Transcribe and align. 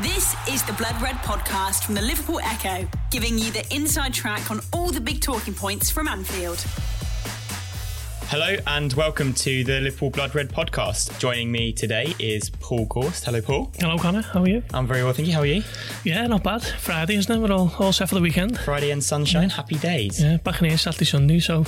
This 0.00 0.34
is 0.48 0.62
the 0.62 0.72
Blood 0.72 1.00
Red 1.02 1.16
podcast 1.16 1.84
from 1.84 1.94
the 1.94 2.00
Liverpool 2.02 2.40
Echo, 2.42 2.88
giving 3.10 3.38
you 3.38 3.50
the 3.52 3.64
inside 3.74 4.14
track 4.14 4.50
on 4.50 4.60
all 4.72 4.90
the 4.90 5.00
big 5.00 5.20
talking 5.20 5.52
points 5.54 5.90
from 5.90 6.08
Anfield. 6.08 6.58
Hello 8.28 8.56
and 8.68 8.92
welcome 8.94 9.34
to 9.34 9.62
the 9.64 9.80
Liverpool 9.80 10.08
Blood 10.10 10.34
Red 10.34 10.48
podcast. 10.48 11.16
Joining 11.18 11.52
me 11.52 11.72
today 11.74 12.14
is 12.18 12.48
Paul 12.48 12.86
Gorst. 12.86 13.24
Hello, 13.26 13.42
Paul. 13.42 13.70
Hello, 13.78 13.98
Connor. 13.98 14.22
How 14.22 14.42
are 14.42 14.48
you? 14.48 14.62
I'm 14.72 14.86
very 14.86 15.04
well, 15.04 15.12
thank 15.12 15.28
you. 15.28 15.34
How 15.34 15.40
are 15.40 15.46
you? 15.46 15.62
Yeah, 16.04 16.26
not 16.26 16.42
bad. 16.42 16.62
Friday, 16.62 17.16
isn't 17.16 17.30
it? 17.36 17.38
We're 17.38 17.54
all, 17.54 17.70
all 17.78 17.92
set 17.92 18.08
for 18.08 18.14
the 18.14 18.22
weekend. 18.22 18.58
Friday 18.60 18.90
and 18.90 19.04
sunshine. 19.04 19.50
Happy 19.50 19.76
days. 19.76 20.22
Yeah, 20.22 20.38
back 20.38 20.62
in 20.62 20.68
here 20.70 20.78
Saturday, 20.78 21.04
Sunday, 21.04 21.38
so 21.40 21.66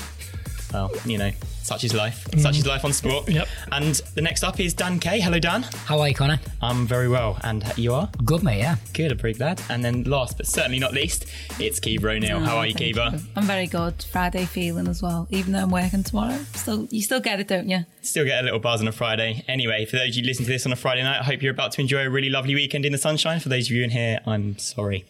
Well, 0.72 0.90
you 1.04 1.18
know, 1.18 1.30
such 1.64 1.82
is 1.82 1.94
life. 1.94 2.28
Mm. 2.30 2.40
Such 2.40 2.58
is 2.58 2.66
life 2.66 2.84
on 2.84 2.92
sport. 2.92 3.28
Yep. 3.28 3.48
And 3.72 3.94
the 4.14 4.20
next 4.20 4.44
up 4.44 4.60
is 4.60 4.74
Dan 4.74 5.00
Kay. 5.00 5.20
Hello, 5.20 5.38
Dan. 5.38 5.62
How 5.62 5.98
are 5.98 6.08
you, 6.08 6.14
Connor? 6.14 6.38
I'm 6.60 6.86
very 6.86 7.08
well. 7.08 7.38
And 7.42 7.64
you 7.76 7.94
are? 7.94 8.08
Good, 8.24 8.42
mate, 8.42 8.58
yeah. 8.58 8.76
Good, 8.92 9.12
I'm 9.12 9.18
very 9.18 9.32
glad. 9.32 9.60
And 9.70 9.84
then 9.84 10.04
last 10.04 10.36
but 10.36 10.46
certainly 10.46 10.78
not 10.78 10.92
least, 10.92 11.26
it's 11.58 11.80
Kiva 11.80 12.10
O'Neill. 12.10 12.40
How 12.40 12.58
are 12.58 12.66
you, 12.66 12.74
oh, 12.74 12.78
thank 12.78 12.94
Kiva? 12.94 13.10
you. 13.14 13.20
I'm 13.36 13.44
very 13.44 13.66
good. 13.66 14.02
Friday 14.02 14.44
feeling 14.44 14.88
as 14.88 15.02
well, 15.02 15.26
even 15.30 15.52
though 15.52 15.60
I'm 15.60 15.70
working 15.70 16.02
tomorrow. 16.02 16.38
Still, 16.54 16.86
you 16.90 17.00
still 17.02 17.20
get 17.20 17.40
it, 17.40 17.48
don't 17.48 17.68
you? 17.68 17.86
Still 18.04 18.26
get 18.26 18.42
a 18.42 18.44
little 18.44 18.58
buzz 18.58 18.82
on 18.82 18.88
a 18.88 18.92
Friday. 18.92 19.42
Anyway, 19.48 19.86
for 19.86 19.96
those 19.96 20.10
of 20.10 20.16
you 20.16 20.24
listening 20.24 20.44
to 20.44 20.52
this 20.52 20.66
on 20.66 20.72
a 20.72 20.76
Friday 20.76 21.02
night, 21.02 21.20
I 21.20 21.22
hope 21.22 21.42
you're 21.42 21.52
about 21.52 21.72
to 21.72 21.80
enjoy 21.80 22.02
a 22.02 22.10
really 22.10 22.28
lovely 22.28 22.54
weekend 22.54 22.84
in 22.84 22.92
the 22.92 22.98
sunshine. 22.98 23.40
For 23.40 23.48
those 23.48 23.68
of 23.68 23.70
you 23.70 23.82
in 23.82 23.88
here, 23.88 24.20
I'm 24.26 24.58
sorry. 24.58 25.06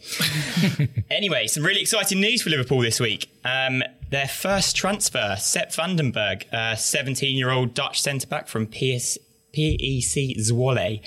anyway, 1.11 1.47
some 1.47 1.63
really 1.63 1.81
exciting 1.81 2.21
news 2.21 2.41
for 2.41 2.49
Liverpool 2.51 2.79
this 2.79 3.01
week. 3.01 3.29
Um, 3.43 3.83
their 4.11 4.29
first 4.29 4.77
transfer, 4.77 5.35
Sepp 5.37 5.73
van 5.73 5.97
den 5.97 6.11
Berg, 6.11 6.47
17 6.77 7.35
year 7.35 7.51
old 7.51 7.73
Dutch 7.73 8.01
centre 8.01 8.27
back 8.27 8.47
from 8.47 8.65
PS, 8.65 9.17
PEC 9.53 10.37
Zwolle. 10.37 11.01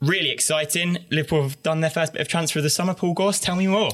Really 0.00 0.30
exciting. 0.30 0.98
Liverpool 1.10 1.42
have 1.42 1.62
done 1.62 1.82
their 1.82 1.90
first 1.90 2.14
bit 2.14 2.20
of 2.20 2.26
transfer 2.26 2.58
of 2.58 2.64
the 2.64 2.70
summer. 2.70 2.94
Paul 2.94 3.14
Gorst, 3.14 3.44
tell 3.44 3.54
me 3.54 3.68
more. 3.68 3.90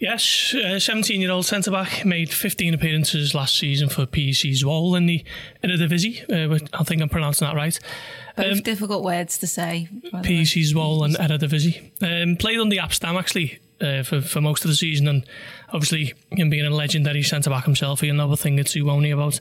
Yes, 0.00 0.54
17 0.78 1.20
year 1.20 1.30
old 1.30 1.44
centre 1.44 1.70
back 1.70 2.06
made 2.06 2.32
15 2.32 2.72
appearances 2.72 3.34
last 3.34 3.58
season 3.58 3.90
for 3.90 4.06
PEC 4.06 4.52
Zwolle 4.52 4.96
in 4.96 5.04
the 5.04 5.22
Eredivisie. 5.62 6.22
Uh, 6.22 6.48
which 6.48 6.62
I 6.72 6.84
think 6.84 7.02
I'm 7.02 7.10
pronouncing 7.10 7.46
that 7.46 7.54
right. 7.54 7.78
Both 8.34 8.46
Um, 8.46 8.58
difficult 8.60 9.04
words 9.04 9.36
to 9.38 9.46
say. 9.46 9.90
PEC 10.10 10.72
Zwolle 10.72 11.04
and 11.04 11.16
Eredivisie. 11.16 11.90
Um, 12.00 12.36
played 12.36 12.58
under 12.58 12.74
Jaap 12.74 12.94
Stam 12.94 13.18
actually 13.18 13.58
uh, 13.82 14.02
for, 14.02 14.22
for 14.22 14.40
most 14.40 14.64
of 14.64 14.70
the 14.70 14.74
season, 14.74 15.06
and 15.06 15.26
obviously 15.68 16.14
him 16.30 16.48
being 16.48 16.64
a 16.64 16.70
legendary 16.70 17.22
centre 17.22 17.50
back 17.50 17.66
himself, 17.66 18.00
he 18.00 18.08
another 18.08 18.36
thing 18.36 18.58
or 18.58 18.64
two 18.64 18.90
only 18.90 19.10
about 19.10 19.38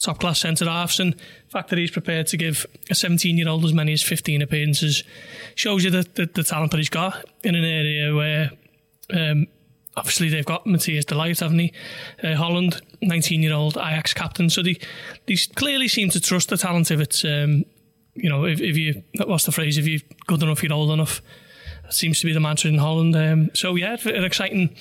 top 0.00 0.18
class 0.18 0.40
centre 0.40 0.64
halves. 0.64 0.98
And 0.98 1.12
the 1.12 1.50
fact 1.50 1.70
that 1.70 1.78
he's 1.78 1.92
prepared 1.92 2.26
to 2.28 2.36
give 2.36 2.66
a 2.90 2.96
17 2.96 3.38
year 3.38 3.48
old 3.48 3.64
as 3.64 3.72
many 3.72 3.92
as 3.92 4.02
15 4.02 4.42
appearances 4.42 5.04
shows 5.54 5.84
you 5.84 5.92
the, 5.92 6.04
the, 6.14 6.26
the 6.26 6.42
talent 6.42 6.72
that 6.72 6.78
he's 6.78 6.88
got 6.88 7.24
in 7.44 7.54
an 7.54 7.64
area 7.64 8.12
where. 8.12 8.50
Um, 9.12 9.46
Obviously, 9.96 10.28
they've 10.28 10.46
got 10.46 10.64
Matthijs 10.66 11.04
de 11.04 11.14
Ligt, 11.14 11.40
haven't 11.40 11.58
he? 11.58 11.72
Uh, 12.22 12.34
Holland, 12.34 12.80
19 13.02 13.42
year 13.42 13.52
old 13.52 13.76
Ajax 13.76 14.14
captain. 14.14 14.48
So 14.48 14.62
they, 14.62 14.78
they 15.26 15.36
clearly 15.54 15.88
seem 15.88 16.10
to 16.10 16.20
trust 16.20 16.48
the 16.48 16.56
talent 16.56 16.90
if 16.90 17.00
it's, 17.00 17.24
um, 17.24 17.64
you 18.14 18.28
know, 18.28 18.44
if, 18.44 18.60
if 18.60 18.76
you, 18.76 19.02
what's 19.26 19.44
the 19.44 19.52
phrase, 19.52 19.78
if 19.78 19.86
you're 19.86 20.00
good 20.26 20.42
enough, 20.42 20.62
you're 20.62 20.72
old 20.72 20.90
enough. 20.90 21.20
That 21.82 21.94
seems 21.94 22.20
to 22.20 22.26
be 22.26 22.32
the 22.32 22.40
mantra 22.40 22.70
in 22.70 22.78
Holland. 22.78 23.16
Um, 23.16 23.50
so 23.54 23.74
yeah, 23.74 23.96
an 24.04 24.24
exciting, 24.24 24.76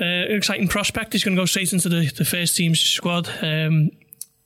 uh, 0.00 0.04
an 0.04 0.36
exciting 0.36 0.66
prospect. 0.66 1.12
He's 1.12 1.22
going 1.22 1.36
to 1.36 1.40
go 1.40 1.46
straight 1.46 1.72
into 1.72 1.88
the, 1.88 2.10
the 2.16 2.24
first 2.24 2.56
team's 2.56 2.80
squad. 2.80 3.30
Um, 3.40 3.90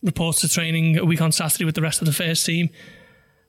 reports 0.02 0.40
to 0.40 0.48
training 0.48 0.98
a 0.98 1.04
week 1.04 1.22
on 1.22 1.32
Saturday 1.32 1.64
with 1.64 1.76
the 1.76 1.82
rest 1.82 2.02
of 2.02 2.06
the 2.06 2.12
first 2.12 2.44
team. 2.44 2.68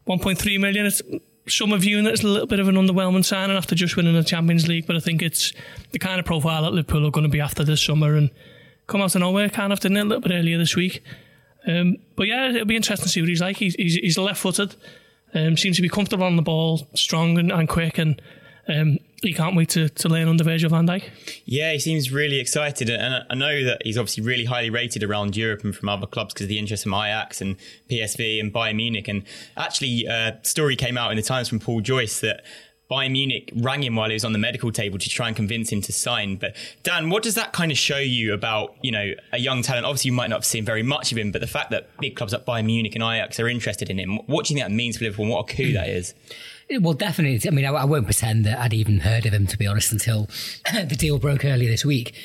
1.3 0.07 0.59
million. 0.59 0.85
It's, 0.85 1.01
some 1.47 1.73
are 1.73 1.77
viewing 1.77 2.05
it 2.05 2.13
as 2.13 2.23
a 2.23 2.27
little 2.27 2.47
bit 2.47 2.59
of 2.59 2.67
an 2.67 2.75
underwhelming 2.75 3.25
signing 3.25 3.57
after 3.57 3.75
just 3.75 3.95
winning 3.95 4.13
the 4.13 4.23
Champions 4.23 4.67
League, 4.67 4.87
but 4.87 4.95
I 4.95 4.99
think 4.99 5.21
it's 5.21 5.51
the 5.91 5.99
kind 5.99 6.19
of 6.19 6.25
profile 6.25 6.63
that 6.63 6.73
Liverpool 6.73 7.05
are 7.05 7.11
going 7.11 7.25
to 7.25 7.29
be 7.29 7.41
after 7.41 7.63
this 7.63 7.81
summer 7.81 8.15
and 8.15 8.29
come 8.87 9.01
out 9.01 9.15
of 9.15 9.21
nowhere, 9.21 9.49
kind 9.49 9.73
of, 9.73 9.79
didn't 9.79 9.97
it, 9.97 10.01
a 10.01 10.05
little 10.05 10.21
bit 10.21 10.31
earlier 10.31 10.57
this 10.57 10.75
week. 10.75 11.03
Um, 11.67 11.97
but 12.15 12.27
yeah, 12.27 12.49
it'll 12.49 12.65
be 12.65 12.75
interesting 12.75 13.03
to 13.03 13.09
see 13.09 13.21
what 13.21 13.29
he's 13.29 13.41
like. 13.41 13.57
He's, 13.57 13.75
he's, 13.75 13.95
he's 13.95 14.17
left 14.17 14.39
footed, 14.39 14.75
um, 15.33 15.57
seems 15.57 15.75
to 15.77 15.81
be 15.81 15.89
comfortable 15.89 16.25
on 16.25 16.35
the 16.35 16.41
ball, 16.41 16.87
strong 16.95 17.37
and, 17.37 17.51
and 17.51 17.67
quick, 17.67 17.97
and 17.97 18.21
um, 18.67 18.99
he 19.23 19.33
can't 19.33 19.55
wait 19.55 19.69
to, 19.69 19.89
to 19.89 20.09
learn 20.09 20.27
under 20.27 20.43
Virgil 20.43 20.69
van 20.69 20.87
Dijk. 20.87 21.03
Yeah, 21.45 21.73
he 21.73 21.79
seems 21.79 22.11
really 22.11 22.39
excited, 22.39 22.89
and 22.89 23.25
I 23.29 23.35
know 23.35 23.63
that 23.63 23.81
he's 23.83 23.97
obviously 23.97 24.23
really 24.23 24.45
highly 24.45 24.69
rated 24.69 25.03
around 25.03 25.35
Europe 25.35 25.63
and 25.63 25.75
from 25.75 25.89
other 25.89 26.07
clubs 26.07 26.33
because 26.33 26.45
of 26.45 26.49
the 26.49 26.59
interest 26.59 26.83
from 26.83 26.93
Ajax 26.93 27.41
and 27.41 27.55
PSV 27.89 28.39
and 28.39 28.53
Bayern 28.53 28.75
Munich. 28.75 29.07
And 29.07 29.23
actually, 29.57 30.07
uh, 30.07 30.33
a 30.41 30.45
story 30.45 30.75
came 30.75 30.97
out 30.97 31.11
in 31.11 31.17
the 31.17 31.23
Times 31.23 31.49
from 31.49 31.59
Paul 31.59 31.81
Joyce 31.81 32.19
that 32.21 32.43
Bayern 32.91 33.11
Munich 33.11 33.51
rang 33.55 33.81
him 33.81 33.95
while 33.95 34.09
he 34.09 34.13
was 34.13 34.25
on 34.25 34.33
the 34.33 34.39
medical 34.39 34.71
table 34.71 34.99
to 34.99 35.09
try 35.09 35.27
and 35.27 35.35
convince 35.35 35.71
him 35.71 35.81
to 35.81 35.91
sign. 35.91 36.35
But 36.35 36.55
Dan, 36.83 37.09
what 37.09 37.23
does 37.23 37.35
that 37.35 37.53
kind 37.53 37.71
of 37.71 37.77
show 37.77 37.97
you 37.97 38.33
about 38.33 38.75
you 38.81 38.91
know 38.91 39.13
a 39.31 39.39
young 39.39 39.61
talent? 39.63 39.85
Obviously, 39.85 40.09
you 40.09 40.15
might 40.15 40.29
not 40.29 40.37
have 40.37 40.45
seen 40.45 40.65
very 40.65 40.83
much 40.83 41.11
of 41.11 41.17
him, 41.17 41.31
but 41.31 41.41
the 41.41 41.47
fact 41.47 41.71
that 41.71 41.89
big 41.99 42.15
clubs 42.15 42.33
like 42.33 42.45
Bayern 42.45 42.65
Munich 42.65 42.93
and 42.93 43.03
Ajax 43.03 43.39
are 43.39 43.47
interested 43.47 43.89
in 43.89 43.97
him, 43.97 44.17
what 44.27 44.45
do 44.45 44.53
you 44.53 44.59
think 44.59 44.69
that 44.69 44.75
means 44.75 44.97
for 44.97 45.05
Liverpool? 45.05 45.27
What 45.27 45.49
a 45.49 45.55
coup 45.55 45.73
that 45.73 45.89
is? 45.89 46.13
Well, 46.79 46.93
definitely. 46.93 47.47
I 47.47 47.53
mean, 47.53 47.65
I, 47.65 47.69
I 47.69 47.85
won't 47.85 48.05
pretend 48.05 48.45
that 48.45 48.59
I'd 48.59 48.73
even 48.73 48.99
heard 48.99 49.25
of 49.25 49.33
him, 49.33 49.47
to 49.47 49.57
be 49.57 49.67
honest, 49.67 49.91
until 49.91 50.27
the 50.73 50.95
deal 50.97 51.19
broke 51.19 51.45
earlier 51.45 51.69
this 51.69 51.85
week. 51.85 52.15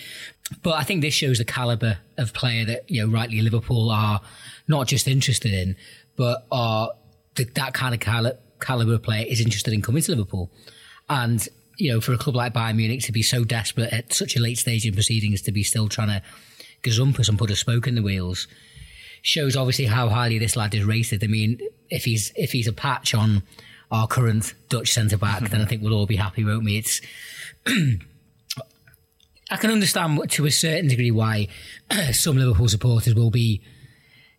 But 0.62 0.74
I 0.74 0.84
think 0.84 1.02
this 1.02 1.14
shows 1.14 1.38
the 1.38 1.44
calibre 1.44 1.98
of 2.16 2.32
player 2.32 2.64
that, 2.64 2.90
you 2.90 3.02
know, 3.02 3.12
rightly 3.12 3.40
Liverpool 3.40 3.90
are 3.90 4.20
not 4.66 4.86
just 4.86 5.06
interested 5.06 5.52
in, 5.52 5.76
but 6.16 6.46
are 6.50 6.92
the, 7.34 7.44
that 7.54 7.74
kind 7.74 7.94
of 7.94 8.00
cali- 8.00 8.32
calibre 8.60 8.94
of 8.94 9.02
player 9.02 9.26
is 9.28 9.40
interested 9.40 9.74
in 9.74 9.82
coming 9.82 10.02
to 10.02 10.12
Liverpool. 10.12 10.50
And, 11.10 11.46
you 11.76 11.92
know, 11.92 12.00
for 12.00 12.12
a 12.12 12.18
club 12.18 12.36
like 12.36 12.54
Bayern 12.54 12.76
Munich 12.76 13.02
to 13.04 13.12
be 13.12 13.22
so 13.22 13.44
desperate 13.44 13.92
at 13.92 14.12
such 14.12 14.36
a 14.36 14.40
late 14.40 14.58
stage 14.58 14.86
in 14.86 14.94
proceedings 14.94 15.42
to 15.42 15.52
be 15.52 15.62
still 15.62 15.88
trying 15.88 16.08
to 16.08 16.22
gazump 16.82 17.18
us 17.18 17.28
and 17.28 17.38
put 17.38 17.50
a 17.50 17.56
spoke 17.56 17.86
in 17.86 17.94
the 17.94 18.02
wheels 18.02 18.46
shows 19.22 19.56
obviously 19.56 19.86
how 19.86 20.08
highly 20.08 20.38
this 20.38 20.56
lad 20.56 20.74
is 20.74 20.84
rated. 20.84 21.22
I 21.22 21.26
mean, 21.26 21.60
if 21.90 22.04
he's 22.04 22.32
if 22.36 22.52
he's 22.52 22.66
a 22.66 22.72
patch 22.72 23.14
on 23.14 23.42
our 23.90 24.06
current 24.06 24.54
Dutch 24.68 24.92
centre 24.92 25.16
back, 25.16 25.48
then 25.48 25.60
I 25.60 25.64
think 25.64 25.82
we'll 25.82 25.94
all 25.94 26.06
be 26.06 26.16
happy, 26.16 26.44
won't 26.44 26.64
we? 26.64 26.78
It's 26.78 27.00
I 29.50 29.56
can 29.56 29.70
understand 29.70 30.30
to 30.30 30.46
a 30.46 30.50
certain 30.50 30.88
degree 30.88 31.10
why 31.10 31.48
some 32.12 32.36
Liverpool 32.36 32.68
supporters 32.68 33.14
will 33.14 33.30
be 33.30 33.62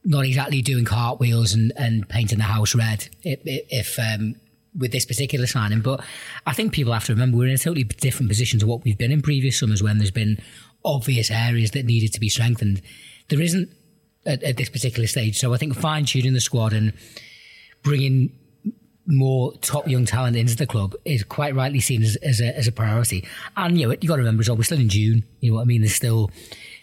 not 0.06 0.26
exactly 0.26 0.62
doing 0.62 0.86
cartwheels 0.86 1.54
and, 1.54 1.74
and 1.76 2.08
painting 2.08 2.38
the 2.38 2.46
house 2.46 2.76
red 2.76 3.10
if, 3.24 3.40
if 3.44 4.00
um, 4.00 4.36
with 4.78 4.92
this 4.92 5.06
particular 5.06 5.48
signing. 5.48 5.82
But 5.82 6.02
I 6.46 6.54
think 6.54 6.74
people 6.74 6.94
have 6.94 7.06
to 7.06 7.14
remember 7.14 7.38
we're 7.38 7.48
in 7.48 7.56
a 7.56 7.58
totally 7.58 7.84
different 7.84 8.30
position 8.30 8.60
to 8.60 8.68
what 8.68 8.84
we've 8.84 8.98
been 8.98 9.12
in 9.12 9.22
previous 9.22 9.60
summers 9.60 9.82
when 9.82 9.98
there's 9.98 10.12
been 10.12 10.38
obvious 10.86 11.32
areas 11.32 11.72
that 11.72 11.86
needed 11.86 12.14
to 12.14 12.20
be 12.20 12.30
strengthened. 12.30 12.82
There 13.30 13.42
isn't 13.42 13.70
at, 14.26 14.44
at 14.44 14.58
this 14.58 14.70
particular 14.70 15.08
stage. 15.08 15.38
So 15.38 15.54
I 15.54 15.58
think 15.58 15.76
fine 15.76 16.06
tuning 16.06 16.34
the 16.34 16.42
squad 16.42 16.74
and 16.74 16.94
bringing 17.84 18.32
more 19.12 19.54
top 19.58 19.88
young 19.88 20.06
talent 20.06 20.38
into 20.38 20.56
the 20.56 20.68
club 20.68 20.96
is 21.04 21.24
quite 21.24 21.56
rightly 21.56 21.80
seen 21.80 22.04
as, 22.04 22.16
as, 22.18 22.40
a, 22.40 22.56
as 22.56 22.68
a 22.68 22.72
priority. 22.72 23.28
And 23.58 23.78
you 23.80 23.88
know, 23.88 23.96
you 24.00 24.08
got 24.08 24.16
to 24.18 24.22
remember 24.22 24.42
as 24.42 24.50
well, 24.50 24.58
we're 24.58 24.64
still 24.64 24.80
in 24.80 24.90
June. 24.90 25.24
You 25.40 25.52
know 25.52 25.56
what 25.58 25.62
I 25.64 25.66
mean? 25.66 25.82
There's 25.82 25.96
still 25.96 26.30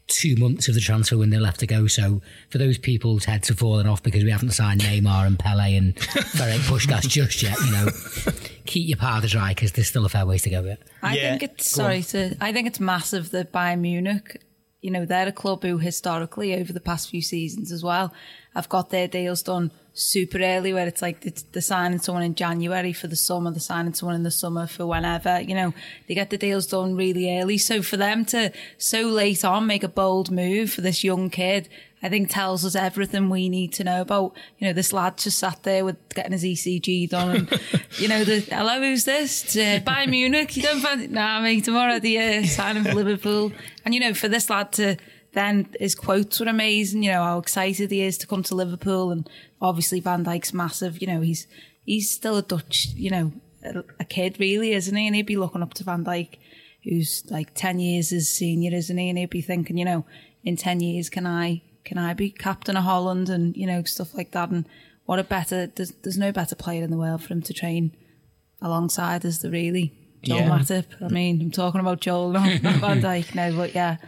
two 0.08 0.36
months 0.36 0.68
of 0.68 0.74
the 0.74 0.80
transfer 0.80 1.16
window 1.16 1.38
left 1.38 1.60
to 1.60 1.66
go. 1.66 1.86
So 1.86 2.20
for 2.50 2.58
those 2.58 2.78
people's 2.78 3.24
heads 3.24 3.48
have 3.48 3.58
fallen 3.58 3.86
off 3.86 4.02
because 4.02 4.22
we 4.24 4.30
haven't 4.30 4.50
signed 4.52 4.80
Neymar 4.80 5.26
and 5.26 5.38
Pele 5.38 5.76
and 5.76 5.94
Ferenc 5.96 6.60
Puskas 6.60 7.08
just 7.08 7.42
yet, 7.42 7.56
you 7.64 7.72
know, 7.72 7.88
keep 8.66 8.88
your 8.88 8.98
powder 8.98 9.28
dry 9.28 9.50
because 9.50 9.72
there's 9.72 9.88
still 9.88 10.04
a 10.04 10.08
fair 10.08 10.26
ways 10.26 10.42
to 10.42 10.50
go 10.50 10.62
yet. 10.62 10.80
I 11.02 11.16
Yeah, 11.16 11.30
think 11.38 11.42
it's 11.44 11.76
go 11.76 11.82
on. 11.84 11.86
sorry 11.86 12.02
to. 12.30 12.36
I 12.40 12.52
think 12.52 12.66
it's 12.66 12.80
massive 12.80 13.30
that 13.30 13.52
Bayern 13.52 13.80
Munich. 13.80 14.42
You 14.82 14.90
know, 14.92 15.04
they're 15.04 15.26
a 15.26 15.32
club 15.32 15.62
who 15.64 15.78
historically 15.78 16.54
over 16.54 16.72
the 16.72 16.80
past 16.80 17.10
few 17.10 17.22
seasons 17.22 17.72
as 17.72 17.82
well 17.82 18.12
have 18.54 18.68
got 18.68 18.90
their 18.90 19.08
deals 19.08 19.42
done 19.42 19.72
super 19.96 20.38
early, 20.38 20.72
where 20.72 20.86
it's 20.86 21.02
like 21.02 21.20
the, 21.20 21.32
they're 21.52 21.62
signing 21.62 21.98
someone 21.98 22.22
in 22.22 22.34
January 22.34 22.92
for 22.92 23.06
the 23.06 23.16
summer, 23.16 23.50
they're 23.50 23.60
signing 23.60 23.94
someone 23.94 24.14
in 24.14 24.22
the 24.22 24.30
summer 24.30 24.66
for 24.66 24.86
whenever. 24.86 25.40
You 25.40 25.54
know, 25.54 25.74
they 26.06 26.14
get 26.14 26.30
the 26.30 26.38
deals 26.38 26.66
done 26.66 26.96
really 26.96 27.38
early. 27.38 27.58
So 27.58 27.82
for 27.82 27.96
them 27.96 28.24
to 28.26 28.52
so 28.78 29.02
late 29.02 29.44
on 29.44 29.66
make 29.66 29.82
a 29.82 29.88
bold 29.88 30.30
move 30.30 30.70
for 30.70 30.82
this 30.82 31.02
young 31.02 31.30
kid, 31.30 31.68
I 32.02 32.10
think 32.10 32.30
tells 32.30 32.64
us 32.64 32.76
everything 32.76 33.30
we 33.30 33.48
need 33.48 33.72
to 33.74 33.84
know 33.84 34.02
about, 34.02 34.36
you 34.58 34.66
know, 34.66 34.72
this 34.74 34.92
lad 34.92 35.16
just 35.16 35.38
sat 35.38 35.62
there 35.62 35.84
with 35.84 35.96
getting 36.14 36.32
his 36.32 36.44
ECG 36.44 37.08
done 37.08 37.36
and, 37.36 37.60
you 37.98 38.06
know, 38.06 38.22
the, 38.22 38.40
hello, 38.40 38.80
who's 38.80 39.04
this? 39.04 39.56
Uh, 39.56 39.80
Bayern 39.84 40.10
Munich. 40.10 40.56
You 40.56 40.62
don't 40.62 40.80
fancy, 40.80 41.08
nah, 41.08 41.40
mate, 41.40 41.64
tomorrow 41.64 41.98
the 41.98 42.18
uh, 42.18 42.42
signing 42.44 42.84
for 42.84 42.94
Liverpool. 42.94 43.50
And, 43.84 43.94
you 43.94 44.00
know, 44.00 44.12
for 44.12 44.28
this 44.28 44.50
lad 44.50 44.72
to 44.72 44.96
then, 45.36 45.68
his 45.78 45.94
quotes 45.94 46.40
were 46.40 46.46
amazing, 46.46 47.02
you 47.02 47.12
know, 47.12 47.22
how 47.22 47.38
excited 47.38 47.90
he 47.90 48.00
is 48.00 48.16
to 48.18 48.26
come 48.26 48.42
to 48.44 48.54
Liverpool. 48.54 49.10
And 49.10 49.28
obviously 49.60 50.00
Van 50.00 50.24
Dijk's 50.24 50.54
massive, 50.54 51.02
you 51.02 51.06
know, 51.06 51.20
he's, 51.20 51.46
he's 51.84 52.10
still 52.10 52.38
a 52.38 52.42
Dutch, 52.42 52.86
you 52.94 53.10
know, 53.10 53.32
a, 53.62 53.84
a 54.00 54.04
kid 54.06 54.40
really, 54.40 54.72
isn't 54.72 54.96
he? 54.96 55.06
And 55.06 55.14
he'd 55.14 55.26
be 55.26 55.36
looking 55.36 55.62
up 55.62 55.74
to 55.74 55.84
Van 55.84 56.06
Dijk, 56.06 56.38
who's 56.84 57.22
like 57.28 57.52
10 57.52 57.78
years 57.80 58.08
his 58.08 58.30
senior, 58.30 58.74
isn't 58.74 58.96
he? 58.96 59.10
And 59.10 59.18
he'd 59.18 59.28
be 59.28 59.42
thinking, 59.42 59.76
you 59.76 59.84
know, 59.84 60.06
in 60.42 60.56
10 60.56 60.80
years, 60.80 61.10
can 61.10 61.26
I, 61.26 61.60
can 61.84 61.98
I 61.98 62.14
be 62.14 62.30
captain 62.30 62.78
of 62.78 62.84
Holland 62.84 63.28
and, 63.28 63.54
you 63.58 63.66
know, 63.66 63.82
stuff 63.82 64.14
like 64.14 64.32
that. 64.32 64.48
And 64.48 64.66
what 65.04 65.18
a 65.18 65.24
better, 65.24 65.66
there's, 65.66 65.92
there's 66.02 66.16
no 66.16 66.32
better 66.32 66.54
player 66.56 66.82
in 66.82 66.90
the 66.90 66.96
world 66.96 67.22
for 67.22 67.34
him 67.34 67.42
to 67.42 67.52
train 67.52 67.94
alongside 68.62 69.26
us, 69.26 69.38
the 69.38 69.50
really 69.50 69.92
Joel 70.22 70.38
Yeah. 70.38 70.48
Matip. 70.48 70.86
I 71.02 71.08
mean, 71.08 71.42
I'm 71.42 71.50
talking 71.50 71.80
about 71.80 72.00
Joel, 72.00 72.30
not, 72.32 72.60
Van 72.60 73.02
Dijk 73.02 73.34
now, 73.34 73.54
but 73.54 73.74
yeah, 73.74 73.98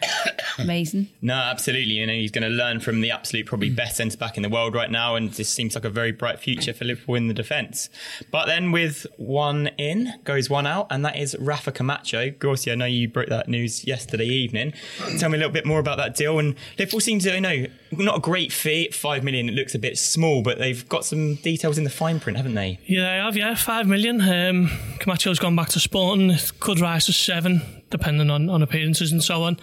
amazing. 0.64 1.08
No, 1.22 1.34
absolutely. 1.34 1.94
You 1.94 2.06
know, 2.06 2.12
he's 2.12 2.30
going 2.30 2.48
to 2.48 2.54
learn 2.54 2.80
from 2.80 3.00
the 3.00 3.10
absolute, 3.10 3.46
probably 3.46 3.70
mm. 3.70 3.76
best 3.76 3.96
centre 3.96 4.16
back 4.16 4.36
in 4.36 4.42
the 4.42 4.48
world 4.48 4.74
right 4.74 4.90
now, 4.90 5.14
and 5.14 5.30
this 5.32 5.48
seems 5.48 5.74
like 5.74 5.84
a 5.84 5.90
very 5.90 6.12
bright 6.12 6.38
future 6.38 6.72
for 6.72 6.84
Liverpool 6.84 7.14
in 7.14 7.28
the 7.28 7.34
defence. 7.34 7.88
But 8.30 8.46
then 8.46 8.72
with 8.72 9.06
one 9.16 9.68
in 9.78 10.14
goes 10.24 10.50
one 10.50 10.66
out, 10.66 10.86
and 10.90 11.04
that 11.04 11.16
is 11.16 11.36
Rafa 11.38 11.72
Camacho. 11.72 12.30
Gorsi, 12.30 12.72
I 12.72 12.74
know 12.74 12.86
you 12.86 13.08
broke 13.08 13.28
that 13.28 13.48
news 13.48 13.86
yesterday 13.86 14.26
evening. 14.26 14.72
Tell 15.18 15.28
me 15.28 15.36
a 15.36 15.38
little 15.38 15.52
bit 15.52 15.66
more 15.66 15.80
about 15.80 15.98
that 15.98 16.16
deal. 16.16 16.38
And 16.38 16.54
Liverpool 16.78 17.00
seems 17.00 17.24
to, 17.24 17.34
you 17.34 17.40
know, 17.40 17.66
not 17.90 18.18
a 18.18 18.20
great 18.20 18.52
fee, 18.52 18.90
five 18.90 19.24
million. 19.24 19.48
It 19.48 19.52
looks 19.52 19.74
a 19.74 19.78
bit 19.78 19.98
small, 19.98 20.42
but 20.42 20.58
they've 20.58 20.88
got 20.88 21.04
some 21.04 21.36
details 21.36 21.78
in 21.78 21.84
the 21.84 21.90
fine 21.90 22.20
print, 22.20 22.36
haven't 22.36 22.54
they? 22.54 22.78
Yeah, 22.86 23.22
I 23.22 23.24
have, 23.24 23.36
yeah, 23.36 23.54
five 23.54 23.86
million. 23.86 24.20
Um, 24.20 24.70
Camacho's 24.98 25.38
gone 25.38 25.56
back 25.56 25.68
to 25.70 25.80
Sporting. 25.80 26.36
Could 26.60 26.80
rise 26.80 27.06
to 27.06 27.12
seven, 27.12 27.62
depending 27.90 28.30
on, 28.30 28.48
on 28.48 28.62
appearances 28.62 29.12
and 29.12 29.22
so 29.22 29.42
on. 29.42 29.58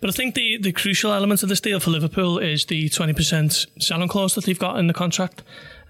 But 0.00 0.10
I 0.10 0.12
think 0.12 0.34
the, 0.34 0.58
the 0.58 0.72
crucial 0.72 1.12
element 1.12 1.42
of 1.42 1.48
this 1.48 1.60
deal 1.60 1.80
for 1.80 1.90
Liverpool 1.90 2.38
is 2.38 2.66
the 2.66 2.88
20% 2.88 3.66
selling 3.82 4.08
clause 4.08 4.34
that 4.34 4.44
they've 4.44 4.58
got 4.58 4.78
in 4.78 4.86
the 4.86 4.94
contract. 4.94 5.42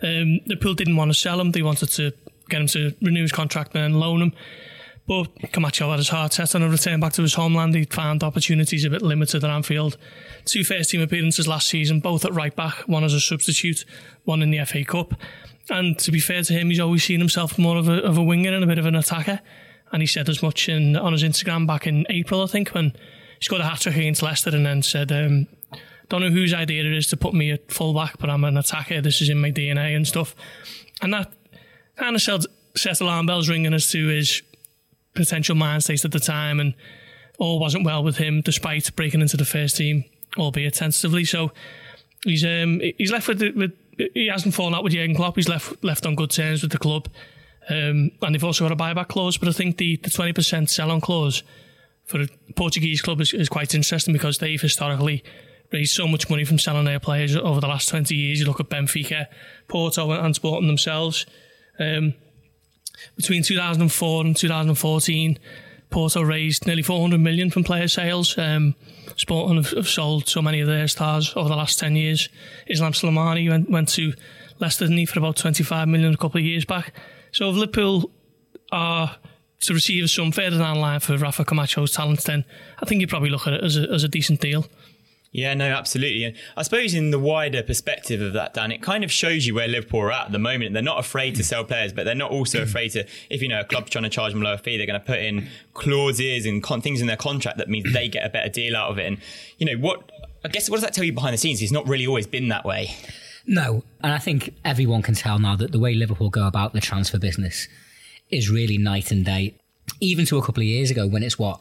Um, 0.02 0.40
Liverpool 0.46 0.74
didn't 0.74 0.96
want 0.96 1.10
to 1.10 1.18
sell 1.18 1.40
him, 1.40 1.52
they 1.52 1.62
wanted 1.62 1.88
to 1.90 2.12
get 2.48 2.60
him 2.60 2.66
to 2.68 2.94
renew 3.00 3.22
his 3.22 3.32
contract 3.32 3.74
and 3.74 3.82
then 3.82 4.00
loan 4.00 4.20
him. 4.20 4.32
But 5.12 5.52
Camacho 5.52 5.90
had 5.90 5.98
his 5.98 6.08
heart 6.08 6.32
set 6.32 6.54
on 6.54 6.62
a 6.62 6.70
return 6.70 6.98
back 6.98 7.12
to 7.14 7.22
his 7.22 7.34
homeland. 7.34 7.74
He'd 7.74 7.92
found 7.92 8.22
opportunities 8.22 8.86
a 8.86 8.88
bit 8.88 9.02
limited 9.02 9.44
at 9.44 9.50
Anfield. 9.50 9.98
Two 10.46 10.64
first 10.64 10.88
team 10.88 11.02
appearances 11.02 11.46
last 11.46 11.68
season, 11.68 12.00
both 12.00 12.24
at 12.24 12.32
right 12.32 12.56
back, 12.56 12.88
one 12.88 13.04
as 13.04 13.12
a 13.12 13.20
substitute, 13.20 13.84
one 14.24 14.40
in 14.40 14.50
the 14.50 14.64
FA 14.64 14.86
Cup. 14.86 15.12
And 15.68 15.98
to 15.98 16.10
be 16.10 16.18
fair 16.18 16.42
to 16.44 16.54
him, 16.54 16.70
he's 16.70 16.80
always 16.80 17.04
seen 17.04 17.20
himself 17.20 17.58
more 17.58 17.76
of 17.76 17.90
a, 17.90 18.02
of 18.02 18.16
a 18.16 18.22
winger 18.22 18.54
and 18.54 18.64
a 18.64 18.66
bit 18.66 18.78
of 18.78 18.86
an 18.86 18.94
attacker. 18.94 19.40
And 19.92 20.00
he 20.00 20.06
said 20.06 20.30
as 20.30 20.42
much 20.42 20.70
in, 20.70 20.96
on 20.96 21.12
his 21.12 21.22
Instagram 21.22 21.66
back 21.66 21.86
in 21.86 22.06
April, 22.08 22.42
I 22.42 22.46
think, 22.46 22.70
when 22.70 22.92
he 23.38 23.44
scored 23.44 23.60
a 23.60 23.68
hat 23.68 23.80
trick 23.80 23.96
against 23.96 24.22
Leicester 24.22 24.56
and 24.56 24.64
then 24.64 24.80
said, 24.80 25.12
um, 25.12 25.46
Don't 26.08 26.22
know 26.22 26.30
whose 26.30 26.54
idea 26.54 26.84
it 26.84 26.96
is 26.96 27.08
to 27.08 27.18
put 27.18 27.34
me 27.34 27.50
at 27.50 27.70
full 27.70 27.92
back, 27.92 28.16
but 28.16 28.30
I'm 28.30 28.44
an 28.44 28.56
attacker. 28.56 29.02
This 29.02 29.20
is 29.20 29.28
in 29.28 29.42
my 29.42 29.50
DNA 29.50 29.94
and 29.94 30.08
stuff. 30.08 30.34
And 31.02 31.12
that 31.12 31.30
kind 31.96 32.16
of 32.16 32.46
set 32.74 33.00
alarm 33.02 33.26
bells 33.26 33.50
ringing 33.50 33.74
as 33.74 33.90
to 33.90 34.06
his 34.06 34.40
potential 35.14 35.54
mind 35.54 35.88
at 35.88 36.10
the 36.10 36.20
time, 36.20 36.60
and 36.60 36.74
all 37.38 37.58
wasn't 37.58 37.84
well 37.84 38.02
with 38.02 38.16
him, 38.16 38.40
despite 38.40 38.94
breaking 38.96 39.20
into 39.20 39.36
the 39.36 39.44
first 39.44 39.76
team, 39.76 40.04
albeit 40.38 40.74
tentatively. 40.74 41.24
So 41.24 41.52
he's 42.24 42.44
um, 42.44 42.80
he's 42.98 43.12
left 43.12 43.28
with, 43.28 43.38
the, 43.38 43.50
with 43.50 43.72
he 44.14 44.28
hasn't 44.28 44.54
fallen 44.54 44.74
out 44.74 44.84
with 44.84 44.92
Jurgen 44.92 45.16
Klopp. 45.16 45.36
He's 45.36 45.48
left 45.48 45.82
left 45.84 46.06
on 46.06 46.14
good 46.14 46.30
terms 46.30 46.62
with 46.62 46.72
the 46.72 46.78
club, 46.78 47.08
um, 47.68 48.10
and 48.22 48.34
they've 48.34 48.44
also 48.44 48.68
got 48.68 48.72
a 48.72 48.76
buyback 48.76 49.08
clause. 49.08 49.36
But 49.36 49.48
I 49.48 49.52
think 49.52 49.78
the 49.78 49.96
the 49.96 50.10
twenty 50.10 50.32
percent 50.32 50.70
sell-on 50.70 51.00
clause 51.00 51.42
for 52.04 52.20
a 52.20 52.28
Portuguese 52.56 53.00
club 53.00 53.20
is, 53.20 53.32
is 53.32 53.48
quite 53.48 53.74
interesting 53.74 54.12
because 54.12 54.38
they've 54.38 54.60
historically 54.60 55.22
raised 55.72 55.94
so 55.94 56.06
much 56.06 56.28
money 56.28 56.44
from 56.44 56.58
selling 56.58 56.84
their 56.84 57.00
players 57.00 57.34
over 57.36 57.60
the 57.60 57.66
last 57.66 57.88
20 57.88 58.14
years. 58.14 58.40
You 58.40 58.46
look 58.46 58.60
at 58.60 58.68
Benfica, 58.68 59.26
Porto 59.68 60.10
and 60.10 60.34
Sporting 60.34 60.66
themselves. 60.66 61.24
Um, 61.78 62.14
between 63.16 63.42
2004 63.42 64.24
and 64.24 64.36
2014, 64.36 65.38
Porto 65.90 66.22
raised 66.22 66.66
nearly 66.66 66.82
400 66.82 67.18
million 67.18 67.50
from 67.50 67.64
player 67.64 67.88
sales. 67.88 68.36
Um, 68.38 68.74
Sporting 69.16 69.56
have, 69.56 69.70
have 69.72 69.88
sold 69.88 70.26
so 70.26 70.40
many 70.40 70.60
of 70.60 70.66
their 70.66 70.88
stars 70.88 71.32
over 71.36 71.48
the 71.48 71.56
last 71.56 71.78
10 71.78 71.96
years. 71.96 72.28
Islam 72.66 72.92
Slimani 72.92 73.48
went, 73.48 73.70
went 73.70 73.88
to 73.90 74.14
Leicester 74.58 74.86
he, 74.86 75.04
for 75.04 75.18
about 75.18 75.36
25 75.36 75.88
million 75.88 76.14
a 76.14 76.16
couple 76.16 76.38
of 76.38 76.46
years 76.46 76.64
back. 76.64 76.94
So 77.32 77.50
if 77.50 77.56
Liverpool 77.56 78.10
are 78.70 79.16
to 79.60 79.74
receive 79.74 80.08
some 80.10 80.32
further 80.32 80.58
down 80.58 80.80
line 80.80 81.00
for 81.00 81.16
Rafa 81.16 81.44
Camacho's 81.44 81.92
talents, 81.92 82.24
then 82.24 82.44
I 82.80 82.86
think 82.86 83.00
you'd 83.00 83.10
probably 83.10 83.30
look 83.30 83.46
at 83.46 83.52
it 83.52 83.62
as 83.62 83.76
a, 83.76 83.82
as 83.90 84.02
a 84.02 84.08
decent 84.08 84.40
deal. 84.40 84.66
Yeah, 85.34 85.54
no, 85.54 85.64
absolutely. 85.64 86.24
And 86.24 86.36
I 86.58 86.62
suppose 86.62 86.92
in 86.92 87.10
the 87.10 87.18
wider 87.18 87.62
perspective 87.62 88.20
of 88.20 88.34
that, 88.34 88.52
Dan, 88.52 88.70
it 88.70 88.82
kind 88.82 89.02
of 89.02 89.10
shows 89.10 89.46
you 89.46 89.54
where 89.54 89.66
Liverpool 89.66 90.00
are 90.00 90.12
at 90.12 90.26
at 90.26 90.32
the 90.32 90.38
moment. 90.38 90.74
They're 90.74 90.82
not 90.82 91.00
afraid 91.00 91.36
to 91.36 91.42
sell 91.42 91.64
players, 91.64 91.90
but 91.90 92.04
they're 92.04 92.14
not 92.14 92.30
also 92.30 92.58
mm. 92.58 92.64
afraid 92.64 92.90
to, 92.90 93.06
if 93.30 93.40
you 93.40 93.48
know 93.48 93.60
a 93.60 93.64
club's 93.64 93.90
trying 93.90 94.04
to 94.04 94.10
charge 94.10 94.34
them 94.34 94.42
a 94.42 94.44
lower 94.44 94.58
fee, 94.58 94.76
they're 94.76 94.86
going 94.86 95.00
to 95.00 95.06
put 95.06 95.20
in 95.20 95.48
clauses 95.72 96.44
and 96.44 96.62
con- 96.62 96.82
things 96.82 97.00
in 97.00 97.06
their 97.06 97.16
contract 97.16 97.56
that 97.56 97.70
means 97.70 97.90
they 97.94 98.10
get 98.10 98.26
a 98.26 98.28
better 98.28 98.50
deal 98.50 98.76
out 98.76 98.90
of 98.90 98.98
it. 98.98 99.06
And 99.06 99.18
you 99.56 99.64
know 99.64 99.80
what? 99.80 100.12
I 100.44 100.48
guess 100.48 100.68
what 100.68 100.76
does 100.76 100.84
that 100.84 100.92
tell 100.92 101.04
you 101.04 101.14
behind 101.14 101.32
the 101.32 101.38
scenes? 101.38 101.62
It's 101.62 101.72
not 101.72 101.88
really 101.88 102.06
always 102.06 102.26
been 102.26 102.48
that 102.48 102.66
way. 102.66 102.94
No, 103.46 103.84
and 104.02 104.12
I 104.12 104.18
think 104.18 104.54
everyone 104.66 105.00
can 105.00 105.14
tell 105.14 105.38
now 105.38 105.56
that 105.56 105.72
the 105.72 105.78
way 105.78 105.94
Liverpool 105.94 106.28
go 106.28 106.46
about 106.46 106.74
the 106.74 106.80
transfer 106.80 107.18
business 107.18 107.68
is 108.28 108.50
really 108.50 108.76
night 108.76 109.10
and 109.10 109.24
day. 109.24 109.54
Even 109.98 110.26
to 110.26 110.36
a 110.36 110.42
couple 110.42 110.60
of 110.60 110.66
years 110.66 110.90
ago, 110.90 111.06
when 111.06 111.22
it's 111.22 111.38
what 111.38 111.60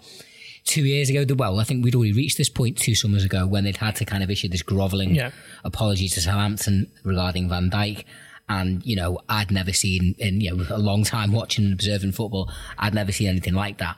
two 0.65 0.83
years 0.83 1.09
ago. 1.09 1.25
Well, 1.35 1.59
I 1.59 1.63
think 1.63 1.83
we'd 1.83 1.95
already 1.95 2.13
reached 2.13 2.37
this 2.37 2.49
point 2.49 2.77
two 2.77 2.95
summers 2.95 3.23
ago 3.25 3.45
when 3.47 3.63
they'd 3.63 3.77
had 3.77 3.95
to 3.97 4.05
kind 4.05 4.23
of 4.23 4.29
issue 4.29 4.47
this 4.49 4.61
grovelling 4.61 5.15
Yeah. 5.15 5.31
apology 5.63 6.07
to 6.09 6.21
Southampton 6.21 6.91
regarding 7.03 7.49
Van 7.49 7.69
Dijk. 7.69 8.03
And 8.49 8.85
you 8.85 8.95
know, 8.95 9.19
I'd 9.29 9.51
never 9.51 9.71
seen 9.73 10.15
in 10.19 10.41
you 10.41 10.55
know 10.55 10.65
a 10.69 10.77
long 10.79 11.03
time 11.03 11.31
watching 11.31 11.65
and 11.65 11.73
observing 11.73 12.11
football. 12.11 12.51
I'd 12.77 12.93
never 12.93 13.11
seen 13.11 13.27
anything 13.29 13.53
like 13.53 13.77
that. 13.77 13.97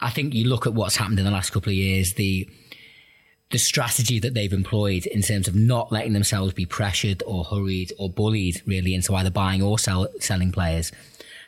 I 0.00 0.10
think 0.10 0.34
you 0.34 0.44
look 0.48 0.66
at 0.66 0.74
what's 0.74 0.96
happened 0.96 1.18
in 1.18 1.24
the 1.24 1.30
last 1.30 1.50
couple 1.50 1.70
of 1.70 1.76
years. 1.76 2.14
The 2.14 2.48
the 3.52 3.58
strategy 3.58 4.18
that 4.18 4.34
they've 4.34 4.52
employed 4.52 5.06
in 5.06 5.22
terms 5.22 5.46
of 5.46 5.54
not 5.54 5.92
letting 5.92 6.12
themselves 6.14 6.52
be 6.52 6.66
pressured 6.66 7.22
or 7.26 7.44
hurried 7.44 7.92
or 7.96 8.10
bullied 8.10 8.60
really 8.66 8.92
into 8.92 9.14
either 9.14 9.30
buying 9.30 9.62
or 9.62 9.78
sell, 9.78 10.08
selling 10.18 10.50
players 10.50 10.90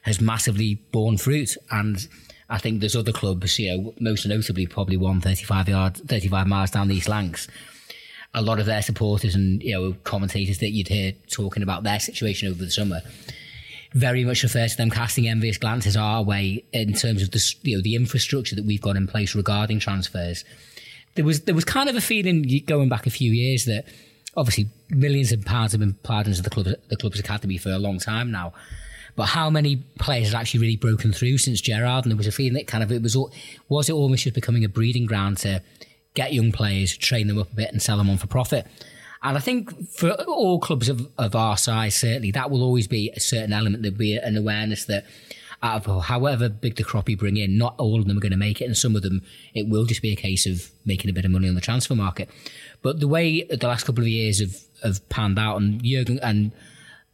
has 0.02 0.20
massively 0.20 0.76
borne 0.92 1.18
fruit. 1.18 1.56
And 1.72 2.06
I 2.48 2.58
think 2.58 2.80
there's 2.80 2.96
other 2.96 3.12
clubs, 3.12 3.58
you 3.58 3.76
know, 3.76 3.94
most 4.00 4.26
notably 4.26 4.66
probably 4.66 4.96
one 4.96 5.20
35 5.20 5.68
yard, 5.68 5.96
35 5.96 6.46
miles 6.46 6.70
down 6.70 6.88
the 6.88 6.96
East 6.96 7.08
Lancs. 7.08 7.48
A 8.34 8.42
lot 8.42 8.60
of 8.60 8.66
their 8.66 8.82
supporters 8.82 9.34
and, 9.34 9.62
you 9.62 9.72
know, 9.72 9.96
commentators 10.04 10.58
that 10.58 10.70
you'd 10.70 10.88
hear 10.88 11.12
talking 11.30 11.62
about 11.62 11.82
their 11.82 12.00
situation 12.00 12.48
over 12.48 12.64
the 12.64 12.70
summer 12.70 13.00
very 13.94 14.22
much 14.22 14.42
refer 14.42 14.68
to 14.68 14.76
them 14.76 14.90
casting 14.90 15.26
envious 15.26 15.56
glances 15.56 15.96
our 15.96 16.22
way 16.22 16.62
in 16.74 16.92
terms 16.92 17.22
of 17.22 17.30
the, 17.30 17.54
you 17.62 17.74
know, 17.74 17.82
the 17.82 17.94
infrastructure 17.94 18.54
that 18.54 18.66
we've 18.66 18.82
got 18.82 18.96
in 18.96 19.06
place 19.06 19.34
regarding 19.34 19.78
transfers 19.80 20.44
there 21.18 21.24
was 21.24 21.40
there 21.42 21.54
was 21.54 21.64
kind 21.64 21.88
of 21.88 21.96
a 21.96 22.00
feeling 22.00 22.46
going 22.66 22.88
back 22.88 23.04
a 23.04 23.10
few 23.10 23.32
years 23.32 23.64
that 23.64 23.84
obviously 24.36 24.68
millions 24.88 25.32
of 25.32 25.44
pounds 25.44 25.72
have 25.72 25.80
been 25.80 25.94
plowed 25.94 26.28
into 26.28 26.40
the 26.42 26.48
club 26.48 26.66
the 26.88 26.96
club's 26.96 27.18
academy 27.18 27.58
for 27.58 27.70
a 27.70 27.78
long 27.78 27.98
time 27.98 28.30
now. 28.30 28.52
But 29.16 29.26
how 29.26 29.50
many 29.50 29.76
players 29.98 30.26
have 30.28 30.40
actually 30.40 30.60
really 30.60 30.76
broken 30.76 31.12
through 31.12 31.38
since 31.38 31.60
Gerrard? 31.60 32.04
And 32.04 32.12
there 32.12 32.16
was 32.16 32.26
a 32.26 32.32
feeling 32.32 32.54
that 32.54 32.66
kind 32.66 32.82
of 32.82 32.92
it 32.92 33.02
was 33.02 33.16
was 33.68 33.88
it 33.88 33.92
almost 33.92 34.24
just 34.24 34.34
becoming 34.34 34.64
a 34.64 34.68
breeding 34.68 35.06
ground 35.06 35.38
to 35.38 35.62
get 36.14 36.32
young 36.32 36.52
players, 36.52 36.96
train 36.96 37.28
them 37.28 37.38
up 37.38 37.52
a 37.52 37.54
bit, 37.54 37.72
and 37.72 37.82
sell 37.82 37.96
them 37.96 38.10
on 38.10 38.18
for 38.18 38.26
profit. 38.26 38.66
And 39.22 39.36
I 39.36 39.40
think 39.40 39.90
for 39.90 40.10
all 40.12 40.60
clubs 40.60 40.88
of, 40.88 41.08
of 41.18 41.34
our 41.34 41.56
size, 41.56 41.96
certainly 41.96 42.30
that 42.32 42.50
will 42.50 42.62
always 42.62 42.86
be 42.86 43.10
a 43.16 43.20
certain 43.20 43.52
element. 43.52 43.82
There'll 43.82 43.98
be 43.98 44.16
an 44.16 44.36
awareness 44.36 44.84
that 44.84 45.04
out 45.62 45.88
of 45.88 46.04
however 46.04 46.48
big 46.48 46.76
the 46.76 46.84
crop 46.84 47.08
you 47.08 47.16
bring 47.16 47.36
in, 47.36 47.58
not 47.58 47.74
all 47.78 47.98
of 47.98 48.06
them 48.06 48.16
are 48.16 48.20
going 48.20 48.32
to 48.32 48.38
make 48.38 48.60
it, 48.60 48.66
and 48.66 48.76
some 48.76 48.94
of 48.94 49.02
them 49.02 49.22
it 49.54 49.68
will 49.68 49.84
just 49.84 50.02
be 50.02 50.12
a 50.12 50.16
case 50.16 50.46
of 50.46 50.70
making 50.84 51.10
a 51.10 51.12
bit 51.12 51.24
of 51.24 51.30
money 51.30 51.48
on 51.48 51.56
the 51.56 51.60
transfer 51.60 51.96
market. 51.96 52.28
But 52.80 53.00
the 53.00 53.08
way 53.08 53.42
the 53.42 53.66
last 53.66 53.84
couple 53.84 54.04
of 54.04 54.08
years 54.08 54.40
have, 54.40 54.56
have 54.84 55.08
panned 55.08 55.38
out, 55.38 55.56
and 55.56 55.82
Jurgen 55.82 56.20
and 56.22 56.52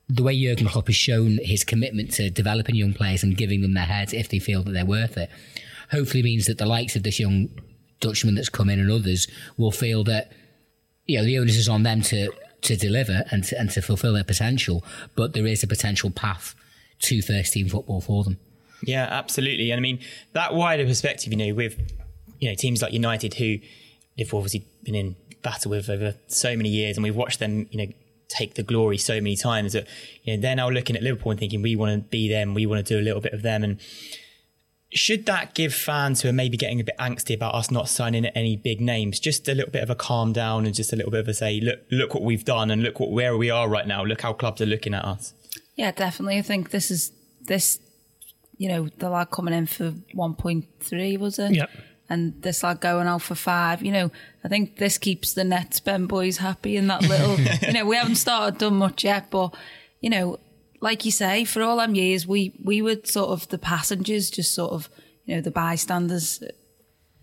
the 0.08 0.22
way 0.22 0.40
Jurgen 0.40 0.68
Klopp 0.68 0.86
has 0.88 0.96
shown 0.96 1.38
his 1.42 1.64
commitment 1.64 2.12
to 2.14 2.30
developing 2.30 2.74
young 2.74 2.92
players 2.92 3.22
and 3.22 3.36
giving 3.36 3.62
them 3.62 3.74
their 3.74 3.84
heads 3.84 4.12
if 4.12 4.28
they 4.28 4.38
feel 4.38 4.62
that 4.62 4.72
they're 4.72 4.84
worth 4.84 5.16
it, 5.16 5.30
hopefully 5.90 6.22
means 6.22 6.46
that 6.46 6.58
the 6.58 6.66
likes 6.66 6.96
of 6.96 7.02
this 7.02 7.18
young 7.18 7.48
Dutchman 8.00 8.34
that's 8.34 8.48
come 8.48 8.68
in 8.68 8.80
and 8.80 8.90
others 8.90 9.26
will 9.56 9.70
feel 9.70 10.04
that 10.04 10.32
you 11.06 11.18
know 11.18 11.24
the 11.24 11.38
onus 11.38 11.56
is 11.56 11.68
on 11.68 11.82
them 11.82 12.02
to 12.02 12.30
to 12.62 12.76
deliver 12.76 13.24
and 13.30 13.44
to, 13.44 13.58
and 13.58 13.70
to 13.70 13.82
fulfil 13.82 14.14
their 14.14 14.24
potential, 14.24 14.84
but 15.14 15.34
there 15.34 15.46
is 15.46 15.62
a 15.62 15.66
potential 15.66 16.10
path 16.10 16.54
to 17.00 17.20
first 17.20 17.52
team 17.52 17.68
football 17.68 18.00
for 18.00 18.24
them. 18.24 18.38
Yeah, 18.82 19.06
absolutely. 19.10 19.70
And 19.70 19.78
I 19.78 19.82
mean, 19.82 20.00
that 20.32 20.54
wider 20.54 20.84
perspective, 20.86 21.32
you 21.32 21.38
know, 21.38 21.54
with 21.54 21.78
you 22.40 22.48
know 22.48 22.54
teams 22.54 22.82
like 22.82 22.92
United 22.92 23.34
who 23.34 23.58
they've 24.16 24.32
obviously 24.32 24.66
been 24.82 24.94
in 24.94 25.16
battle 25.42 25.70
with 25.70 25.88
over 25.88 26.14
so 26.26 26.56
many 26.56 26.68
years, 26.68 26.96
and 26.96 27.04
we've 27.04 27.16
watched 27.16 27.38
them, 27.38 27.66
you 27.70 27.78
know, 27.86 27.92
take 28.28 28.54
the 28.54 28.62
glory 28.62 28.98
so 28.98 29.14
many 29.14 29.36
times 29.36 29.72
that 29.72 29.86
you 30.22 30.34
know 30.34 30.40
they're 30.40 30.56
now 30.56 30.68
looking 30.68 30.96
at 30.96 31.02
Liverpool 31.02 31.30
and 31.30 31.40
thinking 31.40 31.62
we 31.62 31.76
want 31.76 31.92
to 31.92 32.08
be 32.08 32.28
them, 32.28 32.54
we 32.54 32.66
want 32.66 32.84
to 32.84 32.94
do 32.94 33.00
a 33.00 33.02
little 33.02 33.20
bit 33.20 33.32
of 33.32 33.42
them, 33.42 33.64
and 33.64 33.80
should 34.94 35.26
that 35.26 35.54
give 35.54 35.74
fans 35.74 36.22
who 36.22 36.28
are 36.28 36.32
maybe 36.32 36.56
getting 36.56 36.80
a 36.80 36.84
bit 36.84 36.96
angsty 36.98 37.34
about 37.34 37.54
us 37.54 37.70
not 37.70 37.88
signing 37.88 38.26
any 38.26 38.56
big 38.56 38.80
names 38.80 39.18
just 39.18 39.48
a 39.48 39.54
little 39.54 39.70
bit 39.70 39.82
of 39.82 39.90
a 39.90 39.94
calm 39.94 40.32
down 40.32 40.64
and 40.64 40.74
just 40.74 40.92
a 40.92 40.96
little 40.96 41.10
bit 41.10 41.20
of 41.20 41.28
a 41.28 41.34
say, 41.34 41.60
look, 41.60 41.80
look 41.90 42.14
what 42.14 42.22
we've 42.22 42.44
done 42.44 42.70
and 42.70 42.82
look 42.82 43.00
what 43.00 43.10
where 43.10 43.36
we 43.36 43.50
are 43.50 43.68
right 43.68 43.88
now. 43.88 44.04
Look 44.04 44.20
how 44.20 44.32
clubs 44.32 44.60
are 44.60 44.66
looking 44.66 44.94
at 44.94 45.04
us. 45.04 45.34
Yeah, 45.74 45.90
definitely. 45.90 46.38
I 46.38 46.42
think 46.42 46.70
this 46.70 46.90
is 46.90 47.12
this. 47.42 47.80
You 48.56 48.68
know, 48.68 48.88
the 48.98 49.10
lad 49.10 49.32
coming 49.32 49.52
in 49.52 49.66
for 49.66 49.94
one 50.12 50.34
point 50.34 50.66
three 50.78 51.16
was 51.16 51.40
it? 51.40 51.56
Yep. 51.56 51.70
And 52.08 52.42
this 52.42 52.62
lad 52.62 52.80
going 52.80 53.06
out 53.06 53.22
for 53.22 53.34
five. 53.34 53.82
You 53.82 53.92
know, 53.92 54.10
I 54.44 54.48
think 54.48 54.76
this 54.76 54.98
keeps 54.98 55.32
the 55.32 55.44
net 55.44 55.74
spend 55.74 56.08
boys 56.08 56.36
happy 56.36 56.76
in 56.76 56.86
that 56.88 57.02
little. 57.02 57.38
you 57.62 57.72
know, 57.72 57.86
we 57.86 57.96
haven't 57.96 58.16
started 58.16 58.58
done 58.58 58.74
much 58.74 59.04
yet, 59.04 59.30
but 59.30 59.54
you 60.00 60.10
know, 60.10 60.38
like 60.84 61.06
you 61.06 61.10
say, 61.10 61.46
for 61.46 61.62
all 61.62 61.78
them 61.78 61.94
years, 61.94 62.26
we 62.26 62.54
we 62.62 62.82
were 62.82 62.96
sort 63.04 63.30
of 63.30 63.48
the 63.48 63.56
passengers, 63.56 64.28
just 64.28 64.54
sort 64.54 64.72
of 64.72 64.90
you 65.24 65.34
know 65.34 65.40
the 65.40 65.50
bystanders, 65.50 66.42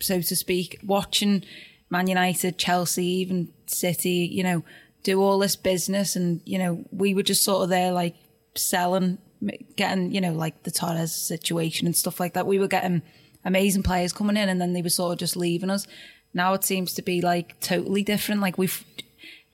so 0.00 0.20
to 0.20 0.34
speak, 0.36 0.80
watching 0.84 1.44
Man 1.88 2.08
United, 2.08 2.58
Chelsea, 2.58 3.06
even 3.06 3.52
City, 3.66 4.28
you 4.32 4.42
know, 4.42 4.64
do 5.04 5.22
all 5.22 5.38
this 5.38 5.54
business, 5.54 6.16
and 6.16 6.40
you 6.44 6.58
know 6.58 6.84
we 6.90 7.14
were 7.14 7.22
just 7.22 7.44
sort 7.44 7.62
of 7.62 7.68
there 7.68 7.92
like 7.92 8.16
selling, 8.56 9.18
getting 9.76 10.12
you 10.12 10.20
know 10.20 10.32
like 10.32 10.64
the 10.64 10.72
Torres 10.72 11.14
situation 11.14 11.86
and 11.86 11.94
stuff 11.94 12.18
like 12.18 12.34
that. 12.34 12.48
We 12.48 12.58
were 12.58 12.66
getting 12.66 13.02
amazing 13.44 13.82
players 13.82 14.12
coming 14.12 14.36
in, 14.36 14.48
and 14.48 14.60
then 14.60 14.72
they 14.72 14.82
were 14.82 14.88
sort 14.88 15.12
of 15.12 15.18
just 15.18 15.36
leaving 15.36 15.70
us. 15.70 15.86
Now 16.34 16.54
it 16.54 16.64
seems 16.64 16.94
to 16.94 17.02
be 17.02 17.20
like 17.20 17.60
totally 17.60 18.02
different. 18.02 18.40
Like 18.40 18.58
we've 18.58 18.84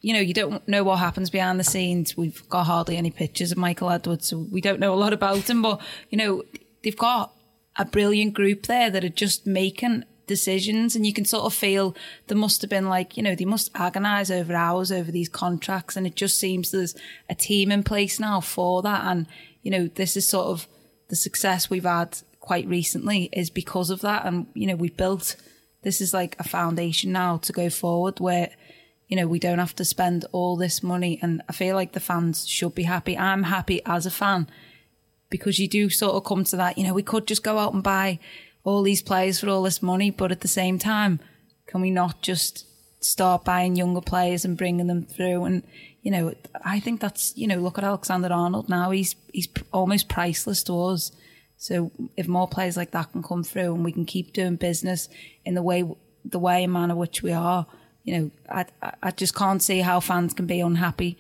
you 0.01 0.13
know, 0.13 0.21
you 0.21 0.33
don't 0.33 0.67
know 0.69 0.85
what 0.85 1.01
happens 1.01 1.31
behind 1.31 1.59
the 1.59 1.65
scenes. 1.65 2.17
We've 2.17 2.49
got 2.49 2.65
hardly 2.65 2.97
any 2.97 3.11
pictures 3.11 3.51
of 3.51 3.59
Michael 3.59 3.91
Edwards, 3.91 4.29
so 4.29 4.39
we 4.39 4.61
don't 4.61 4.81
know 4.81 4.95
a 4.95 4.97
lot 4.97 5.13
about 5.13 5.51
him. 5.51 5.63
But, 5.63 5.81
you 6.09 6.19
know, 6.19 6.45
they've 6.85 6.97
got 6.97 7.33
a 7.77 7.85
brilliant 7.85 8.35
group 8.35 8.67
there 8.67 8.91
that 8.91 9.05
are 9.05 9.09
just 9.09 9.47
making 9.47 10.05
decisions 10.27 10.95
and 10.95 11.07
you 11.07 11.13
can 11.13 11.25
sort 11.25 11.45
of 11.45 11.55
feel 11.55 11.97
there 12.27 12.37
must 12.37 12.61
have 12.61 12.69
been 12.69 12.87
like 12.87 13.17
you 13.17 13.23
know 13.23 13.35
they 13.35 13.47
must 13.47 13.71
agonize 13.75 14.31
over 14.31 14.53
hours 14.53 14.93
over 14.93 15.11
these 15.11 15.29
contracts 15.29 15.97
and 15.97 16.07
it 16.07 16.15
just 16.15 16.39
seems 16.39 16.71
there's 16.71 16.95
a 17.31 17.35
team 17.35 17.73
in 17.73 17.83
place 17.83 18.21
now 18.21 18.39
for 18.39 18.83
that 18.83 19.05
and 19.07 19.27
you 19.63 19.71
know 19.71 19.87
this 19.95 20.19
is 20.19 20.29
sort 20.29 20.49
of 20.49 20.69
the 21.09 21.17
success 21.17 21.71
we've 21.71 21.85
had 21.85 22.19
quite 22.49 22.67
recently 22.67 23.29
is 23.33 23.51
because 23.51 23.91
of 23.91 24.01
that 24.01 24.25
and 24.27 24.47
you 24.55 24.67
know 24.67 24.77
we've 24.83 24.97
built 24.97 25.37
this 25.83 26.01
is 26.01 26.13
like 26.13 26.35
a 26.39 26.45
foundation 26.57 27.13
now 27.13 27.37
to 27.37 27.53
go 27.53 27.69
forward 27.71 28.19
where 28.19 28.51
you 29.09 29.17
know, 29.17 29.27
we 29.27 29.39
don't 29.39 29.59
have 29.59 29.75
to 29.77 29.85
spend 29.85 30.27
all 30.33 30.57
this 30.57 30.83
money. 30.83 31.19
And 31.23 31.43
I 31.49 31.53
feel 31.53 31.75
like 31.75 31.93
the 31.93 32.01
fans 32.01 32.47
should 32.47 32.75
be 32.75 32.83
happy. 32.85 33.17
I'm 33.17 33.45
happy 33.45 33.81
as 33.87 34.05
a 34.07 34.11
fan 34.11 34.47
because 35.31 35.59
you 35.59 35.67
do 35.67 35.89
sort 35.89 36.15
of 36.15 36.25
come 36.25 36.45
to 36.45 36.57
that, 36.57 36.79
you 36.79 36.85
know, 36.85 36.95
we 36.95 37.03
could 37.03 37.27
just 37.27 37.43
go 37.43 37.59
out 37.59 37.75
and 37.75 37.83
buy 37.83 38.19
all 38.65 38.83
these 38.83 39.03
players 39.03 39.41
for 39.41 39.49
all 39.49 39.63
this 39.63 39.83
money, 39.83 40.11
but 40.11 40.31
at 40.31 40.43
the 40.43 40.49
same 40.49 40.79
time, 40.79 41.21
can 41.67 41.81
we 41.81 41.91
not 41.91 42.23
just 42.23 42.67
start 43.03 43.45
buying 43.45 43.77
younger 43.77 44.01
players 44.01 44.45
and 44.45 44.59
bringing 44.59 44.87
them 44.87 45.05
through? 45.05 45.45
And, 45.45 45.63
you 46.03 46.11
know, 46.11 46.35
I 46.65 46.81
think 46.81 47.01
that's, 47.01 47.37
you 47.37 47.47
know, 47.47 47.57
look 47.57 47.79
at 47.79 47.85
Alexander 47.85 48.33
Arnold 48.33 48.69
now. 48.69 48.91
He's, 48.91 49.17
he's 49.33 49.49
almost 49.73 50.09
priceless 50.09 50.63
to 50.65 50.85
us. 50.85 51.13
So 51.59 51.91
if 52.17 52.29
more 52.29 52.47
players 52.47 52.77
like 52.77 52.93
that 52.93 53.11
can 53.13 53.23
come 53.23 53.43
through 53.43 53.75
and 53.75 53.85
we 53.85 53.93
can 53.93 54.07
keep 54.07 54.33
doing 54.33 54.57
business 54.57 55.09
in 55.45 55.55
the 55.55 55.63
way, 55.63 55.85
the 56.25 56.39
way 56.39 56.65
and 56.65 56.73
manner 56.73 56.95
which 56.95 57.23
we 57.23 57.33
are, 57.33 57.67
you 58.05 58.17
know, 58.17 58.31
I, 58.49 58.65
I 59.03 59.11
just 59.11 59.35
can't 59.35 59.61
see 59.61 59.81
how 59.81 59.99
fans 59.99 60.33
can 60.33 60.47
be 60.47 60.61
unhappy 60.61 61.19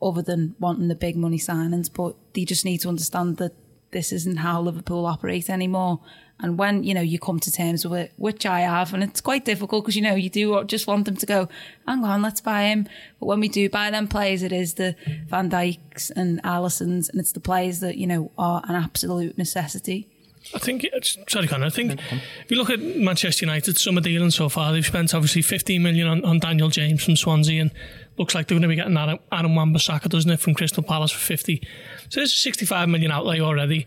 other 0.00 0.22
than 0.22 0.54
wanting 0.60 0.88
the 0.88 0.94
big 0.94 1.16
money 1.16 1.38
signings. 1.38 1.92
But 1.92 2.14
they 2.34 2.44
just 2.44 2.64
need 2.64 2.78
to 2.78 2.88
understand 2.88 3.38
that 3.38 3.52
this 3.90 4.12
isn't 4.12 4.38
how 4.38 4.62
Liverpool 4.62 5.04
operate 5.04 5.50
anymore. 5.50 6.00
And 6.42 6.58
when, 6.58 6.84
you 6.84 6.94
know, 6.94 7.00
you 7.00 7.18
come 7.18 7.38
to 7.40 7.52
terms 7.52 7.86
with 7.86 8.00
it, 8.00 8.12
which 8.16 8.46
I 8.46 8.60
have, 8.60 8.94
and 8.94 9.02
it's 9.02 9.20
quite 9.20 9.44
difficult 9.44 9.84
because, 9.84 9.96
you 9.96 10.02
know, 10.02 10.14
you 10.14 10.30
do 10.30 10.64
just 10.64 10.86
want 10.86 11.04
them 11.04 11.16
to 11.16 11.26
go, 11.26 11.48
hang 11.86 12.04
on, 12.04 12.22
let's 12.22 12.40
buy 12.40 12.64
him. 12.64 12.88
But 13.18 13.26
when 13.26 13.40
we 13.40 13.48
do 13.48 13.68
buy 13.68 13.90
them 13.90 14.08
players, 14.08 14.42
it 14.42 14.52
is 14.52 14.74
the 14.74 14.96
Van 15.26 15.50
Dijks 15.50 16.10
and 16.10 16.42
Alissons, 16.42 17.10
and 17.10 17.20
it's 17.20 17.32
the 17.32 17.40
players 17.40 17.80
that, 17.80 17.96
you 17.96 18.06
know, 18.06 18.30
are 18.38 18.62
an 18.68 18.74
absolute 18.74 19.36
necessity. 19.36 20.08
I 20.54 20.58
think, 20.58 20.86
sorry, 21.28 21.46
Conor, 21.46 21.66
I 21.66 21.70
think 21.70 22.00
if 22.00 22.50
you 22.50 22.56
look 22.56 22.70
at 22.70 22.80
Manchester 22.80 23.44
United, 23.44 23.76
summer 23.76 24.00
dealing 24.00 24.30
so 24.30 24.48
far, 24.48 24.72
they've 24.72 24.84
spent 24.84 25.14
obviously 25.14 25.42
15 25.42 25.82
million 25.82 26.08
on, 26.08 26.24
on 26.24 26.38
Daniel 26.38 26.70
James 26.70 27.04
from 27.04 27.14
Swansea 27.14 27.60
and 27.60 27.70
looks 28.16 28.34
like 28.34 28.48
they're 28.48 28.56
going 28.56 28.62
to 28.62 28.68
be 28.68 28.74
getting 28.74 28.96
Adam, 28.96 29.18
Adam 29.30 29.54
Wan-Bissaka, 29.54 30.08
doesn't 30.08 30.30
it, 30.30 30.40
from 30.40 30.54
Crystal 30.54 30.82
Palace 30.82 31.12
for 31.12 31.18
50. 31.18 31.62
So 32.08 32.20
there's 32.20 32.32
a 32.32 32.36
65 32.36 32.88
million 32.88 33.10
outlay 33.10 33.40
already. 33.40 33.86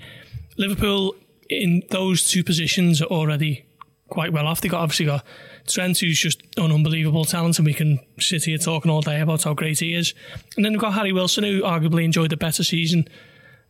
Liverpool 0.56 1.16
in 1.62 1.84
those 1.90 2.24
two 2.24 2.44
positions 2.44 3.02
are 3.02 3.06
already 3.06 3.66
quite 4.10 4.32
well 4.32 4.48
off. 4.48 4.62
They've 4.62 4.72
got 4.72 4.82
obviously 4.82 5.08
got 5.08 5.26
Trent, 5.68 6.00
who's 6.00 6.20
just 6.20 6.42
an 6.58 6.72
unbelievable 6.72 7.26
talent, 7.26 7.58
and 7.58 7.66
we 7.66 7.74
can 7.74 8.00
sit 8.20 8.46
here 8.46 8.58
talking 8.58 8.92
all 8.92 9.02
day 9.02 9.20
about 9.22 9.44
how 9.44 9.54
great 9.54 9.80
he 9.80 9.96
is. 9.96 10.14
And 10.56 10.64
then 10.64 10.74
we've 10.74 10.82
got 10.82 10.94
Harry 10.94 11.12
Wilson, 11.12 11.44
who 11.44 11.62
arguably 11.62 12.04
enjoyed 12.04 12.34
a 12.34 12.38
better 12.38 12.64
season 12.64 13.08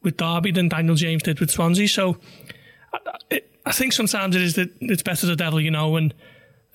with 0.02 0.18
Derby 0.18 0.52
than 0.52 0.70
Daniel 0.70 0.96
James 0.96 1.24
did 1.24 1.40
with 1.40 1.52
Swansea. 1.52 1.88
So 1.88 2.18
I, 3.32 3.42
I 3.66 3.72
think 3.72 3.94
sometimes 3.94 4.36
it 4.36 4.42
is 4.42 4.56
that 4.56 4.70
it's 4.82 5.04
better 5.04 5.28
the 5.28 5.36
devil 5.36 5.62
you 5.62 5.72
know, 5.72 5.96
and 5.96 6.14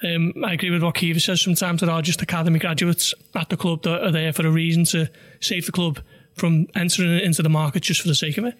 um, 0.02 0.32
I 0.44 0.54
agree 0.54 0.70
with 0.70 0.82
what 0.82 0.94
Kiva 0.94 1.20
says. 1.20 1.42
Sometimes 1.42 1.80
there 1.80 1.90
are 1.90 2.02
just 2.02 2.22
academy 2.22 2.58
graduates 2.58 3.12
at 3.34 3.48
the 3.50 3.56
club 3.56 3.82
that 3.82 4.04
are 4.04 4.12
there 4.12 4.32
for 4.32 4.46
a 4.46 4.50
reason 4.50 4.84
to 4.84 5.10
save 5.40 5.66
the 5.66 5.72
club 5.72 6.00
from 6.36 6.68
entering 6.74 7.18
into 7.20 7.42
the 7.42 7.48
market 7.48 7.82
just 7.82 8.00
for 8.00 8.08
the 8.08 8.14
sake 8.14 8.38
of 8.38 8.44
it. 8.44 8.54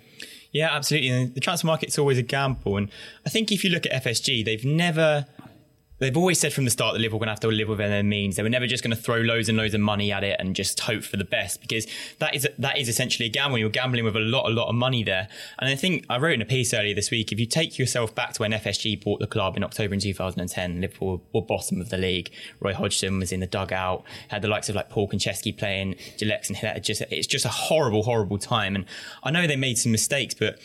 Yeah, 0.53 0.75
absolutely. 0.75 1.11
And 1.11 1.35
the 1.35 1.41
transfer 1.41 1.67
market's 1.67 1.99
always 1.99 2.19
a 2.19 2.23
gamble. 2.23 2.77
And 2.77 2.91
I 3.27 3.29
think 3.29 3.53
if 3.53 3.65
you 3.65 3.71
look 3.71 3.87
at 3.87 4.05
FSG, 4.05 4.45
they've 4.45 4.65
never 4.65 5.27
they've 5.99 6.17
always 6.17 6.39
said 6.39 6.53
from 6.53 6.65
the 6.65 6.71
start 6.71 6.95
that 6.95 7.01
Liverpool 7.01 7.19
are 7.19 7.21
going 7.21 7.27
to 7.29 7.33
have 7.33 7.41
to 7.41 7.49
live 7.49 7.69
within 7.69 7.91
their 7.91 8.03
means. 8.03 8.37
They 8.37 8.43
were 8.43 8.49
never 8.49 8.67
just 8.67 8.83
going 8.83 8.95
to 8.95 9.01
throw 9.01 9.19
loads 9.19 9.49
and 9.49 9.59
loads 9.59 9.75
of 9.75 9.81
money 9.81 10.13
at 10.13 10.25
it 10.25 10.37
and 10.39 10.55
just 10.55 10.79
hope 10.81 11.03
for 11.03 11.17
the 11.17 11.25
best 11.25 11.61
because 11.61 11.87
that 12.19 12.35
is 12.35 12.49
that 12.59 12.79
is 12.79 12.89
essentially 12.89 13.27
a 13.27 13.31
gamble. 13.31 13.59
You're 13.59 13.71
gambling 13.71 14.05
with 14.05 14.17
a 14.17 14.21
lot, 14.21 14.47
a 14.47 14.53
lot 14.53 14.69
of 14.69 14.75
money 14.75 15.03
there. 15.03 15.29
And 15.59 15.71
I 15.71 15.75
think 15.75 16.05
I 16.09 16.19
wrote 16.19 16.35
in 16.35 16.43
a 16.43 16.47
piece 16.47 16.73
earlier 16.73 16.95
this 16.95 17.11
week. 17.11 17.33
If 17.33 17.41
you 17.41 17.47
take 17.47 17.79
yourself 17.79 18.15
back 18.15 18.35
to 18.35 18.43
when 18.43 18.53
FSG 18.53 19.03
bought 19.03 19.21
the 19.21 19.27
club 19.27 19.57
in 19.57 19.65
October 19.65 19.95
in 19.95 20.01
2010, 20.01 20.81
Liverpool 20.81 21.23
were 21.33 21.43
bottom 21.43 21.81
of 21.81 21.91
the 21.91 21.99
league. 21.99 22.31
Roy 22.61 22.75
Hodgson 22.75 23.19
was 23.19 23.33
in 23.33 23.41
the 23.41 23.47
dugout. 23.47 24.05
Had 24.29 24.43
the 24.43 24.49
likes 24.49 24.69
of 24.69 24.75
like 24.75 24.91
Paul 24.91 25.09
Konchesky 25.09 25.57
playing, 25.57 25.97
Gillespie 26.19 26.55
and 26.63 26.85
Just 26.85 27.03
it's 27.11 27.27
just 27.27 27.45
a 27.45 27.49
horrible, 27.49 28.03
horrible 28.03 28.39
time. 28.39 28.77
And 28.77 28.85
I 29.23 29.31
know 29.31 29.47
they 29.47 29.57
made 29.57 29.79
some 29.79 29.93
mistakes, 29.93 30.35
but 30.35 30.59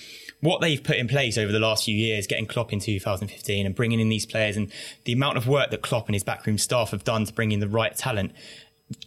what 0.44 0.60
they've 0.60 0.84
put 0.84 0.98
in 0.98 1.08
place 1.08 1.38
over 1.38 1.54
the 1.54 1.60
last 1.60 1.86
few 1.86 1.96
years, 1.96 2.28
getting 2.28 2.46
Klopp 2.46 2.74
in 2.74 2.80
2015 2.82 3.66
and 3.66 3.74
bringing 3.74 4.02
in 4.02 4.10
these 4.10 4.26
players 4.26 4.58
and 4.58 4.70
the 5.06 5.14
amount 5.14 5.38
of 5.38 5.48
work 5.48 5.72
that 5.72 5.82
Klopp 5.82 6.08
and 6.08 6.16
his 6.16 6.24
backroom 6.24 6.58
staff 6.58 6.92
have 6.92 7.06
done 7.06 7.24
to 7.24 7.34
bring 7.34 7.54
in 7.54 7.62
the 7.62 7.68
right 7.68 7.96
talent, 7.96 8.34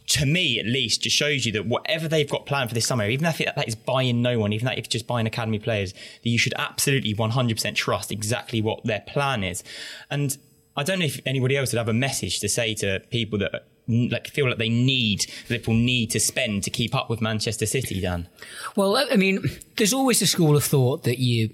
to 0.06 0.24
me 0.24 0.58
at 0.58 0.64
least, 0.64 1.02
just 1.02 1.14
shows 1.14 1.44
you 1.44 1.52
that 1.52 1.66
whatever 1.66 2.08
they've 2.08 2.30
got 2.30 2.46
planned 2.46 2.70
for 2.70 2.74
this 2.74 2.86
summer, 2.86 3.06
even 3.06 3.26
if 3.26 3.36
that 3.36 3.68
is 3.68 3.74
buying 3.74 4.22
no 4.22 4.38
one, 4.38 4.54
even 4.54 4.66
if 4.68 4.78
it's 4.78 4.88
just 4.88 5.06
buying 5.06 5.26
academy 5.26 5.58
players, 5.58 5.92
that 5.92 6.30
you 6.30 6.38
should 6.38 6.54
absolutely 6.56 7.14
100% 7.14 7.74
trust 7.74 8.10
exactly 8.10 8.62
what 8.62 8.82
their 8.84 9.00
plan 9.06 9.44
is. 9.44 9.62
And 10.10 10.38
I 10.76 10.82
don't 10.82 10.98
know 10.98 11.06
if 11.06 11.20
anybody 11.24 11.56
else 11.56 11.72
would 11.72 11.78
have 11.78 11.88
a 11.88 11.94
message 11.94 12.40
to 12.40 12.48
say 12.48 12.74
to 12.74 13.00
people 13.10 13.38
that 13.38 13.66
like 13.88 14.28
feel 14.28 14.48
like 14.48 14.58
they 14.58 14.68
need 14.68 15.26
Liverpool 15.48 15.74
need 15.74 16.10
to 16.10 16.20
spend 16.20 16.64
to 16.64 16.70
keep 16.70 16.94
up 16.94 17.08
with 17.08 17.20
Manchester 17.20 17.66
City, 17.66 18.00
Dan? 18.00 18.28
Well, 18.74 18.96
I 18.96 19.16
mean, 19.16 19.44
there's 19.76 19.92
always 19.92 20.20
a 20.22 20.26
school 20.26 20.56
of 20.56 20.64
thought 20.64 21.04
that 21.04 21.18
you 21.18 21.50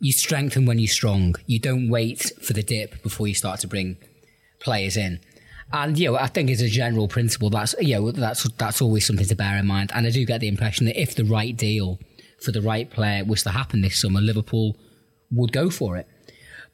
you 0.00 0.12
strengthen 0.12 0.66
when 0.66 0.78
you're 0.78 0.88
strong. 0.88 1.36
You 1.46 1.58
don't 1.58 1.88
wait 1.88 2.32
for 2.42 2.52
the 2.52 2.62
dip 2.62 3.02
before 3.02 3.28
you 3.28 3.34
start 3.34 3.60
to 3.60 3.68
bring 3.68 3.98
players 4.58 4.96
in. 4.96 5.20
And 5.72 5.98
you 5.98 6.10
know, 6.10 6.16
I 6.16 6.26
think 6.26 6.50
as 6.50 6.60
a 6.60 6.68
general 6.68 7.06
principle, 7.06 7.50
that's 7.50 7.74
you 7.80 7.94
know, 7.94 8.10
that's 8.10 8.48
that's 8.54 8.82
always 8.82 9.06
something 9.06 9.26
to 9.26 9.36
bear 9.36 9.56
in 9.56 9.66
mind. 9.66 9.92
And 9.94 10.06
I 10.06 10.10
do 10.10 10.24
get 10.24 10.40
the 10.40 10.48
impression 10.48 10.86
that 10.86 11.00
if 11.00 11.14
the 11.14 11.24
right 11.24 11.56
deal 11.56 12.00
for 12.42 12.52
the 12.52 12.62
right 12.62 12.90
player 12.90 13.24
was 13.24 13.42
to 13.44 13.50
happen 13.50 13.82
this 13.82 14.00
summer, 14.00 14.20
Liverpool 14.20 14.76
would 15.30 15.52
go 15.52 15.70
for 15.70 15.96
it. 15.96 16.08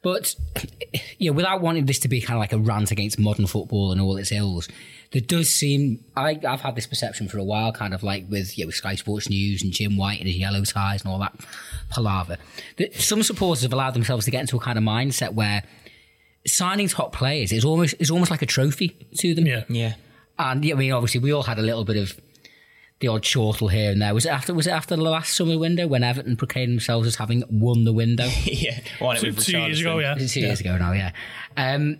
But 0.01 0.35
you 1.17 1.31
know, 1.31 1.35
without 1.35 1.61
wanting 1.61 1.85
this 1.85 1.99
to 1.99 2.07
be 2.07 2.21
kind 2.21 2.37
of 2.37 2.39
like 2.39 2.53
a 2.53 2.57
rant 2.57 2.91
against 2.91 3.19
modern 3.19 3.47
football 3.47 3.91
and 3.91 3.99
all 3.99 4.17
its 4.17 4.31
ills, 4.31 4.67
there 5.11 5.21
does 5.21 5.49
seem 5.49 6.03
I, 6.15 6.39
have 6.43 6.61
had 6.61 6.75
this 6.75 6.87
perception 6.87 7.27
for 7.27 7.37
a 7.37 7.43
while, 7.43 7.71
kind 7.71 7.93
of 7.93 8.03
like 8.03 8.25
with 8.29 8.57
you 8.57 8.65
know, 8.65 8.67
with 8.67 8.75
Sky 8.75 8.95
Sports 8.95 9.29
News 9.29 9.63
and 9.63 9.71
Jim 9.71 9.97
White 9.97 10.19
and 10.19 10.27
his 10.27 10.37
yellow 10.37 10.63
ties 10.63 11.03
and 11.03 11.11
all 11.11 11.19
that 11.19 11.35
palaver. 11.89 12.37
That 12.77 12.95
some 12.95 13.23
supporters 13.23 13.63
have 13.63 13.73
allowed 13.73 13.93
themselves 13.93 14.25
to 14.25 14.31
get 14.31 14.41
into 14.41 14.57
a 14.57 14.59
kind 14.59 14.77
of 14.77 14.83
mindset 14.83 15.33
where 15.33 15.63
signing 16.45 16.87
top 16.87 17.13
players 17.13 17.51
is 17.51 17.65
almost 17.65 17.95
is 17.99 18.11
almost 18.11 18.31
like 18.31 18.41
a 18.41 18.45
trophy 18.45 18.89
to 19.17 19.33
them. 19.33 19.45
Yeah, 19.45 19.63
yeah. 19.69 19.93
And 20.39 20.63
yeah, 20.63 20.75
I 20.75 20.77
mean, 20.77 20.91
obviously, 20.91 21.19
we 21.19 21.31
all 21.31 21.43
had 21.43 21.57
a 21.57 21.63
little 21.63 21.83
bit 21.83 21.97
of 21.97 22.19
the 22.99 23.07
odd 23.07 23.23
chortle 23.23 23.67
here 23.67 23.91
and 23.91 24.01
there. 24.01 24.13
Was 24.13 24.25
it 24.25 24.29
after? 24.29 24.53
Was 24.53 24.67
it 24.67 24.71
after 24.71 24.95
the 24.95 25.01
last 25.01 25.35
summer 25.35 25.57
window 25.57 25.87
when 25.87 26.03
Everton 26.03 26.35
proclaimed 26.35 26.71
themselves 26.71 27.07
as 27.07 27.15
having 27.15 27.43
won 27.49 27.83
the 27.83 27.93
window? 27.93 28.27
yeah, 28.43 28.79
won 28.99 29.17
it 29.17 29.21
two, 29.21 29.33
two 29.33 29.57
years 29.59 29.81
ago. 29.81 29.99
Yeah, 29.99 30.15
two 30.15 30.39
yeah. 30.39 30.47
years 30.47 30.59
ago 30.59 30.77
now. 30.77 30.93
Yeah. 30.93 31.11
Um, 31.55 31.99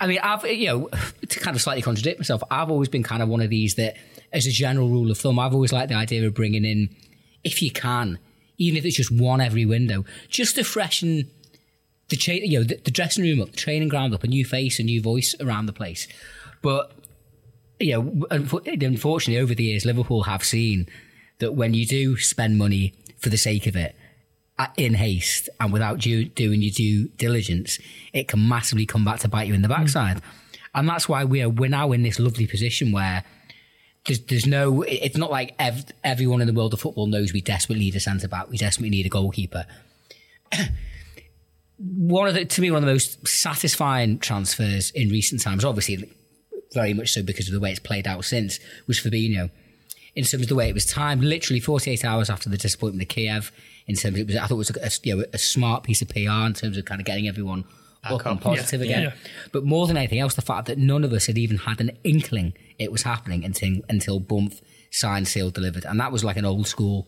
I 0.00 0.06
mean, 0.06 0.18
I've 0.22 0.44
you 0.46 0.66
know 0.66 0.88
to 1.28 1.40
kind 1.40 1.54
of 1.54 1.62
slightly 1.62 1.82
contradict 1.82 2.18
myself. 2.18 2.42
I've 2.50 2.70
always 2.70 2.88
been 2.88 3.02
kind 3.02 3.22
of 3.22 3.28
one 3.28 3.42
of 3.42 3.50
these 3.50 3.74
that, 3.74 3.96
as 4.32 4.46
a 4.46 4.50
general 4.50 4.88
rule 4.88 5.10
of 5.10 5.18
thumb, 5.18 5.38
I've 5.38 5.54
always 5.54 5.72
liked 5.72 5.90
the 5.90 5.96
idea 5.96 6.26
of 6.26 6.34
bringing 6.34 6.64
in, 6.64 6.94
if 7.42 7.60
you 7.60 7.70
can, 7.70 8.18
even 8.56 8.78
if 8.78 8.84
it's 8.86 8.96
just 8.96 9.10
one 9.10 9.42
every 9.42 9.66
window, 9.66 10.04
just 10.28 10.56
to 10.56 10.64
freshen 10.64 11.30
the 12.08 12.16
cha- 12.16 12.32
you 12.32 12.58
know 12.58 12.64
the, 12.64 12.76
the 12.76 12.90
dressing 12.90 13.24
room 13.24 13.42
up, 13.42 13.50
the 13.50 13.56
training 13.56 13.88
ground 13.88 14.14
up, 14.14 14.24
a 14.24 14.26
new 14.26 14.44
face, 14.44 14.78
a 14.78 14.82
new 14.82 15.02
voice 15.02 15.34
around 15.38 15.66
the 15.66 15.72
place. 15.74 16.08
But 16.62 16.92
you 17.80 17.92
know, 17.92 18.26
unfortunately, 18.30 19.38
over 19.38 19.54
the 19.54 19.64
years, 19.64 19.84
Liverpool 19.84 20.24
have 20.24 20.44
seen 20.44 20.86
that 21.38 21.52
when 21.52 21.74
you 21.74 21.86
do 21.86 22.16
spend 22.16 22.58
money 22.58 22.94
for 23.18 23.28
the 23.28 23.36
sake 23.36 23.66
of 23.66 23.76
it, 23.76 23.96
in 24.76 24.94
haste 24.94 25.48
and 25.60 25.72
without 25.72 25.98
due, 25.98 26.26
doing 26.26 26.62
your 26.62 26.70
due 26.70 27.08
diligence, 27.08 27.78
it 28.12 28.28
can 28.28 28.48
massively 28.48 28.86
come 28.86 29.04
back 29.04 29.18
to 29.20 29.28
bite 29.28 29.48
you 29.48 29.54
in 29.54 29.62
the 29.62 29.68
backside. 29.68 30.18
Mm. 30.18 30.22
And 30.76 30.88
that's 30.88 31.08
why 31.08 31.24
we're 31.24 31.48
we're 31.48 31.70
now 31.70 31.92
in 31.92 32.02
this 32.02 32.18
lovely 32.18 32.46
position 32.46 32.92
where 32.92 33.24
there's, 34.06 34.20
there's 34.20 34.46
no. 34.46 34.82
It's 34.82 35.16
not 35.16 35.30
like 35.30 35.54
ev- 35.58 35.86
everyone 36.02 36.40
in 36.40 36.46
the 36.46 36.52
world 36.52 36.72
of 36.72 36.80
football 36.80 37.06
knows 37.06 37.32
we 37.32 37.40
desperately 37.40 37.84
need 37.84 37.96
a 37.96 38.00
centre 38.00 38.28
back. 38.28 38.48
We 38.50 38.56
desperately 38.56 38.90
need 38.90 39.06
a 39.06 39.08
goalkeeper. 39.08 39.66
one 41.78 42.28
of 42.28 42.34
the, 42.34 42.44
to 42.44 42.60
me, 42.60 42.70
one 42.70 42.82
of 42.82 42.86
the 42.86 42.92
most 42.92 43.26
satisfying 43.26 44.18
transfers 44.18 44.90
in 44.92 45.08
recent 45.10 45.40
times, 45.40 45.64
obviously 45.64 46.08
very 46.74 46.92
much 46.92 47.12
so 47.12 47.22
because 47.22 47.48
of 47.48 47.54
the 47.54 47.60
way 47.60 47.70
it's 47.70 47.80
played 47.80 48.06
out 48.06 48.24
since, 48.24 48.58
was 48.86 48.98
Fabinho. 48.98 49.50
In 50.14 50.24
terms 50.24 50.42
of 50.44 50.48
the 50.48 50.54
way 50.54 50.68
it 50.68 50.74
was 50.74 50.84
timed, 50.86 51.24
literally 51.24 51.58
48 51.60 52.04
hours 52.04 52.28
after 52.30 52.48
the 52.48 52.56
disappointment 52.58 53.02
of 53.02 53.08
Kiev. 53.08 53.50
In 53.86 53.96
terms, 53.96 54.14
of 54.14 54.20
it 54.20 54.26
was 54.28 54.36
I 54.36 54.46
thought 54.46 54.54
it 54.54 54.58
was 54.58 54.70
a, 54.70 54.90
you 55.08 55.16
know, 55.16 55.24
a 55.32 55.38
smart 55.38 55.82
piece 55.82 56.00
of 56.02 56.08
PR 56.08 56.18
in 56.46 56.54
terms 56.54 56.76
of 56.76 56.84
kind 56.84 57.00
of 57.00 57.04
getting 57.06 57.26
everyone 57.28 57.64
up 58.04 58.24
and 58.26 58.40
positive 58.40 58.80
Yeah, 58.80 58.86
again. 58.86 59.02
yeah. 59.02 59.12
But 59.52 59.64
more 59.64 59.86
than 59.86 59.96
anything 59.96 60.20
else, 60.20 60.34
the 60.34 60.42
fact 60.42 60.66
that 60.68 60.78
none 60.78 61.04
of 61.04 61.12
us 61.12 61.26
had 61.26 61.36
even 61.38 61.56
had 61.58 61.80
an 61.80 61.90
inkling 62.04 62.52
it 62.78 62.92
was 62.92 63.02
happening 63.02 63.44
until 63.44 63.80
until 63.88 64.20
Bump 64.20 64.54
signed, 64.90 65.26
sealed, 65.28 65.54
delivered, 65.54 65.84
and 65.84 65.98
that 66.00 66.12
was 66.12 66.22
like 66.24 66.36
an 66.36 66.44
old 66.44 66.66
school 66.66 67.06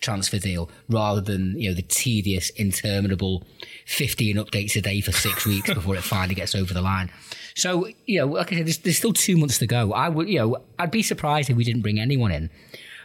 transfer 0.00 0.38
deal 0.38 0.70
rather 0.88 1.20
than 1.20 1.54
you 1.58 1.68
know 1.68 1.74
the 1.74 1.82
tedious, 1.82 2.50
interminable 2.50 3.44
fifteen 3.86 4.36
updates 4.36 4.74
a 4.76 4.80
day 4.80 5.00
for 5.00 5.12
six 5.12 5.46
weeks 5.46 5.72
before 5.72 5.94
it 5.94 6.02
finally 6.02 6.34
gets 6.34 6.54
over 6.54 6.74
the 6.74 6.82
line. 6.82 7.10
So 7.54 7.88
you 8.06 8.20
know, 8.20 8.26
like 8.26 8.52
I 8.52 8.56
said, 8.56 8.66
there's, 8.66 8.78
there's 8.78 8.98
still 8.98 9.12
two 9.12 9.36
months 9.36 9.58
to 9.58 9.66
go. 9.66 9.92
I 9.92 10.08
would, 10.08 10.28
you 10.28 10.38
know, 10.38 10.62
I'd 10.78 10.90
be 10.90 11.02
surprised 11.02 11.50
if 11.50 11.56
we 11.56 11.64
didn't 11.64 11.82
bring 11.82 12.00
anyone 12.00 12.30
in, 12.32 12.50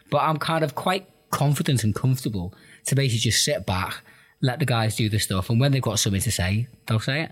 but 0.10 0.20
I'm 0.20 0.38
kind 0.38 0.64
of 0.64 0.76
quite 0.76 1.08
confident 1.32 1.84
and 1.84 1.94
comfortable 1.94 2.54
to 2.86 2.96
basically 2.96 3.20
just 3.20 3.44
sit 3.44 3.66
back, 3.66 4.02
let 4.42 4.60
the 4.60 4.66
guys 4.66 4.96
do 4.96 5.10
the 5.10 5.20
stuff, 5.20 5.50
and 5.50 5.60
when 5.60 5.72
they've 5.72 5.82
got 5.82 6.00
something 6.00 6.22
to 6.22 6.32
say, 6.32 6.68
they'll 6.88 7.00
say 7.00 7.24
it. 7.24 7.32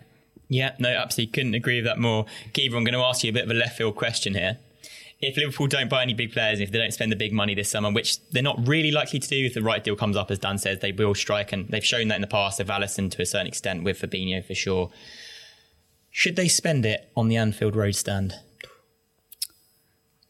Yeah, 0.50 0.76
no, 0.80 0.90
absolutely 0.90 1.32
couldn't 1.32 1.54
agree 1.56 1.78
with 1.78 1.86
that 1.86 2.00
more. 2.00 2.26
Kiva, 2.54 2.78
I'm 2.78 2.84
going 2.84 2.94
to 2.94 3.00
ask 3.00 3.24
you 3.24 3.30
a 3.30 3.34
bit 3.34 3.46
of 3.46 3.50
a 3.50 3.54
left 3.54 3.78
field 3.78 3.96
question 3.96 4.34
here. 4.36 4.58
If 5.22 5.38
Liverpool 5.38 5.68
don't 5.68 5.90
buy 5.90 6.04
any 6.04 6.14
big 6.14 6.34
players, 6.34 6.60
and 6.60 6.64
if 6.64 6.72
they 6.72 6.80
don't 6.80 6.92
spend 6.92 7.12
the 7.12 7.16
big 7.16 7.32
money 7.32 7.56
this 7.56 7.70
summer, 7.70 7.92
which 7.92 8.20
they're 8.32 8.44
not 8.44 8.68
really 8.68 8.92
likely 8.92 9.20
to 9.20 9.28
do 9.28 9.46
if 9.46 9.54
the 9.54 9.62
right 9.62 9.82
deal 9.82 9.96
comes 9.96 10.18
up, 10.18 10.30
as 10.30 10.40
Dan 10.40 10.58
says, 10.58 10.80
they 10.80 10.92
will 10.92 11.16
strike, 11.16 11.54
and 11.54 11.70
they've 11.70 11.86
shown 11.86 12.10
that 12.10 12.16
in 12.16 12.22
the 12.22 12.28
past 12.28 12.60
with 12.60 12.68
Alisson 12.68 13.10
to 13.12 13.22
a 13.22 13.26
certain 13.26 13.48
extent, 13.48 13.84
with 13.84 14.02
Fabinho 14.02 14.44
for 14.44 14.54
sure. 14.54 14.92
Should 16.16 16.36
they 16.36 16.48
spend 16.48 16.86
it 16.86 17.12
on 17.18 17.28
the 17.28 17.38
Anfield 17.38 17.76
Road 17.76 17.96
stand? 17.96 18.36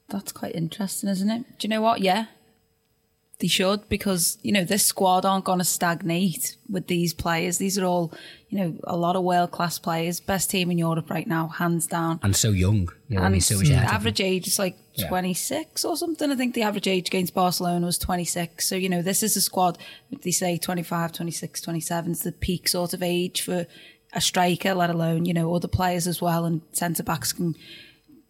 That's 0.10 0.32
quite 0.32 0.56
interesting, 0.56 1.10
isn't 1.10 1.30
it? 1.30 1.42
Do 1.60 1.66
you 1.66 1.70
know 1.70 1.82
what? 1.82 2.00
Yeah, 2.00 2.28
they 3.40 3.48
should 3.48 3.90
because 3.90 4.38
you 4.44 4.52
know 4.54 4.64
this 4.64 4.86
squad 4.86 5.26
aren't 5.26 5.44
going 5.44 5.60
to 5.60 5.66
stagnate 5.66 6.56
with 6.70 6.88
these 6.88 7.14
players. 7.14 7.58
These 7.58 7.78
are 7.78 7.86
all, 7.86 8.14
you 8.48 8.60
know, 8.60 8.78
a 8.86 8.96
lot 8.96 9.18
of 9.18 9.24
world 9.24 9.52
class 9.52 9.78
players. 9.78 10.22
Best 10.22 10.50
team 10.52 10.72
in 10.72 10.78
Europe 10.78 11.10
right 11.10 11.28
now, 11.28 11.48
hands 11.50 11.86
down. 11.88 12.20
And 12.24 12.34
so 12.36 12.52
young, 12.52 12.90
you 13.10 13.18
know, 13.18 13.24
I 13.24 13.30
mean, 13.30 13.42
so 13.42 13.58
much 13.58 13.68
the 13.68 13.74
ahead 13.74 13.84
of 13.86 13.90
them. 13.90 13.96
average 13.96 14.22
age 14.22 14.48
is 14.48 14.58
like 14.60 14.78
Yeah. 14.96 15.08
26 15.10 15.84
or 15.84 15.98
something. 15.98 16.32
I 16.32 16.36
think 16.36 16.54
the 16.54 16.62
average 16.62 16.88
age 16.88 17.08
against 17.10 17.34
Barcelona 17.34 17.86
was 17.88 17.98
26. 17.98 18.68
So, 18.68 18.76
you 18.76 18.88
know, 18.88 19.02
this 19.02 19.24
is 19.24 19.36
a 19.36 19.42
squad, 19.42 19.80
they 20.22 20.30
say 20.32 20.58
25, 20.58 21.12
26, 21.12 21.60
27 21.62 22.12
is 22.12 22.22
the 22.22 22.32
peak 22.32 22.70
sort 22.70 22.94
of 22.94 23.02
age 23.02 23.42
for 23.42 23.66
a 24.14 24.22
striker, 24.22 24.74
let 24.74 24.90
alone, 24.90 25.26
you 25.26 25.34
know, 25.34 25.54
other 25.54 25.68
players 25.68 26.08
as 26.08 26.22
well. 26.22 26.46
And 26.46 26.62
centre 26.72 27.04
backs 27.04 27.34
can, 27.34 27.56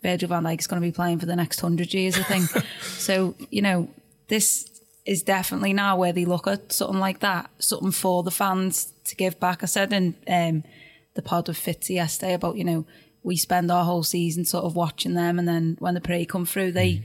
Virgil 0.01 0.29
van 0.29 0.43
Dijk 0.43 0.59
is 0.59 0.67
going 0.67 0.81
to 0.81 0.87
be 0.87 0.91
playing 0.91 1.19
for 1.19 1.25
the 1.25 1.35
next 1.35 1.61
100 1.61 1.93
years, 1.93 2.17
I 2.17 2.23
think. 2.23 2.49
so, 2.81 3.35
you 3.49 3.61
know, 3.61 3.89
this 4.27 4.69
is 5.05 5.23
definitely 5.23 5.73
now 5.73 5.97
where 5.97 6.13
they 6.13 6.25
look 6.25 6.47
at 6.47 6.71
something 6.71 6.99
like 6.99 7.19
that, 7.19 7.49
something 7.59 7.91
for 7.91 8.23
the 8.23 8.31
fans 8.31 8.93
to 9.05 9.15
give 9.15 9.39
back. 9.39 9.63
I 9.63 9.65
said 9.65 9.91
in 9.91 10.15
um, 10.27 10.63
the 11.15 11.21
pod 11.21 11.47
with 11.47 11.57
Fitzy 11.57 11.95
yesterday 11.95 12.33
about, 12.33 12.55
you 12.55 12.63
know, 12.63 12.85
we 13.23 13.37
spend 13.37 13.71
our 13.71 13.85
whole 13.85 14.03
season 14.03 14.45
sort 14.45 14.65
of 14.65 14.75
watching 14.75 15.13
them, 15.13 15.39
and 15.39 15.47
then 15.47 15.77
when 15.79 15.93
the 15.93 16.01
parade 16.01 16.29
come 16.29 16.45
through, 16.45 16.73
they 16.73 17.03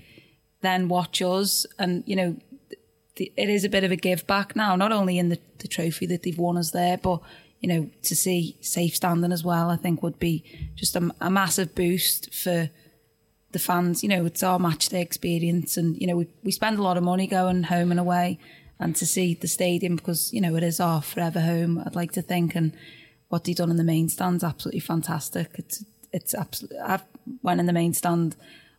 then 0.61 0.89
watch 0.89 1.23
us, 1.23 1.65
and 1.79 2.03
you 2.07 2.17
know, 2.17 2.37
th- 3.15 3.33
it 3.37 3.49
is 3.49 3.65
a 3.65 3.69
bit 3.69 3.85
of 3.85 3.93
a 3.93 3.97
give 3.97 4.27
back 4.27 4.57
now, 4.57 4.75
not 4.75 4.91
only 4.91 5.19
in 5.19 5.29
the, 5.29 5.39
the 5.59 5.69
trophy 5.69 6.07
that 6.07 6.25
they've 6.25 6.39
won 6.39 6.57
us 6.57 6.73
there, 6.73 6.99
but 6.99 7.21
you 7.61 7.69
know, 7.69 7.91
to 8.03 8.15
see 8.15 8.57
safe 8.61 8.95
standing 8.97 9.33
as 9.33 9.45
well, 9.45 9.71
I 9.71 9.77
think 9.77 10.03
would 10.03 10.19
be 10.19 10.45
just 10.77 10.95
a, 10.97 11.11
a 11.21 11.31
massive 11.31 11.75
boost 11.75 12.33
for 12.33 12.71
the 13.53 13.59
fans. 13.59 14.03
You 14.03 14.09
know, 14.09 14.27
it's 14.27 14.43
our 14.43 14.59
match 14.59 14.89
day 14.89 15.01
experience, 15.01 15.77
and 15.77 15.97
you 16.01 16.07
know, 16.07 16.17
we 16.17 16.29
we 16.43 16.53
spend 16.53 16.79
a 16.79 16.83
lot 16.83 16.97
of 16.97 17.03
money 17.03 17.27
going 17.27 17.65
home 17.65 17.91
and 17.91 18.01
away, 18.01 18.39
and 18.79 18.95
to 18.97 19.07
see 19.07 19.35
the 19.35 19.49
stadium 19.49 19.97
because 19.97 20.33
you 20.33 20.41
know 20.41 20.55
it 20.57 20.63
is 20.63 20.81
our 20.81 21.03
forever 21.03 21.41
home. 21.41 21.83
I'd 21.85 21.97
like 21.97 22.13
to 22.13 22.23
think, 22.23 22.55
and 22.55 22.73
what 23.29 23.45
they 23.45 23.55
done 23.55 23.71
in 23.71 23.77
the 23.77 23.85
main 23.85 24.09
stand's 24.09 24.45
absolutely 24.45 24.81
fantastic. 24.81 25.51
It's 25.55 25.85
it's 26.13 26.35
absolutely. 26.35 26.79
I've 26.79 27.05
went 27.43 27.61
in 27.61 27.67
the 27.67 27.73
main 27.73 27.93
stand 27.93 28.37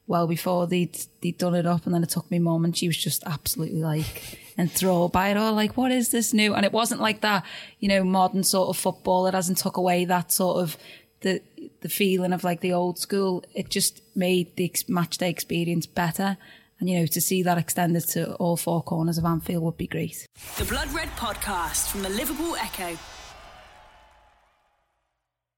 well 0.10 0.28
before 0.28 0.68
they'd 0.68 0.98
they'd 1.22 1.38
done 1.38 1.56
it 1.56 1.66
up, 1.66 1.86
and 1.86 1.94
then 1.94 2.04
it 2.04 2.10
took 2.10 2.30
me 2.30 2.40
mum, 2.40 2.66
and 2.66 2.76
she 2.76 2.88
was 2.88 2.98
just 2.98 3.24
absolutely 3.26 3.82
like 3.82 4.40
enthralled 4.58 5.14
by 5.14 5.30
it 5.30 5.38
all. 5.38 5.54
Like, 5.54 5.78
what 5.78 5.92
is 5.92 6.10
this 6.10 6.34
new? 6.34 6.54
And 6.54 6.66
it 6.66 6.74
wasn't 6.74 7.00
like 7.00 7.22
that, 7.22 7.46
you 7.80 7.88
know, 7.88 8.04
modern 8.04 8.44
sort 8.44 8.70
of 8.70 8.76
football. 8.76 9.28
It 9.28 9.34
hasn't 9.34 9.60
took 9.60 9.78
away 9.78 10.04
that 10.06 10.34
sort 10.34 10.62
of 10.62 10.78
the 11.22 11.42
the 11.82 11.90
feeling 11.90 12.34
of 12.34 12.44
like 12.44 12.60
the 12.60 12.74
old 12.74 13.00
school. 13.00 13.46
It 13.54 13.70
just 13.70 14.02
made 14.16 14.56
the 14.58 14.66
ex- 14.66 14.90
match 14.90 15.18
day 15.18 15.30
experience 15.30 15.86
better. 15.86 16.38
And 16.80 16.90
you 16.90 17.00
know, 17.00 17.06
to 17.06 17.22
see 17.22 17.44
that 17.44 17.58
extended 17.58 18.08
to 18.10 18.34
all 18.36 18.58
four 18.58 18.82
corners 18.82 19.18
of 19.18 19.26
Anfield 19.26 19.64
would 19.64 19.78
be 19.78 19.88
great. 19.88 20.26
The 20.58 20.66
Blood 20.66 20.92
Red 20.94 21.10
Podcast 21.10 21.90
from 21.90 22.02
the 22.02 22.10
Liverpool 22.10 22.56
Echo. 22.56 22.98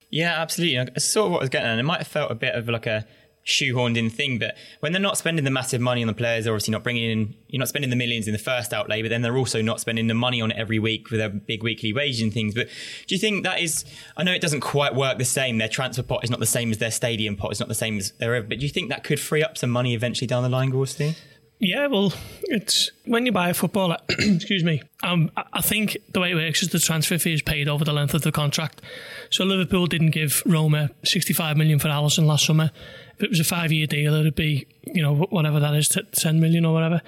Yeah, 0.09 0.41
absolutely. 0.41 0.77
That's 0.77 1.05
sort 1.05 1.27
of 1.27 1.31
what 1.31 1.37
I 1.37 1.43
was 1.43 1.49
getting 1.49 1.69
at. 1.69 1.79
It 1.79 1.83
might 1.83 1.99
have 1.99 2.07
felt 2.07 2.31
a 2.31 2.35
bit 2.35 2.53
of 2.55 2.67
like 2.67 2.85
a 2.87 3.05
shoehorned 3.45 3.97
in 3.97 4.09
thing, 4.09 4.37
but 4.37 4.55
when 4.81 4.91
they're 4.91 5.01
not 5.01 5.17
spending 5.17 5.45
the 5.45 5.51
massive 5.51 5.81
money 5.81 6.01
on 6.01 6.07
the 6.07 6.13
players, 6.13 6.43
they're 6.43 6.53
obviously 6.53 6.71
not 6.71 6.83
bringing 6.83 7.09
in, 7.09 7.35
you're 7.47 7.59
not 7.59 7.67
spending 7.67 7.89
the 7.89 7.95
millions 7.95 8.27
in 8.27 8.33
the 8.33 8.39
first 8.39 8.73
outlay, 8.73 9.01
but 9.01 9.09
then 9.09 9.21
they're 9.21 9.37
also 9.37 9.61
not 9.61 9.79
spending 9.79 10.07
the 10.07 10.13
money 10.13 10.41
on 10.41 10.51
it 10.51 10.57
every 10.57 10.79
week 10.79 11.09
with 11.09 11.19
their 11.19 11.29
big 11.29 11.63
weekly 11.63 11.91
wage 11.93 12.21
and 12.21 12.33
things. 12.33 12.53
But 12.53 12.67
do 13.07 13.15
you 13.15 13.19
think 13.19 13.43
that 13.43 13.59
is, 13.59 13.83
I 14.15 14.23
know 14.23 14.31
it 14.31 14.41
doesn't 14.41 14.61
quite 14.61 14.95
work 14.95 15.17
the 15.17 15.25
same. 15.25 15.57
Their 15.57 15.67
transfer 15.67 16.03
pot 16.03 16.23
is 16.23 16.29
not 16.29 16.39
the 16.39 16.45
same 16.45 16.71
as 16.71 16.77
their 16.77 16.91
stadium 16.91 17.35
pot. 17.35 17.51
It's 17.51 17.59
not 17.59 17.69
the 17.69 17.75
same 17.75 17.97
as 17.97 18.11
their, 18.11 18.41
but 18.43 18.59
do 18.59 18.65
you 18.65 18.71
think 18.71 18.89
that 18.89 19.03
could 19.03 19.19
free 19.19 19.43
up 19.43 19.57
some 19.57 19.69
money 19.69 19.93
eventually 19.93 20.27
down 20.27 20.43
the 20.43 20.49
line, 20.49 20.71
Gorstein? 20.71 21.15
Yeah, 21.63 21.85
well, 21.87 22.11
it's 22.45 22.89
when 23.05 23.27
you 23.27 23.31
buy 23.31 23.49
a 23.49 23.53
footballer. 23.53 23.97
excuse 24.09 24.63
me. 24.63 24.81
Um, 25.03 25.29
I- 25.37 25.61
think 25.61 25.95
the 26.11 26.19
way 26.19 26.31
it 26.31 26.35
works 26.35 26.63
is 26.63 26.69
the 26.69 26.79
transfer 26.79 27.19
fee 27.19 27.33
is 27.35 27.43
paid 27.43 27.69
over 27.69 27.85
the 27.85 27.93
length 27.93 28.15
of 28.15 28.23
the 28.23 28.31
contract. 28.31 28.81
So 29.29 29.43
Liverpool 29.45 29.85
didn't 29.85 30.09
give 30.09 30.41
Roma 30.47 30.89
sixty-five 31.05 31.55
million 31.57 31.77
for 31.77 31.87
Alisson 31.87 32.25
last 32.25 32.45
summer. 32.47 32.71
If 33.17 33.23
it 33.23 33.29
was 33.29 33.39
a 33.39 33.43
five-year 33.43 33.85
deal, 33.85 34.15
it'd 34.15 34.33
be 34.33 34.65
you 34.87 35.03
know 35.03 35.27
whatever 35.29 35.59
that 35.59 35.75
is, 35.75 35.87
t- 35.87 36.01
ten 36.13 36.39
million 36.39 36.65
or 36.65 36.73
whatever. 36.73 37.01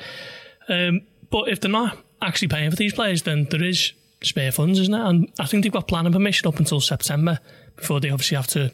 Um, 0.70 1.02
but 1.32 1.50
if 1.50 1.60
they're 1.60 1.72
not 1.72 1.98
actually 2.22 2.50
paying 2.50 2.70
for 2.70 2.76
these 2.78 2.94
players, 2.94 3.24
then 3.24 3.48
there 3.50 3.64
is 3.64 3.92
spare 4.22 4.52
funds, 4.52 4.80
isn't 4.80 4.94
it? 4.94 5.02
And 5.02 5.32
I 5.40 5.48
think 5.48 5.64
they've 5.64 5.74
got 5.74 5.88
planning 5.88 6.14
permission 6.14 6.48
up 6.48 6.60
until 6.60 6.80
September 6.80 7.40
before 7.76 8.00
they 8.00 8.12
obviously 8.12 8.38
have 8.38 8.48
to 8.48 8.72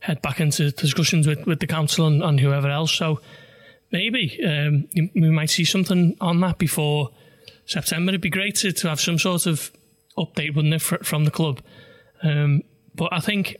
head 0.00 0.22
back 0.22 0.40
into 0.40 0.70
discussions 0.70 1.26
with, 1.26 1.44
with 1.46 1.58
the 1.58 1.66
council 1.66 2.06
and, 2.06 2.22
and 2.22 2.38
whoever 2.38 2.70
else. 2.70 2.92
So 2.92 3.20
maybe 3.92 4.38
um, 4.44 4.88
we 5.14 5.30
might 5.30 5.50
see 5.50 5.64
something 5.64 6.16
on 6.20 6.40
that 6.40 6.58
before 6.58 7.10
September. 7.66 8.10
It'd 8.10 8.20
be 8.20 8.30
great 8.30 8.56
to, 8.56 8.72
to 8.72 8.88
have 8.88 9.00
some 9.00 9.18
sort 9.18 9.46
of 9.46 9.70
update, 10.16 10.54
wouldn't 10.54 10.74
it, 10.74 10.82
fr- 10.82 11.02
from 11.02 11.24
the 11.24 11.30
club? 11.30 11.60
Um, 12.22 12.62
but 12.94 13.12
I 13.12 13.20
think 13.20 13.56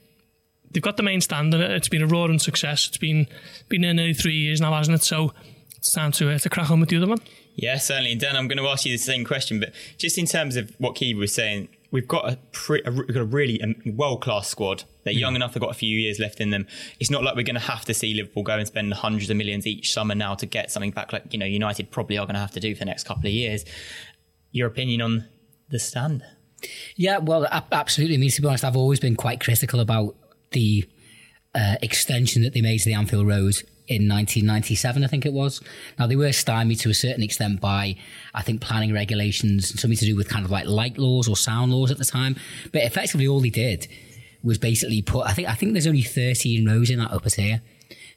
they've 0.71 0.83
got 0.83 0.97
the 0.97 1.03
main 1.03 1.21
stand 1.21 1.53
it. 1.53 1.61
It's 1.71 1.89
been 1.89 2.01
a 2.01 2.07
roaring 2.07 2.39
success. 2.39 2.87
It's 2.87 2.97
been 2.97 3.27
been 3.69 3.83
in 3.83 3.95
nearly 3.97 4.13
three 4.13 4.35
years 4.35 4.61
now, 4.61 4.73
hasn't 4.73 4.95
it? 4.95 5.03
So 5.03 5.33
it's 5.77 5.91
time 5.91 6.11
to 6.13 6.31
uh, 6.31 6.39
to 6.39 6.49
crack 6.49 6.69
on 6.71 6.79
with 6.79 6.89
the 6.89 6.97
other 6.97 7.07
one. 7.07 7.19
Yeah, 7.55 7.77
certainly. 7.77 8.11
And 8.11 8.21
Dan, 8.21 8.35
I'm 8.35 8.47
going 8.47 8.59
to 8.59 8.67
ask 8.67 8.85
you 8.85 8.91
the 8.91 8.97
same 8.97 9.25
question, 9.25 9.59
but 9.59 9.73
just 9.97 10.17
in 10.17 10.25
terms 10.25 10.55
of 10.55 10.71
what 10.77 10.95
Kiva 10.95 11.19
was 11.19 11.33
saying, 11.33 11.69
we've 11.91 12.07
got 12.07 12.29
a, 12.29 12.37
pre- 12.51 12.81
a, 12.85 12.91
we've 12.91 13.07
got 13.07 13.21
a 13.21 13.25
really 13.25 13.61
um, 13.61 13.75
world 13.95 14.21
class 14.21 14.47
squad. 14.47 14.83
They're 15.03 15.13
young 15.13 15.35
enough; 15.35 15.53
they've 15.53 15.61
got 15.61 15.71
a 15.71 15.77
few 15.77 15.97
years 15.97 16.19
left 16.19 16.39
in 16.39 16.49
them. 16.49 16.67
It's 16.99 17.09
not 17.09 17.23
like 17.23 17.35
we're 17.35 17.43
going 17.43 17.55
to 17.55 17.61
have 17.61 17.85
to 17.85 17.93
see 17.93 18.13
Liverpool 18.13 18.43
go 18.43 18.57
and 18.57 18.67
spend 18.67 18.93
hundreds 18.93 19.29
of 19.29 19.37
millions 19.37 19.65
each 19.65 19.93
summer 19.93 20.15
now 20.15 20.35
to 20.35 20.45
get 20.45 20.71
something 20.71 20.91
back. 20.91 21.13
Like 21.13 21.31
you 21.31 21.39
know, 21.39 21.45
United 21.45 21.91
probably 21.91 22.17
are 22.17 22.25
going 22.25 22.35
to 22.35 22.41
have 22.41 22.51
to 22.51 22.59
do 22.59 22.75
for 22.75 22.79
the 22.79 22.85
next 22.85 23.05
couple 23.05 23.27
of 23.27 23.33
years. 23.33 23.65
Your 24.51 24.67
opinion 24.67 25.01
on 25.01 25.27
the 25.69 25.79
stand? 25.79 26.23
Yeah, 26.95 27.19
well, 27.19 27.47
absolutely. 27.71 28.15
I 28.15 28.19
mean, 28.19 28.31
to 28.31 28.41
be 28.41 28.47
honest, 28.47 28.63
I've 28.63 28.77
always 28.77 28.99
been 28.99 29.15
quite 29.15 29.39
critical 29.39 29.79
about 29.79 30.15
the 30.51 30.85
uh, 31.53 31.75
extension 31.81 32.41
that 32.43 32.53
they 32.53 32.61
made 32.61 32.79
to 32.79 32.85
the 32.85 32.93
Anfield 32.93 33.27
Road 33.27 33.55
in 33.87 34.07
1997, 34.07 35.03
I 35.03 35.07
think 35.07 35.25
it 35.25 35.33
was. 35.33 35.61
Now, 35.97 36.07
they 36.07 36.15
were 36.15 36.33
stymied 36.33 36.79
to 36.79 36.89
a 36.89 36.93
certain 36.93 37.23
extent 37.23 37.61
by, 37.61 37.95
I 38.33 38.41
think, 38.41 38.61
planning 38.61 38.93
regulations, 38.93 39.71
and 39.71 39.79
something 39.79 39.97
to 39.97 40.05
do 40.05 40.15
with 40.15 40.29
kind 40.29 40.45
of 40.45 40.51
like 40.51 40.65
light 40.65 40.97
laws 40.97 41.27
or 41.27 41.35
sound 41.35 41.71
laws 41.71 41.91
at 41.91 41.97
the 41.97 42.05
time. 42.05 42.35
But 42.71 42.83
effectively, 42.83 43.27
all 43.27 43.39
they 43.39 43.49
did 43.49 43.87
was 44.43 44.57
basically 44.57 45.01
put, 45.01 45.25
I 45.25 45.33
think, 45.33 45.49
I 45.49 45.53
think 45.53 45.73
there's 45.73 45.87
only 45.87 46.01
13 46.01 46.67
rows 46.67 46.89
in 46.89 46.99
that 46.99 47.11
upper 47.11 47.29
tier. 47.29 47.61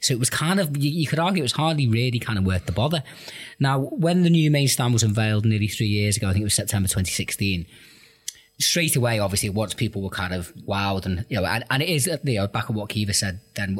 So 0.01 0.13
it 0.13 0.19
was 0.19 0.29
kind 0.29 0.59
of, 0.59 0.75
you, 0.75 0.89
you 0.89 1.07
could 1.07 1.19
argue 1.19 1.41
it 1.41 1.43
was 1.43 1.51
hardly 1.53 1.87
really 1.87 2.19
kind 2.19 2.39
of 2.39 2.45
worth 2.45 2.65
the 2.65 2.71
bother. 2.71 3.03
Now, 3.59 3.79
when 3.79 4.23
the 4.23 4.29
new 4.29 4.49
main 4.49 4.67
stand 4.67 4.93
was 4.93 5.03
unveiled 5.03 5.45
nearly 5.45 5.67
three 5.67 5.87
years 5.87 6.17
ago, 6.17 6.27
I 6.27 6.33
think 6.33 6.41
it 6.41 6.45
was 6.45 6.55
September 6.55 6.87
2016, 6.87 7.65
straight 8.59 8.95
away, 8.95 9.19
obviously, 9.19 9.49
once 9.49 9.73
people 9.73 10.01
were 10.01 10.09
kind 10.09 10.33
of 10.33 10.53
wowed 10.67 11.05
and, 11.05 11.25
you 11.29 11.39
know, 11.39 11.45
and, 11.45 11.63
and 11.69 11.83
it 11.83 11.89
is, 11.89 12.07
you 12.23 12.35
know, 12.35 12.47
back 12.47 12.69
on 12.69 12.75
what 12.75 12.89
Kiva 12.89 13.13
said, 13.13 13.41
then 13.55 13.77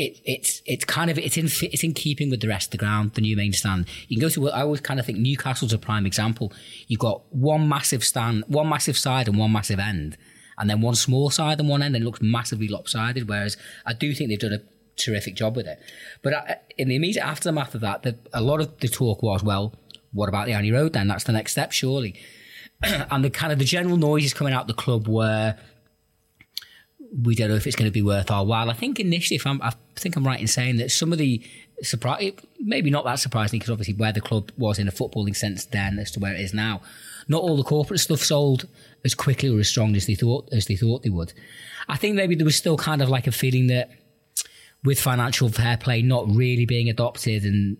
it, 0.00 0.18
it's 0.24 0.62
it's 0.64 0.84
kind 0.84 1.10
of 1.10 1.18
it's 1.18 1.36
in 1.36 1.46
it's 1.46 1.84
in 1.84 1.92
keeping 1.92 2.30
with 2.30 2.40
the 2.40 2.48
rest 2.48 2.68
of 2.68 2.70
the 2.72 2.78
ground, 2.78 3.12
the 3.14 3.20
new 3.20 3.36
main 3.36 3.52
stand. 3.52 3.86
You 4.08 4.16
can 4.16 4.22
go 4.22 4.30
to. 4.30 4.50
I 4.50 4.62
always 4.62 4.80
kind 4.80 4.98
of 4.98 5.04
think 5.04 5.18
Newcastle's 5.18 5.74
a 5.74 5.78
prime 5.78 6.06
example. 6.06 6.52
You've 6.86 7.00
got 7.00 7.22
one 7.30 7.68
massive 7.68 8.02
stand, 8.02 8.44
one 8.48 8.68
massive 8.68 8.96
side, 8.96 9.28
and 9.28 9.36
one 9.36 9.52
massive 9.52 9.78
end, 9.78 10.16
and 10.56 10.70
then 10.70 10.80
one 10.80 10.94
small 10.94 11.28
side 11.28 11.60
and 11.60 11.68
one 11.68 11.82
end, 11.82 11.94
and 11.94 12.02
it 12.02 12.06
looks 12.06 12.20
massively 12.22 12.66
lopsided. 12.66 13.28
Whereas 13.28 13.58
I 13.84 13.92
do 13.92 14.14
think 14.14 14.30
they've 14.30 14.38
done 14.38 14.54
a 14.54 14.62
terrific 14.96 15.34
job 15.34 15.54
with 15.54 15.66
it. 15.66 15.78
But 16.22 16.32
uh, 16.32 16.54
in 16.78 16.88
the 16.88 16.96
immediate 16.96 17.24
aftermath 17.24 17.74
of 17.74 17.82
that, 17.82 18.02
the, 18.02 18.16
a 18.32 18.40
lot 18.40 18.60
of 18.60 18.78
the 18.78 18.88
talk 18.88 19.22
was, 19.22 19.42
well, 19.42 19.74
what 20.12 20.30
about 20.30 20.46
the 20.46 20.54
Annie 20.54 20.72
Road 20.72 20.94
then? 20.94 21.08
That's 21.08 21.24
the 21.24 21.32
next 21.32 21.52
step, 21.52 21.72
surely. 21.72 22.18
and 22.82 23.22
the 23.22 23.30
kind 23.30 23.52
of 23.52 23.58
the 23.58 23.64
general 23.66 23.98
noises 23.98 24.32
coming 24.32 24.54
out 24.54 24.66
the 24.66 24.74
club 24.74 25.08
were 25.08 25.56
we 27.12 27.34
don't 27.34 27.48
know 27.48 27.56
if 27.56 27.66
it's 27.66 27.76
going 27.76 27.90
to 27.90 27.92
be 27.92 28.02
worth 28.02 28.30
our 28.30 28.44
while. 28.44 28.70
I 28.70 28.74
think 28.74 29.00
initially, 29.00 29.36
if 29.36 29.46
I'm, 29.46 29.60
I 29.62 29.72
think 29.96 30.16
I'm 30.16 30.26
right 30.26 30.40
in 30.40 30.46
saying 30.46 30.76
that 30.76 30.90
some 30.90 31.12
of 31.12 31.18
the 31.18 31.42
surprise, 31.82 32.32
maybe 32.58 32.90
not 32.90 33.04
that 33.04 33.18
surprising 33.18 33.58
because 33.58 33.70
obviously 33.70 33.94
where 33.94 34.12
the 34.12 34.20
club 34.20 34.52
was 34.56 34.78
in 34.78 34.86
a 34.86 34.92
footballing 34.92 35.36
sense 35.36 35.64
then 35.64 35.98
as 35.98 36.10
to 36.12 36.20
where 36.20 36.34
it 36.34 36.40
is 36.40 36.54
now, 36.54 36.80
not 37.28 37.42
all 37.42 37.56
the 37.56 37.64
corporate 37.64 38.00
stuff 38.00 38.20
sold 38.20 38.66
as 39.04 39.14
quickly 39.14 39.48
or 39.48 39.58
as 39.58 39.68
strong 39.68 39.96
as 39.96 40.06
they 40.06 40.14
thought 40.14 40.48
as 40.52 40.66
they 40.66 40.76
thought 40.76 41.02
they 41.02 41.10
would. 41.10 41.32
I 41.88 41.96
think 41.96 42.14
maybe 42.14 42.34
there 42.34 42.44
was 42.44 42.56
still 42.56 42.76
kind 42.76 43.02
of 43.02 43.08
like 43.08 43.26
a 43.26 43.32
feeling 43.32 43.66
that 43.68 43.90
with 44.84 45.00
financial 45.00 45.48
fair 45.48 45.76
play 45.76 46.02
not 46.02 46.28
really 46.28 46.66
being 46.66 46.88
adopted 46.88 47.44
and 47.44 47.76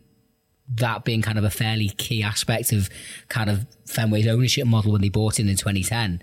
that 0.69 1.05
being 1.05 1.23
kind 1.23 1.39
of 1.39 1.45
a 1.45 1.51
fairly 1.51 1.89
key 1.91 2.23
aspect 2.23 2.73
of 2.73 2.89
kind 3.29 3.51
of 3.51 3.67
Fenway's 3.87 4.27
ownership 4.27 4.67
model 4.67 4.93
when 4.93 5.01
they 5.01 5.09
bought 5.09 5.41
in 5.41 5.49
in 5.49 5.57
2010 5.57 6.23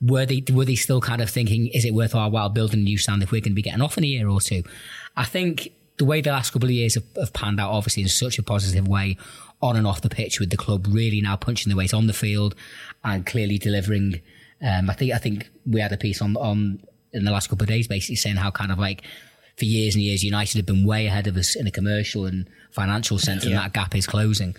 were 0.00 0.26
they 0.26 0.42
were 0.52 0.64
they 0.64 0.74
still 0.74 1.00
kind 1.00 1.20
of 1.20 1.30
thinking, 1.30 1.68
is 1.68 1.84
it 1.84 1.94
worth 1.94 2.14
our 2.14 2.30
while 2.30 2.48
building 2.48 2.80
a 2.80 2.82
new 2.82 2.98
stand 2.98 3.22
if 3.22 3.32
we're 3.32 3.40
going 3.40 3.52
to 3.52 3.56
be 3.56 3.62
getting 3.62 3.82
off 3.82 3.98
in 3.98 4.04
a 4.04 4.06
year 4.06 4.28
or 4.28 4.40
two? 4.40 4.62
I 5.16 5.24
think 5.24 5.72
the 5.96 6.04
way 6.04 6.20
the 6.20 6.30
last 6.30 6.50
couple 6.52 6.68
of 6.68 6.74
years 6.74 6.94
have, 6.94 7.04
have 7.16 7.32
panned 7.32 7.60
out, 7.60 7.72
obviously 7.72 8.02
in 8.02 8.08
such 8.08 8.38
a 8.38 8.42
positive 8.42 8.86
way, 8.86 9.16
on 9.60 9.76
and 9.76 9.86
off 9.86 10.00
the 10.00 10.08
pitch, 10.08 10.38
with 10.38 10.50
the 10.50 10.56
club 10.56 10.86
really 10.88 11.20
now 11.20 11.36
punching 11.36 11.70
the 11.70 11.76
weight 11.76 11.92
on 11.92 12.06
the 12.06 12.12
field 12.12 12.54
and 13.04 13.26
clearly 13.26 13.58
delivering. 13.58 14.20
Um, 14.62 14.90
I 14.90 14.94
think 14.94 15.12
I 15.12 15.18
think 15.18 15.50
we 15.66 15.80
had 15.80 15.92
a 15.92 15.96
piece 15.96 16.22
on 16.22 16.36
on 16.36 16.80
in 17.12 17.24
the 17.24 17.30
last 17.30 17.48
couple 17.48 17.64
of 17.64 17.68
days, 17.68 17.88
basically 17.88 18.16
saying 18.16 18.36
how 18.36 18.50
kind 18.50 18.70
of 18.70 18.78
like 18.78 19.02
for 19.56 19.64
years 19.64 19.94
and 19.96 20.04
years, 20.04 20.22
United 20.22 20.56
have 20.56 20.66
been 20.66 20.86
way 20.86 21.06
ahead 21.06 21.26
of 21.26 21.36
us 21.36 21.56
in 21.56 21.66
a 21.66 21.70
commercial 21.70 22.26
and 22.26 22.48
financial 22.70 23.18
sense, 23.18 23.44
yeah. 23.44 23.50
and 23.50 23.58
that 23.58 23.72
gap 23.72 23.94
is 23.94 24.06
closing. 24.06 24.54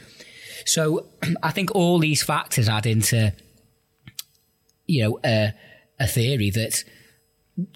So 0.65 1.05
I 1.43 1.51
think 1.51 1.73
all 1.73 1.99
these 1.99 2.21
factors 2.21 2.67
add 2.67 2.85
into 2.85 3.33
you 4.89 5.03
know, 5.03 5.19
a, 5.23 5.53
a 5.99 6.07
theory 6.07 6.49
that 6.49 6.83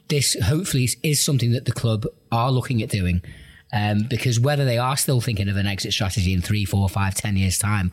this 0.07 0.35
hopefully 0.43 0.89
is 1.03 1.23
something 1.23 1.51
that 1.51 1.65
the 1.65 1.71
club 1.71 2.05
are 2.31 2.51
looking 2.51 2.81
at 2.81 2.89
doing. 2.89 3.21
Um, 3.71 4.03
because 4.09 4.39
whether 4.39 4.65
they 4.65 4.77
are 4.77 4.97
still 4.97 5.21
thinking 5.21 5.49
of 5.49 5.57
an 5.57 5.65
exit 5.65 5.93
strategy 5.93 6.33
in 6.33 6.41
three, 6.41 6.65
four, 6.65 6.87
five, 6.89 7.15
ten 7.15 7.37
years' 7.37 7.57
time, 7.57 7.91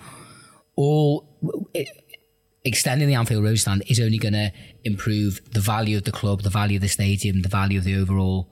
all 0.76 1.26
it, 1.72 1.88
extending 2.64 3.09
the 3.09 3.14
Anfield 3.14 3.44
Road 3.44 3.59
stand 3.59 3.83
is 3.88 4.00
only 4.00 4.18
going 4.18 4.35
to 4.35 4.52
improve 4.85 5.40
the 5.52 5.61
value 5.61 5.96
of 5.96 6.04
the 6.04 6.12
club, 6.12 6.42
the 6.42 6.50
value 6.50 6.76
of 6.76 6.83
the 6.83 6.88
stadium, 6.88 7.42
the 7.42 7.48
value 7.48 7.78
of 7.78 7.85
the 7.85 7.96
overall, 7.96 8.48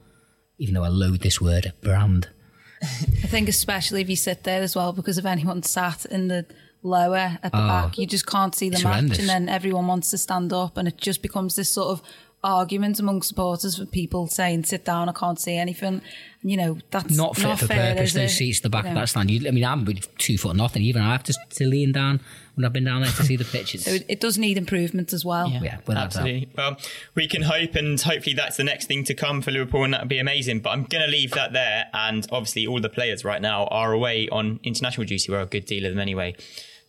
even 0.58 0.74
though 0.74 0.84
I 0.84 0.88
load 0.88 1.20
this 1.20 1.40
word, 1.40 1.72
brand. 1.82 2.28
I 2.82 3.26
think 3.26 3.48
especially 3.48 4.00
if 4.00 4.08
you 4.08 4.16
sit 4.16 4.44
there 4.44 4.62
as 4.62 4.74
well, 4.74 4.92
because 4.92 5.18
if 5.18 5.26
anyone 5.26 5.62
sat 5.62 6.06
in 6.06 6.28
the 6.28 6.46
lower 6.82 7.38
at 7.42 7.52
the 7.52 7.62
oh, 7.62 7.68
back. 7.68 7.98
You 7.98 8.06
just 8.06 8.26
can't 8.26 8.54
see 8.54 8.68
the 8.68 8.82
match, 8.82 9.18
and 9.18 9.28
then 9.28 9.48
everyone 9.48 9.86
wants 9.86 10.10
to 10.10 10.18
stand 10.18 10.52
up, 10.52 10.76
and 10.76 10.88
it 10.88 10.96
just 10.96 11.22
becomes 11.22 11.56
this 11.56 11.70
sort 11.70 11.88
of 11.88 12.02
argument 12.44 13.00
among 13.00 13.22
supporters 13.22 13.76
for 13.76 13.86
people 13.86 14.26
saying, 14.26 14.64
"Sit 14.64 14.84
down, 14.84 15.08
I 15.08 15.12
can't 15.12 15.40
see 15.40 15.56
anything." 15.56 16.02
You 16.42 16.56
know, 16.56 16.78
that's 16.90 17.16
not 17.16 17.36
fit 17.36 17.42
not 17.44 17.58
for 17.58 17.66
fair, 17.66 17.94
purpose. 17.94 18.12
Those 18.12 18.36
seats, 18.36 18.58
at 18.58 18.62
the 18.64 18.70
back 18.70 18.84
you 18.84 18.90
know. 18.90 18.96
of 18.96 19.02
that 19.02 19.08
stand. 19.08 19.30
You, 19.30 19.48
I 19.48 19.50
mean, 19.50 19.64
I'm 19.64 19.86
two 20.18 20.38
foot 20.38 20.54
nothing. 20.56 20.82
Even 20.82 21.02
I 21.02 21.12
have 21.12 21.24
to, 21.24 21.34
to 21.50 21.66
lean 21.66 21.92
down 21.92 22.20
when 22.54 22.64
I've 22.64 22.72
been 22.72 22.84
down 22.84 23.02
there 23.02 23.10
to 23.10 23.22
see 23.24 23.36
the 23.36 23.44
pitches. 23.52 23.84
so 23.84 23.96
it 24.08 24.20
does 24.20 24.38
need 24.38 24.56
improvement 24.56 25.12
as 25.12 25.24
well. 25.24 25.48
Yeah, 25.48 25.62
yeah 25.62 25.78
absolutely. 25.88 26.48
Well, 26.56 26.76
we 27.14 27.26
can 27.26 27.42
hope, 27.42 27.74
and 27.74 28.00
hopefully 28.00 28.34
that's 28.34 28.56
the 28.56 28.64
next 28.64 28.86
thing 28.86 29.04
to 29.04 29.14
come 29.14 29.42
for 29.42 29.50
Liverpool, 29.50 29.84
and 29.84 29.94
that 29.94 30.02
would 30.02 30.08
be 30.08 30.18
amazing. 30.18 30.60
But 30.60 30.70
I'm 30.70 30.84
going 30.84 31.04
to 31.04 31.10
leave 31.10 31.32
that 31.32 31.52
there, 31.52 31.86
and 31.92 32.26
obviously 32.30 32.66
all 32.66 32.80
the 32.80 32.88
players 32.88 33.24
right 33.24 33.42
now 33.42 33.66
are 33.66 33.92
away 33.92 34.28
on 34.30 34.60
international 34.62 35.06
duty. 35.06 35.30
We're 35.30 35.40
a 35.40 35.46
good 35.46 35.66
deal 35.66 35.86
of 35.86 35.92
them 35.92 36.00
anyway. 36.00 36.36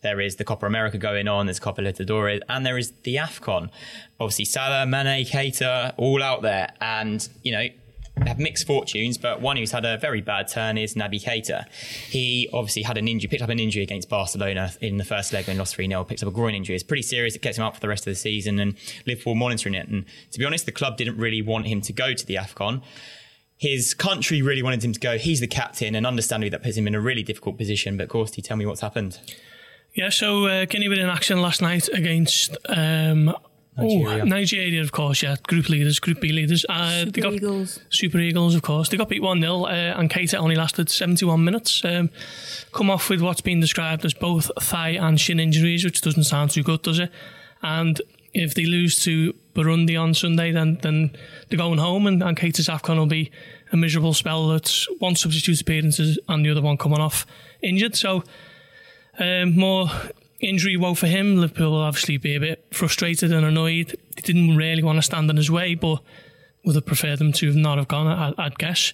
There 0.02 0.20
is 0.20 0.36
the 0.36 0.44
Copa 0.44 0.66
America 0.66 0.98
going 0.98 1.28
on. 1.28 1.46
There's 1.46 1.60
Copa 1.60 1.82
Libertadores, 1.82 2.40
and 2.48 2.64
there 2.64 2.78
is 2.78 2.92
the 3.02 3.16
Afcon. 3.16 3.70
Obviously, 4.18 4.46
Salah, 4.46 4.86
Mane, 4.86 5.24
Keita, 5.26 5.94
all 5.96 6.22
out 6.22 6.42
there, 6.42 6.72
and 6.80 7.28
you 7.42 7.52
know 7.52 7.66
they 8.16 8.28
have 8.28 8.38
mixed 8.38 8.66
fortunes, 8.66 9.16
but 9.16 9.40
one 9.40 9.56
who's 9.56 9.72
had 9.72 9.84
a 9.84 9.96
very 9.96 10.20
bad 10.20 10.48
turn 10.48 10.76
is 10.76 10.94
Naby 10.94 11.22
Keita. 11.24 11.66
He 11.70 12.50
obviously 12.52 12.82
had 12.82 12.98
an 12.98 13.08
injury, 13.08 13.28
picked 13.28 13.42
up 13.42 13.48
an 13.48 13.58
injury 13.58 13.82
against 13.82 14.08
Barcelona 14.08 14.72
in 14.80 14.98
the 14.98 15.04
first 15.04 15.32
leg 15.32 15.48
and 15.48 15.58
lost 15.58 15.74
3 15.74 15.88
0, 15.88 16.04
picked 16.04 16.22
up 16.22 16.28
a 16.28 16.32
groin 16.32 16.54
injury. 16.54 16.74
It's 16.74 16.84
pretty 16.84 17.02
serious. 17.02 17.34
It 17.34 17.40
kept 17.40 17.56
him 17.56 17.64
out 17.64 17.74
for 17.74 17.80
the 17.80 17.88
rest 17.88 18.06
of 18.06 18.10
the 18.10 18.16
season 18.16 18.58
and 18.58 18.76
Liverpool 19.06 19.34
monitoring 19.34 19.74
it. 19.74 19.88
And 19.88 20.04
to 20.32 20.38
be 20.38 20.44
honest, 20.44 20.66
the 20.66 20.72
club 20.72 20.96
didn't 20.96 21.16
really 21.16 21.40
want 21.40 21.66
him 21.66 21.80
to 21.82 21.92
go 21.92 22.12
to 22.12 22.26
the 22.26 22.34
AFCON. 22.34 22.82
His 23.56 23.94
country 23.94 24.42
really 24.42 24.62
wanted 24.62 24.84
him 24.84 24.92
to 24.92 25.00
go. 25.00 25.18
He's 25.18 25.40
the 25.40 25.46
captain, 25.46 25.94
and 25.94 26.06
understandably, 26.06 26.48
that 26.50 26.62
puts 26.62 26.76
him 26.76 26.86
in 26.86 26.94
a 26.94 27.00
really 27.00 27.22
difficult 27.22 27.58
position. 27.58 27.96
But, 27.96 28.12
you 28.14 28.42
tell 28.42 28.56
me 28.56 28.64
what's 28.64 28.80
happened. 28.80 29.18
Yeah, 29.94 30.10
so 30.10 30.46
uh, 30.46 30.64
Guinea 30.66 30.88
were 30.88 30.94
in 30.94 31.08
action 31.08 31.42
last 31.42 31.60
night 31.60 31.88
against 31.88 32.56
um, 32.68 33.34
Nigeria. 33.76 34.22
Oh, 34.22 34.24
Nigeria, 34.24 34.80
of 34.82 34.92
course, 34.92 35.22
yeah. 35.22 35.36
Group 35.46 35.68
leaders, 35.68 35.98
Group 35.98 36.20
B 36.20 36.32
leaders. 36.32 36.64
Uh, 36.68 37.04
Super 37.04 37.20
got, 37.20 37.32
Eagles. 37.34 37.80
Super 37.90 38.18
Eagles, 38.18 38.54
of 38.54 38.62
course. 38.62 38.88
They 38.88 38.96
got 38.96 39.08
beat 39.08 39.22
1 39.22 39.40
0, 39.40 39.64
uh, 39.64 39.68
and 39.68 40.10
Keita 40.10 40.38
only 40.38 40.54
lasted 40.54 40.88
71 40.90 41.42
minutes. 41.44 41.84
Um, 41.84 42.10
come 42.72 42.90
off 42.90 43.10
with 43.10 43.20
what's 43.20 43.40
been 43.40 43.60
described 43.60 44.04
as 44.04 44.14
both 44.14 44.50
thigh 44.60 44.90
and 44.90 45.20
shin 45.20 45.40
injuries, 45.40 45.84
which 45.84 46.00
doesn't 46.00 46.24
sound 46.24 46.50
too 46.50 46.62
good, 46.62 46.82
does 46.82 46.98
it? 46.98 47.10
And 47.62 48.00
if 48.32 48.54
they 48.54 48.64
lose 48.64 49.02
to 49.04 49.34
Burundi 49.54 50.00
on 50.00 50.14
Sunday, 50.14 50.52
then 50.52 50.78
then 50.82 51.10
they're 51.48 51.58
going 51.58 51.78
home, 51.78 52.06
and, 52.06 52.22
and 52.22 52.36
Keita's 52.36 52.68
AFCON 52.68 52.96
will 52.96 53.06
be 53.06 53.30
a 53.72 53.76
miserable 53.76 54.14
spell 54.14 54.48
that's 54.48 54.86
one 54.98 55.16
substitute 55.16 55.60
appearances 55.60 56.18
and 56.28 56.44
the 56.44 56.50
other 56.50 56.62
one 56.62 56.76
coming 56.76 57.00
off 57.00 57.26
injured. 57.62 57.96
So 57.96 58.24
um, 59.18 59.56
more 59.56 59.88
injury 60.40 60.76
woe 60.76 60.94
for 60.94 61.06
him. 61.06 61.36
Liverpool 61.36 61.72
will 61.72 61.80
obviously 61.80 62.16
be 62.16 62.34
a 62.34 62.40
bit 62.40 62.66
frustrated 62.72 63.32
and 63.32 63.44
annoyed. 63.44 63.96
They 64.16 64.22
didn't 64.22 64.56
really 64.56 64.82
want 64.82 64.98
to 64.98 65.02
stand 65.02 65.30
in 65.30 65.36
his 65.36 65.50
way, 65.50 65.74
but 65.74 66.00
would 66.64 66.74
have 66.74 66.86
preferred 66.86 67.18
them 67.18 67.32
to 67.32 67.46
have 67.46 67.56
not 67.56 67.78
have 67.78 67.88
gone, 67.88 68.06
I, 68.06 68.44
would 68.44 68.58
guess. 68.58 68.92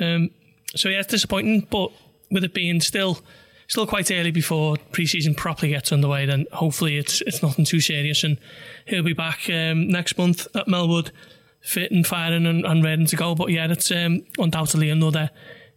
Um, 0.00 0.30
so 0.74 0.88
yeah, 0.88 1.00
it's 1.00 1.08
disappointing, 1.08 1.66
but 1.70 1.90
with 2.30 2.44
it 2.44 2.54
being 2.54 2.80
still 2.80 3.20
still 3.68 3.86
quite 3.86 4.10
early 4.10 4.30
before 4.30 4.76
pre-season 4.90 5.34
properly 5.34 5.70
gets 5.70 5.92
underway, 5.92 6.26
then 6.26 6.46
hopefully 6.52 6.96
it's 6.98 7.20
it's 7.22 7.42
nothing 7.42 7.64
too 7.64 7.80
serious, 7.80 8.24
and 8.24 8.38
he'll 8.86 9.02
be 9.02 9.12
back 9.12 9.48
um, 9.50 9.88
next 9.88 10.16
month 10.16 10.46
at 10.54 10.66
Melwood, 10.66 11.10
fit 11.60 11.90
and 11.90 12.06
firing 12.06 12.46
and, 12.46 12.64
and 12.64 12.82
ready 12.82 13.06
to 13.06 13.16
go. 13.16 13.34
But 13.34 13.50
yeah, 13.50 13.70
it's 13.70 13.90
um, 13.90 14.24
undoubtedly 14.38 14.88
another 14.88 15.30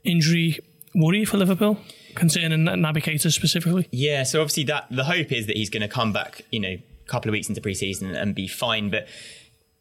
injury 0.04 0.60
worry 0.94 1.26
for 1.26 1.38
Liverpool 1.38 1.80
concerning 2.16 2.66
Keita 2.66 3.32
specifically? 3.32 3.88
Yeah, 3.92 4.24
so 4.24 4.42
obviously 4.42 4.64
that 4.66 4.88
the 4.90 5.06
hope 5.06 5.32
is 5.32 5.48
that 5.48 5.58
he's 5.58 5.70
going 5.70 5.82
to 5.82 5.88
come 5.88 6.14
back, 6.14 6.42
you 6.52 6.60
know, 6.60 6.70
a 6.70 7.08
couple 7.08 7.30
of 7.30 7.34
weeks 7.34 7.50
into 7.50 7.62
preseason 7.62 8.16
and 8.16 8.34
be 8.34 8.48
fine. 8.48 8.90
But 8.90 9.08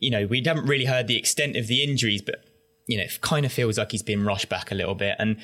you 0.01 0.11
know, 0.11 0.27
we 0.27 0.43
haven't 0.45 0.67
really 0.67 0.85
heard 0.85 1.07
the 1.07 1.17
extent 1.17 1.57
of 1.57 1.67
the 1.67 1.83
injuries, 1.83 2.23
but 2.23 2.45
you 2.87 2.99
know, 2.99 3.05
it 3.05 3.21
kind 3.21 3.47
of 3.47 3.53
feels 3.53 3.79
like 3.79 3.93
he's 3.93 4.03
been 4.03 4.25
rushed 4.25 4.49
back 4.49 4.71
a 4.71 4.75
little 4.75 4.95
bit. 4.95 5.17
And 5.19 5.39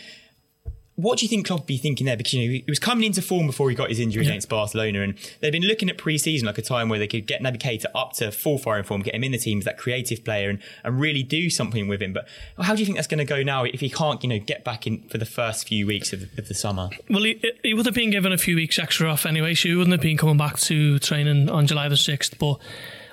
what 1.01 1.19
do 1.19 1.25
you 1.25 1.29
think 1.29 1.47
Klopp 1.47 1.67
be 1.67 1.79
thinking 1.79 2.07
there? 2.07 2.17
Because 2.17 2.35
you 2.35 2.47
know 2.47 2.53
he 2.53 2.65
was 2.69 2.79
coming 2.79 3.05
into 3.05 3.23
form 3.23 3.47
before 3.47 3.71
he 3.71 3.77
got 3.77 3.89
his 3.89 3.99
injury 3.99 4.25
yeah. 4.25 4.31
against 4.31 4.49
Barcelona, 4.49 5.03
and 5.03 5.15
they've 5.41 5.53
been 5.53 5.63
looking 5.63 5.89
at 5.89 5.99
pre-season 5.99 6.47
like 6.47 6.59
a 6.59 6.63
time 6.63 6.89
where 6.89 6.99
they 6.99 7.07
could 7.07 7.27
get 7.27 7.43
Naby 7.43 7.59
Keita 7.59 7.87
up 7.95 8.13
to 8.15 8.31
full 8.31 8.59
firing 8.59 8.85
form, 8.85 9.03
get 9.03 9.15
him 9.15 9.25
in 9.25 9.33
the 9.33 9.39
team 9.39 9.59
as 9.59 9.65
that 9.65 9.79
creative 9.79 10.25
player, 10.25 10.51
and, 10.51 10.59
and 10.85 11.01
really 11.01 11.23
do 11.23 11.49
something 11.49 11.89
with 11.89 12.03
him. 12.03 12.13
But 12.13 12.29
how 12.59 12.75
do 12.75 12.81
you 12.81 12.87
think 12.87 12.97
that's 12.97 13.09
going 13.09 13.19
to 13.19 13.25
go 13.25 13.43
now 13.43 13.65
if 13.65 13.81
he 13.81 13.89
can't, 13.89 14.23
you 14.23 14.29
know, 14.29 14.39
get 14.39 14.65
back 14.65 14.87
in 14.87 15.03
for 15.09 15.19
the 15.19 15.27
first 15.27 15.67
few 15.67 15.87
weeks 15.87 16.13
of, 16.13 16.23
of 16.39 16.49
the 16.49 16.55
summer? 16.55 16.91
Well, 17.09 17.23
he, 17.23 17.43
he, 17.63 17.75
would 17.75 17.87
have 17.87 17.95
been 17.95 18.11
given 18.11 18.33
a 18.33 18.39
few 18.39 18.57
weeks 18.57 18.79
extra 18.79 19.09
off 19.09 19.27
anyway, 19.27 19.55
so 19.55 19.69
he 19.69 19.75
wouldn't 19.75 19.93
have 19.93 20.03
been 20.03 20.17
coming 20.17 20.37
back 20.37 20.59
to 20.61 20.99
training 20.99 21.49
on 21.49 21.67
July 21.67 21.89
the 21.89 21.97
sixth. 21.97 22.39
But 22.39 22.59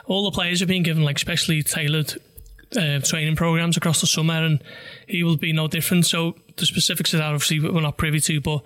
all 0.05 0.23
the 0.23 0.31
players 0.31 0.59
have 0.59 0.69
been 0.69 0.83
given 0.83 1.03
like 1.03 1.19
specially 1.19 1.63
tailored 1.63 2.13
uh, 2.75 2.99
training 2.99 3.35
programs 3.35 3.77
across 3.77 4.01
the 4.01 4.07
summer, 4.07 4.43
and 4.43 4.61
he 5.07 5.23
will 5.23 5.37
be 5.37 5.53
no 5.53 5.67
different. 5.67 6.05
So 6.05 6.35
the 6.57 6.65
specifics 6.65 7.13
of 7.13 7.19
that, 7.19 7.33
obviously, 7.33 7.59
we're 7.59 7.81
not 7.81 7.97
privy 7.97 8.19
to, 8.19 8.41
but 8.41 8.63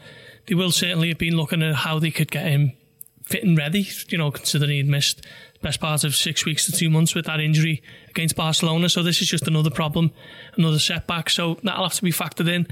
they 0.48 0.56
will 0.56 0.72
certainly 0.72 1.10
have 1.10 1.18
been 1.18 1.36
looking 1.36 1.62
at 1.62 1.76
how 1.76 2.00
they 2.00 2.12
could 2.12 2.32
get 2.32 2.46
him 2.46 2.74
fit 3.24 3.44
and 3.44 3.58
ready. 3.58 3.88
You 4.10 4.18
know, 4.18 4.32
considering 4.32 4.72
he'd 4.72 4.88
missed 4.88 5.22
the 5.22 5.60
best 5.62 5.80
part 5.80 6.04
of 6.04 6.16
six 6.16 6.46
weeks 6.46 6.66
to 6.66 6.72
two 6.72 6.90
months 6.90 7.16
with 7.16 7.26
that 7.26 7.40
injury 7.40 7.82
against 8.10 8.36
Barcelona. 8.36 8.90
So 8.90 9.04
this 9.04 9.22
is 9.22 9.28
just 9.28 9.48
another 9.48 9.70
problem, 9.70 10.12
another 10.56 10.80
setback. 10.80 11.30
So 11.30 11.58
that'll 11.64 11.84
have 11.84 11.94
to 11.94 12.04
be 12.04 12.12
factored 12.12 12.50
in. 12.50 12.68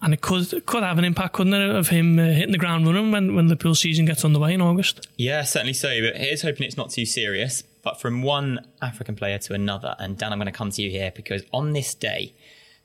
And 0.00 0.12
it 0.12 0.20
could 0.20 0.66
could 0.66 0.82
have 0.82 0.98
an 0.98 1.04
impact, 1.04 1.34
couldn't 1.34 1.54
it, 1.54 1.76
of 1.76 1.88
him 1.88 2.18
uh, 2.18 2.24
hitting 2.24 2.50
the 2.50 2.58
ground 2.58 2.86
running 2.86 3.12
when, 3.12 3.36
when 3.36 3.46
the 3.46 3.56
pool 3.56 3.76
season 3.76 4.04
gets 4.04 4.24
underway 4.24 4.52
in 4.52 4.60
August? 4.60 5.06
Yeah, 5.16 5.44
certainly 5.44 5.74
so. 5.74 5.88
But 6.00 6.16
here's 6.16 6.42
hoping 6.42 6.66
it's 6.66 6.76
not 6.76 6.90
too 6.90 7.06
serious. 7.06 7.62
But 7.82 8.00
from 8.00 8.22
one 8.22 8.66
African 8.80 9.14
player 9.14 9.38
to 9.38 9.54
another, 9.54 9.94
and 9.98 10.18
Dan, 10.18 10.32
I'm 10.32 10.38
going 10.38 10.46
to 10.46 10.52
come 10.52 10.70
to 10.70 10.82
you 10.82 10.90
here 10.90 11.12
because 11.14 11.42
on 11.52 11.72
this 11.72 11.94
day, 11.94 12.34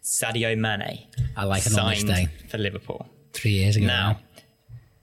Sadio 0.08 0.58
Mane. 0.58 1.06
I 1.36 1.44
like 1.44 1.66
this 1.66 1.74
signed 1.74 2.08
day. 2.08 2.30
for 2.48 2.58
Liverpool. 2.58 3.06
Three 3.34 3.52
years 3.52 3.76
ago 3.76 3.88
now. 3.88 4.12
Now, 4.12 4.20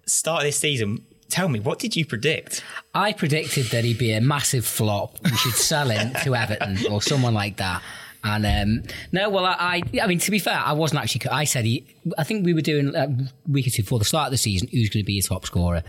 start 0.07 0.41
of 0.41 0.47
this 0.47 0.57
season. 0.57 1.05
Tell 1.29 1.47
me, 1.49 1.61
what 1.61 1.79
did 1.79 1.95
you 1.95 2.07
predict? 2.07 2.65
I 2.95 3.13
predicted 3.13 3.67
that 3.67 3.85
he'd 3.85 3.99
be 3.99 4.13
a 4.13 4.23
massive 4.23 4.65
flop. 4.65 5.19
We 5.23 5.37
should 5.37 5.57
sell 5.57 5.91
him 5.91 6.15
to 6.23 6.35
Everton 6.35 6.91
or 6.91 7.03
someone 7.03 7.35
like 7.35 7.59
that. 7.59 7.83
And 8.23 8.47
um, 8.47 8.89
no, 9.13 9.29
well, 9.29 9.45
I, 9.45 9.83
I, 9.93 10.01
I 10.01 10.07
mean, 10.07 10.21
to 10.21 10.31
be 10.31 10.39
fair, 10.39 10.59
I 10.59 10.73
wasn't 10.73 11.03
actually. 11.03 11.29
I 11.29 11.45
said 11.45 11.67
he. 11.67 11.85
I 12.17 12.25
think 12.25 12.47
we 12.47 12.55
were 12.55 12.63
doing 12.63 12.95
a 12.97 13.15
week 13.47 13.67
or 13.67 13.71
two 13.71 13.83
before 13.83 13.99
the 13.99 14.07
start 14.07 14.29
of 14.29 14.31
the 14.31 14.39
season. 14.39 14.69
Who's 14.69 14.89
going 14.89 15.05
to 15.05 15.07
be 15.07 15.19
a 15.19 15.23
top 15.23 15.45
scorer? 15.45 15.83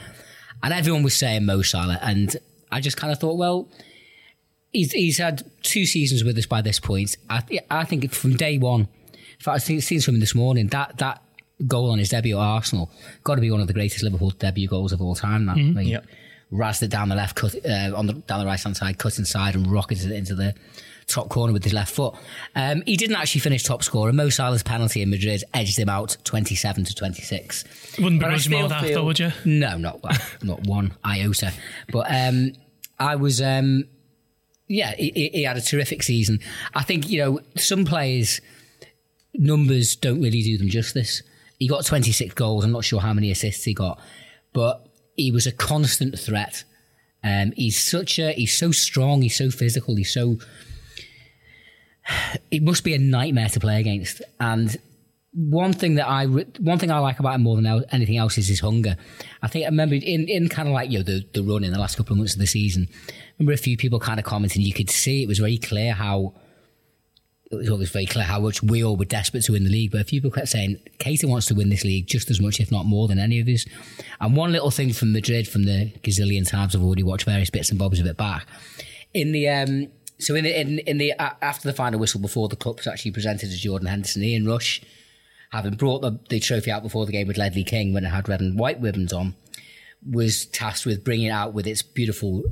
And 0.61 0.73
everyone 0.73 1.03
was 1.03 1.15
saying 1.15 1.45
Mo 1.45 1.61
Salah, 1.61 1.99
and 2.01 2.35
I 2.69 2.81
just 2.81 2.97
kind 2.97 3.13
of 3.13 3.19
thought, 3.19 3.37
well, 3.37 3.69
he's 4.73 4.91
he's 4.91 5.19
had 5.19 5.49
two 5.63 5.85
seasons 5.85 6.25
with 6.25 6.37
us 6.37 6.45
by 6.45 6.61
this 6.61 6.81
point. 6.81 7.15
I, 7.29 7.43
I 7.71 7.85
think 7.85 8.11
from 8.11 8.35
day 8.35 8.57
one. 8.57 8.89
Fact, 9.45 9.55
I've 9.55 9.63
seen, 9.63 9.81
seen 9.81 10.01
something 10.01 10.19
this 10.19 10.35
morning 10.35 10.67
that 10.67 10.97
that 10.97 11.21
goal 11.67 11.89
on 11.91 11.99
his 11.99 12.09
debut 12.09 12.35
at 12.37 12.41
Arsenal 12.41 12.91
got 13.23 13.35
to 13.35 13.41
be 13.41 13.49
one 13.51 13.61
of 13.61 13.67
the 13.67 13.73
greatest 13.73 14.03
Liverpool 14.03 14.31
debut 14.31 14.67
goals 14.67 14.91
of 14.91 15.01
all 15.01 15.15
time. 15.15 15.45
That 15.45 15.57
Like, 15.57 15.87
Yep. 15.87 16.05
razzed 16.51 16.83
it 16.83 16.89
down 16.89 17.09
the 17.09 17.15
left, 17.15 17.35
cut 17.35 17.55
uh, 17.65 17.91
on 17.95 18.07
the 18.07 18.13
down 18.13 18.39
the 18.39 18.45
right 18.45 18.59
hand 18.61 18.75
side, 18.75 18.97
cut 18.97 19.17
inside, 19.17 19.55
and 19.55 19.71
rocketed 19.71 20.11
it 20.11 20.15
into 20.15 20.35
the 20.35 20.53
top 21.07 21.29
corner 21.29 21.53
with 21.53 21.63
his 21.63 21.71
left 21.73 21.93
foot. 21.93 22.15
Um, 22.55 22.81
he 22.85 22.97
didn't 22.97 23.15
actually 23.15 23.41
finish 23.41 23.63
top 23.63 23.83
scorer. 23.83 24.11
Mo 24.11 24.29
Salah's 24.29 24.63
penalty 24.63 25.01
in 25.03 25.09
Madrid 25.11 25.43
edged 25.53 25.77
him 25.77 25.87
out, 25.89 26.17
twenty-seven 26.23 26.83
to 26.83 26.93
twenty-six. 26.95 27.63
Wouldn't 27.99 28.19
But 28.21 28.27
I 28.27 28.29
begrudge 28.37 28.47
him 28.47 28.53
all 28.63 28.67
that, 28.69 28.83
feel- 28.83 28.93
though, 28.95 29.05
would 29.05 29.19
you? 29.19 29.31
No, 29.45 29.77
not 29.77 30.01
not 30.43 30.65
one 30.67 30.93
iota. 31.05 31.53
But 31.91 32.07
um, 32.09 32.53
I 32.99 33.15
was, 33.15 33.41
um, 33.41 33.85
yeah, 34.67 34.95
he- 34.97 35.29
he 35.33 35.43
had 35.43 35.57
a 35.57 35.61
terrific 35.61 36.01
season. 36.03 36.39
I 36.73 36.81
think 36.83 37.09
you 37.09 37.19
know 37.23 37.39
some 37.55 37.85
players 37.85 38.41
numbers 39.39 39.95
don't 39.95 40.21
really 40.21 40.41
do 40.41 40.57
them 40.57 40.69
justice. 40.69 41.21
He 41.59 41.67
got 41.67 41.85
26 41.85 42.33
goals. 42.33 42.63
I'm 42.63 42.71
not 42.71 42.83
sure 42.83 42.99
how 42.99 43.13
many 43.13 43.31
assists 43.31 43.63
he 43.63 43.73
got, 43.73 43.99
but 44.53 44.87
he 45.15 45.31
was 45.31 45.47
a 45.47 45.51
constant 45.51 46.19
threat. 46.19 46.63
Um, 47.23 47.53
he's 47.55 47.81
such 47.81 48.19
a 48.19 48.33
he's 48.33 48.55
so 48.55 48.71
strong. 48.71 49.21
He's 49.21 49.35
so 49.35 49.49
physical. 49.49 49.95
He's 49.95 50.13
so. 50.13 50.37
It 52.51 52.61
must 52.61 52.83
be 52.83 52.93
a 52.93 52.99
nightmare 52.99 53.49
to 53.49 53.59
play 53.59 53.79
against. 53.79 54.21
And 54.39 54.77
one 55.33 55.73
thing 55.73 55.95
that 55.95 56.07
I 56.07 56.25
one 56.25 56.77
thing 56.77 56.91
I 56.91 56.99
like 56.99 57.19
about 57.19 57.35
him 57.35 57.41
more 57.41 57.55
than 57.55 57.83
anything 57.91 58.17
else 58.17 58.37
is 58.37 58.47
his 58.47 58.59
hunger. 58.59 58.95
I 59.41 59.47
think 59.47 59.65
I 59.65 59.69
remember 59.69 59.95
in, 59.95 60.27
in 60.27 60.49
kind 60.49 60.67
of 60.67 60.73
like 60.73 60.91
you 60.91 60.99
know 60.99 61.03
the 61.03 61.25
the 61.33 61.41
run 61.41 61.63
in 61.63 61.73
the 61.73 61.79
last 61.79 61.97
couple 61.97 62.13
of 62.13 62.19
months 62.19 62.33
of 62.33 62.39
the 62.39 62.47
season. 62.47 62.87
I 63.09 63.13
remember 63.39 63.53
a 63.53 63.57
few 63.57 63.75
people 63.75 63.99
kind 63.99 64.19
of 64.19 64.25
commenting. 64.25 64.61
You 64.61 64.73
could 64.73 64.89
see 64.89 65.23
it 65.23 65.27
was 65.27 65.39
very 65.39 65.57
clear 65.57 65.93
how 65.93 66.33
it 67.51 67.55
was 67.55 67.69
always 67.69 67.91
very 67.91 68.05
clear 68.05 68.25
how 68.25 68.39
much 68.39 68.63
we 68.63 68.83
all 68.83 68.97
were 68.97 69.05
desperate 69.05 69.43
to 69.45 69.51
win 69.51 69.63
the 69.63 69.69
league. 69.69 69.91
But 69.91 70.01
a 70.01 70.03
few 70.03 70.19
people 70.19 70.31
kept 70.31 70.49
saying 70.49 70.79
Keita 70.97 71.25
wants 71.29 71.45
to 71.47 71.55
win 71.55 71.69
this 71.69 71.83
league 71.83 72.07
just 72.07 72.31
as 72.31 72.41
much, 72.41 72.59
if 72.59 72.71
not 72.71 72.85
more, 72.85 73.07
than 73.07 73.19
any 73.19 73.39
of 73.39 73.47
us. 73.47 73.65
And 74.19 74.35
one 74.35 74.51
little 74.51 74.71
thing 74.71 74.93
from 74.93 75.11
Madrid, 75.13 75.47
from 75.47 75.63
the 75.63 75.91
gazillion 76.03 76.47
times 76.49 76.75
I've 76.75 76.83
already 76.83 77.03
watched 77.03 77.25
various 77.25 77.49
bits 77.49 77.69
and 77.69 77.77
bobs 77.77 77.99
of 77.99 78.07
it 78.07 78.17
back, 78.17 78.47
in 79.13 79.31
the 79.31 79.47
um, 79.47 79.87
so 80.17 80.33
in 80.35 80.43
the 80.43 80.59
in, 80.59 80.79
in 80.79 80.97
the 80.97 81.11
a- 81.11 81.37
after 81.41 81.67
the 81.67 81.75
final 81.75 81.99
whistle 81.99 82.19
before 82.19 82.49
the 82.49 82.55
cup 82.55 82.77
was 82.77 82.87
actually 82.87 83.11
presented 83.11 83.51
to 83.51 83.57
Jordan 83.57 83.87
Henderson, 83.87 84.23
Ian 84.23 84.47
Rush, 84.47 84.81
having 85.51 85.75
brought 85.75 86.01
the, 86.01 86.19
the 86.29 86.39
trophy 86.39 86.71
out 86.71 86.83
before 86.83 87.05
the 87.05 87.11
game 87.11 87.27
with 87.27 87.37
Ledley 87.37 87.63
King 87.63 87.93
when 87.93 88.05
it 88.05 88.09
had 88.09 88.27
red 88.27 88.41
and 88.41 88.57
white 88.57 88.81
ribbons 88.81 89.13
on, 89.13 89.35
was 90.09 90.45
tasked 90.47 90.85
with 90.85 91.03
bringing 91.03 91.27
it 91.27 91.31
out 91.31 91.53
with 91.53 91.67
its 91.67 91.81
beautiful 91.81 92.43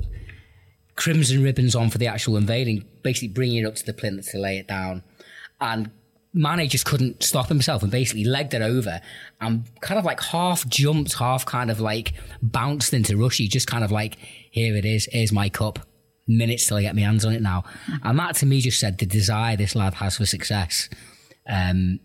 crimson 0.96 1.42
ribbons 1.42 1.74
on 1.74 1.90
for 1.90 1.98
the 1.98 2.06
actual 2.06 2.36
unveiling, 2.36 2.84
basically 3.02 3.28
bringing 3.28 3.58
it 3.58 3.66
up 3.66 3.74
to 3.76 3.84
the 3.84 3.92
plinth 3.92 4.30
to 4.30 4.38
lay 4.38 4.58
it 4.58 4.68
down. 4.68 5.02
And 5.60 5.90
Mane 6.32 6.68
just 6.68 6.84
couldn't 6.84 7.22
stop 7.22 7.48
himself 7.48 7.82
and 7.82 7.92
basically 7.92 8.24
legged 8.24 8.54
it 8.54 8.62
over 8.62 9.00
and 9.40 9.64
kind 9.80 9.98
of 9.98 10.04
like 10.04 10.20
half 10.20 10.66
jumped, 10.68 11.14
half 11.14 11.46
kind 11.46 11.70
of 11.70 11.80
like 11.80 12.14
bounced 12.42 12.92
into 12.92 13.16
Rushy, 13.16 13.48
just 13.48 13.66
kind 13.66 13.84
of 13.84 13.92
like, 13.92 14.16
here 14.50 14.76
it 14.76 14.84
is, 14.84 15.08
here's 15.10 15.32
my 15.32 15.48
cup. 15.48 15.78
Minutes 16.26 16.66
till 16.66 16.78
I 16.78 16.82
get 16.82 16.96
my 16.96 17.02
hands 17.02 17.24
on 17.24 17.34
it 17.34 17.42
now. 17.42 17.64
And 18.02 18.18
that 18.18 18.36
to 18.36 18.46
me 18.46 18.60
just 18.60 18.80
said 18.80 18.98
the 18.98 19.06
desire 19.06 19.56
this 19.56 19.76
lad 19.76 19.94
has 19.94 20.16
for 20.16 20.26
success. 20.26 20.88
Um, 21.46 22.00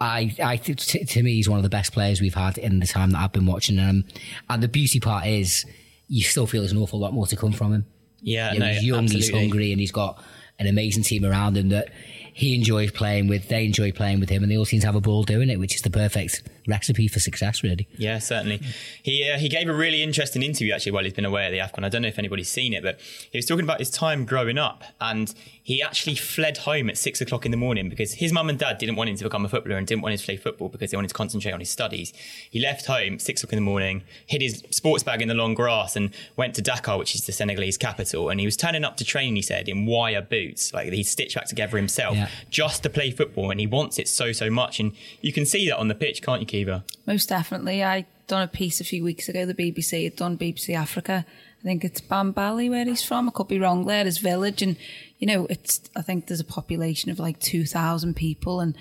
I, 0.00 0.34
I 0.42 0.56
to 0.56 1.22
me, 1.22 1.34
he's 1.34 1.48
one 1.48 1.60
of 1.60 1.62
the 1.62 1.68
best 1.68 1.92
players 1.92 2.20
we've 2.20 2.34
had 2.34 2.58
in 2.58 2.80
the 2.80 2.88
time 2.88 3.10
that 3.10 3.20
I've 3.20 3.32
been 3.32 3.46
watching 3.46 3.76
him. 3.76 4.04
And 4.50 4.62
the 4.62 4.68
beauty 4.68 4.98
part 4.98 5.26
is, 5.26 5.64
you 6.08 6.22
still 6.22 6.46
feel 6.46 6.62
there's 6.62 6.72
an 6.72 6.78
awful 6.78 6.98
lot 6.98 7.14
more 7.14 7.28
to 7.28 7.36
come 7.36 7.52
from 7.52 7.72
him. 7.72 7.86
Yeah, 8.22 8.52
You 8.52 8.60
know, 8.60 8.66
no, 8.66 8.72
he's 8.72 8.84
young, 8.84 9.08
he's 9.08 9.30
hungry, 9.30 9.72
and 9.72 9.80
he's 9.80 9.92
got 9.92 10.22
an 10.58 10.66
amazing 10.66 11.02
team 11.02 11.24
around 11.24 11.56
him 11.56 11.70
that 11.70 11.88
he 12.32 12.54
enjoys 12.54 12.90
playing 12.90 13.28
with. 13.28 13.48
They 13.48 13.64
enjoy 13.64 13.92
playing 13.92 14.20
with 14.20 14.30
him, 14.30 14.42
and 14.42 14.50
they 14.50 14.56
all 14.56 14.64
seem 14.64 14.80
to 14.80 14.86
have 14.86 14.94
a 14.94 15.00
ball 15.00 15.24
doing 15.24 15.50
it, 15.50 15.58
which 15.58 15.74
is 15.74 15.82
the 15.82 15.90
perfect 15.90 16.42
recipe 16.66 17.08
for 17.08 17.20
success, 17.20 17.62
really. 17.62 17.88
Yeah, 17.96 18.18
certainly. 18.18 18.60
He 19.02 19.28
uh, 19.30 19.38
he 19.38 19.48
gave 19.48 19.68
a 19.68 19.74
really 19.74 20.02
interesting 20.02 20.42
interview 20.42 20.72
actually 20.74 20.92
while 20.92 21.04
he's 21.04 21.12
been 21.12 21.24
away 21.24 21.46
at 21.46 21.50
the 21.50 21.58
AFCON. 21.58 21.84
I 21.84 21.88
don't 21.88 22.02
know 22.02 22.08
if 22.08 22.18
anybody's 22.18 22.48
seen 22.48 22.72
it, 22.72 22.82
but 22.82 22.98
he 23.30 23.38
was 23.38 23.46
talking 23.46 23.64
about 23.64 23.78
his 23.78 23.90
time 23.90 24.24
growing 24.24 24.58
up, 24.58 24.84
and 25.00 25.34
he 25.64 25.80
actually 25.80 26.16
fled 26.16 26.58
home 26.58 26.90
at 26.90 26.98
six 26.98 27.20
o'clock 27.20 27.44
in 27.44 27.50
the 27.52 27.56
morning 27.56 27.88
because 27.88 28.14
his 28.14 28.32
mum 28.32 28.48
and 28.48 28.58
dad 28.58 28.78
didn't 28.78 28.96
want 28.96 29.08
him 29.10 29.16
to 29.16 29.22
become 29.24 29.44
a 29.44 29.48
footballer 29.48 29.76
and 29.76 29.86
didn't 29.86 30.02
want 30.02 30.12
him 30.12 30.18
to 30.18 30.24
play 30.24 30.36
football 30.36 30.68
because 30.68 30.90
they 30.90 30.96
wanted 30.96 31.08
to 31.08 31.14
concentrate 31.14 31.52
on 31.52 31.60
his 31.60 31.70
studies. 31.70 32.12
He 32.50 32.58
left 32.60 32.86
home 32.86 33.18
six 33.20 33.42
o'clock 33.42 33.52
in 33.52 33.58
the 33.58 33.70
morning, 33.70 34.02
hid 34.26 34.42
his 34.42 34.64
sports 34.70 35.04
bag 35.04 35.22
in 35.22 35.28
the 35.28 35.34
long 35.34 35.54
grass, 35.54 35.94
and 35.94 36.10
went 36.36 36.54
to 36.56 36.62
Dakar, 36.62 36.98
which 36.98 37.14
is 37.14 37.26
the 37.26 37.32
Senegalese 37.32 37.78
capital. 37.78 38.28
And 38.28 38.40
he 38.40 38.46
was 38.46 38.56
turning 38.56 38.84
up 38.84 38.96
to 38.96 39.04
train. 39.04 39.36
He 39.36 39.42
said 39.42 39.68
in 39.68 39.86
wire 39.86 40.20
boots, 40.22 40.72
like 40.74 40.92
he 40.92 41.02
stitched 41.04 41.36
back 41.36 41.46
together 41.46 41.76
himself, 41.76 42.16
Yeah. 42.16 42.28
just 42.50 42.82
to 42.82 42.90
play 42.90 43.10
football, 43.12 43.50
and 43.52 43.60
he 43.60 43.66
wants 43.68 43.98
it 44.00 44.08
so 44.08 44.32
so 44.32 44.50
much. 44.50 44.80
And 44.80 44.92
you 45.20 45.32
can 45.32 45.46
see 45.46 45.68
that 45.68 45.78
on 45.78 45.86
the 45.88 45.94
pitch, 45.94 46.22
can't 46.22 46.40
you, 46.40 46.46
Kiva? 46.52 46.84
Most 47.06 47.30
definitely. 47.30 47.82
I 47.82 48.04
done 48.26 48.42
a 48.42 48.48
piece 48.48 48.78
a 48.78 48.84
few 48.84 49.02
weeks 49.02 49.26
ago. 49.26 49.46
The 49.46 49.54
BBC 49.54 50.04
had 50.04 50.16
done 50.16 50.36
BBC 50.36 50.74
Africa. 50.74 51.24
I 51.58 51.62
think 51.62 51.82
it's 51.82 52.02
Bambali 52.02 52.68
where 52.68 52.84
he's 52.84 53.02
from. 53.02 53.26
I 53.26 53.32
could 53.32 53.48
be 53.48 53.58
wrong 53.58 53.86
there. 53.86 54.04
His 54.04 54.18
village, 54.18 54.60
and 54.60 54.76
you 55.18 55.26
know, 55.26 55.46
it's. 55.48 55.80
I 55.96 56.02
think 56.02 56.26
there's 56.26 56.40
a 56.40 56.44
population 56.44 57.10
of 57.10 57.18
like 57.18 57.40
two 57.40 57.64
thousand 57.64 58.16
people, 58.16 58.60
and 58.60 58.76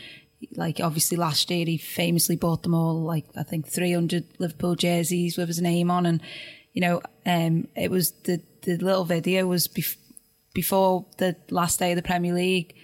like 0.57 0.81
obviously 0.81 1.15
last 1.15 1.49
year 1.49 1.65
he 1.65 1.77
famously 1.77 2.35
bought 2.35 2.63
them 2.63 2.73
all 2.73 3.01
like 3.03 3.25
I 3.37 3.43
think 3.43 3.69
three 3.69 3.93
hundred 3.93 4.25
Liverpool 4.37 4.75
jerseys 4.75 5.37
with 5.37 5.47
his 5.47 5.61
name 5.61 5.89
on, 5.89 6.05
and 6.05 6.21
you 6.73 6.81
know, 6.81 7.01
um, 7.25 7.69
it 7.77 7.89
was 7.89 8.11
the 8.23 8.41
the 8.63 8.75
little 8.79 9.05
video 9.05 9.47
was 9.47 9.69
bef- 9.69 9.95
before 10.53 11.05
the 11.19 11.37
last 11.49 11.79
day 11.79 11.93
of 11.93 11.95
the 11.95 12.01
Premier 12.01 12.33
League. 12.33 12.75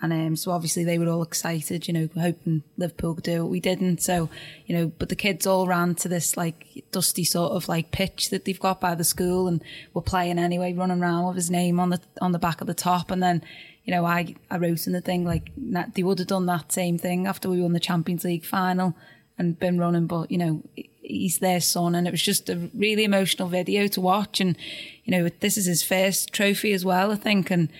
And 0.00 0.12
um, 0.12 0.36
so 0.36 0.50
obviously 0.50 0.84
they 0.84 0.98
were 0.98 1.08
all 1.08 1.22
excited, 1.22 1.88
you 1.88 1.94
know, 1.94 2.08
hoping 2.20 2.62
Liverpool 2.76 3.14
could 3.14 3.24
do 3.24 3.44
it. 3.44 3.48
We 3.48 3.60
didn't. 3.60 4.02
So, 4.02 4.28
you 4.66 4.76
know, 4.76 4.88
but 4.98 5.08
the 5.08 5.16
kids 5.16 5.46
all 5.46 5.66
ran 5.66 5.94
to 5.96 6.08
this 6.08 6.36
like 6.36 6.84
dusty 6.92 7.24
sort 7.24 7.52
of 7.52 7.66
like 7.66 7.92
pitch 7.92 8.28
that 8.28 8.44
they've 8.44 8.60
got 8.60 8.78
by 8.78 8.94
the 8.94 9.04
school 9.04 9.48
and 9.48 9.64
were 9.94 10.02
playing 10.02 10.38
anyway, 10.38 10.74
running 10.74 11.00
around 11.00 11.26
with 11.26 11.36
his 11.36 11.50
name 11.50 11.80
on 11.80 11.90
the 11.90 12.00
on 12.20 12.32
the 12.32 12.38
back 12.38 12.60
of 12.60 12.66
the 12.66 12.74
top. 12.74 13.10
And 13.10 13.22
then, 13.22 13.42
you 13.84 13.94
know, 13.94 14.04
I, 14.04 14.34
I 14.50 14.58
wrote 14.58 14.86
in 14.86 14.92
the 14.92 15.00
thing 15.00 15.24
like 15.24 15.50
they 15.94 16.02
would 16.02 16.18
have 16.18 16.28
done 16.28 16.44
that 16.46 16.72
same 16.72 16.98
thing 16.98 17.26
after 17.26 17.48
we 17.48 17.62
won 17.62 17.72
the 17.72 17.80
Champions 17.80 18.24
League 18.24 18.44
final 18.44 18.94
and 19.38 19.58
been 19.58 19.78
running, 19.78 20.06
but 20.06 20.30
you 20.30 20.38
know, 20.38 20.62
he's 21.00 21.38
their 21.38 21.60
son, 21.60 21.94
and 21.94 22.06
it 22.06 22.10
was 22.10 22.22
just 22.22 22.48
a 22.48 22.70
really 22.74 23.04
emotional 23.04 23.48
video 23.48 23.86
to 23.88 24.00
watch. 24.00 24.40
And 24.40 24.56
you 25.04 25.12
know, 25.12 25.28
this 25.40 25.56
is 25.56 25.66
his 25.66 25.82
first 25.82 26.32
trophy 26.32 26.72
as 26.72 26.84
well, 26.84 27.12
I 27.12 27.16
think, 27.16 27.50
and 27.50 27.70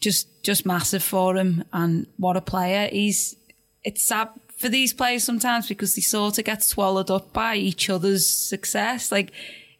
just 0.00 0.42
just 0.42 0.66
massive 0.66 1.02
for 1.02 1.36
him. 1.36 1.64
And 1.72 2.06
what 2.16 2.36
a 2.36 2.40
player! 2.40 2.88
He's 2.90 3.36
it's 3.84 4.04
sad 4.04 4.28
for 4.56 4.68
these 4.68 4.92
players 4.92 5.22
sometimes 5.24 5.68
because 5.68 5.94
they 5.94 6.00
sort 6.00 6.38
of 6.38 6.44
get 6.44 6.62
swallowed 6.62 7.10
up 7.10 7.32
by 7.32 7.56
each 7.56 7.90
other's 7.90 8.26
success. 8.26 9.12
Like 9.12 9.32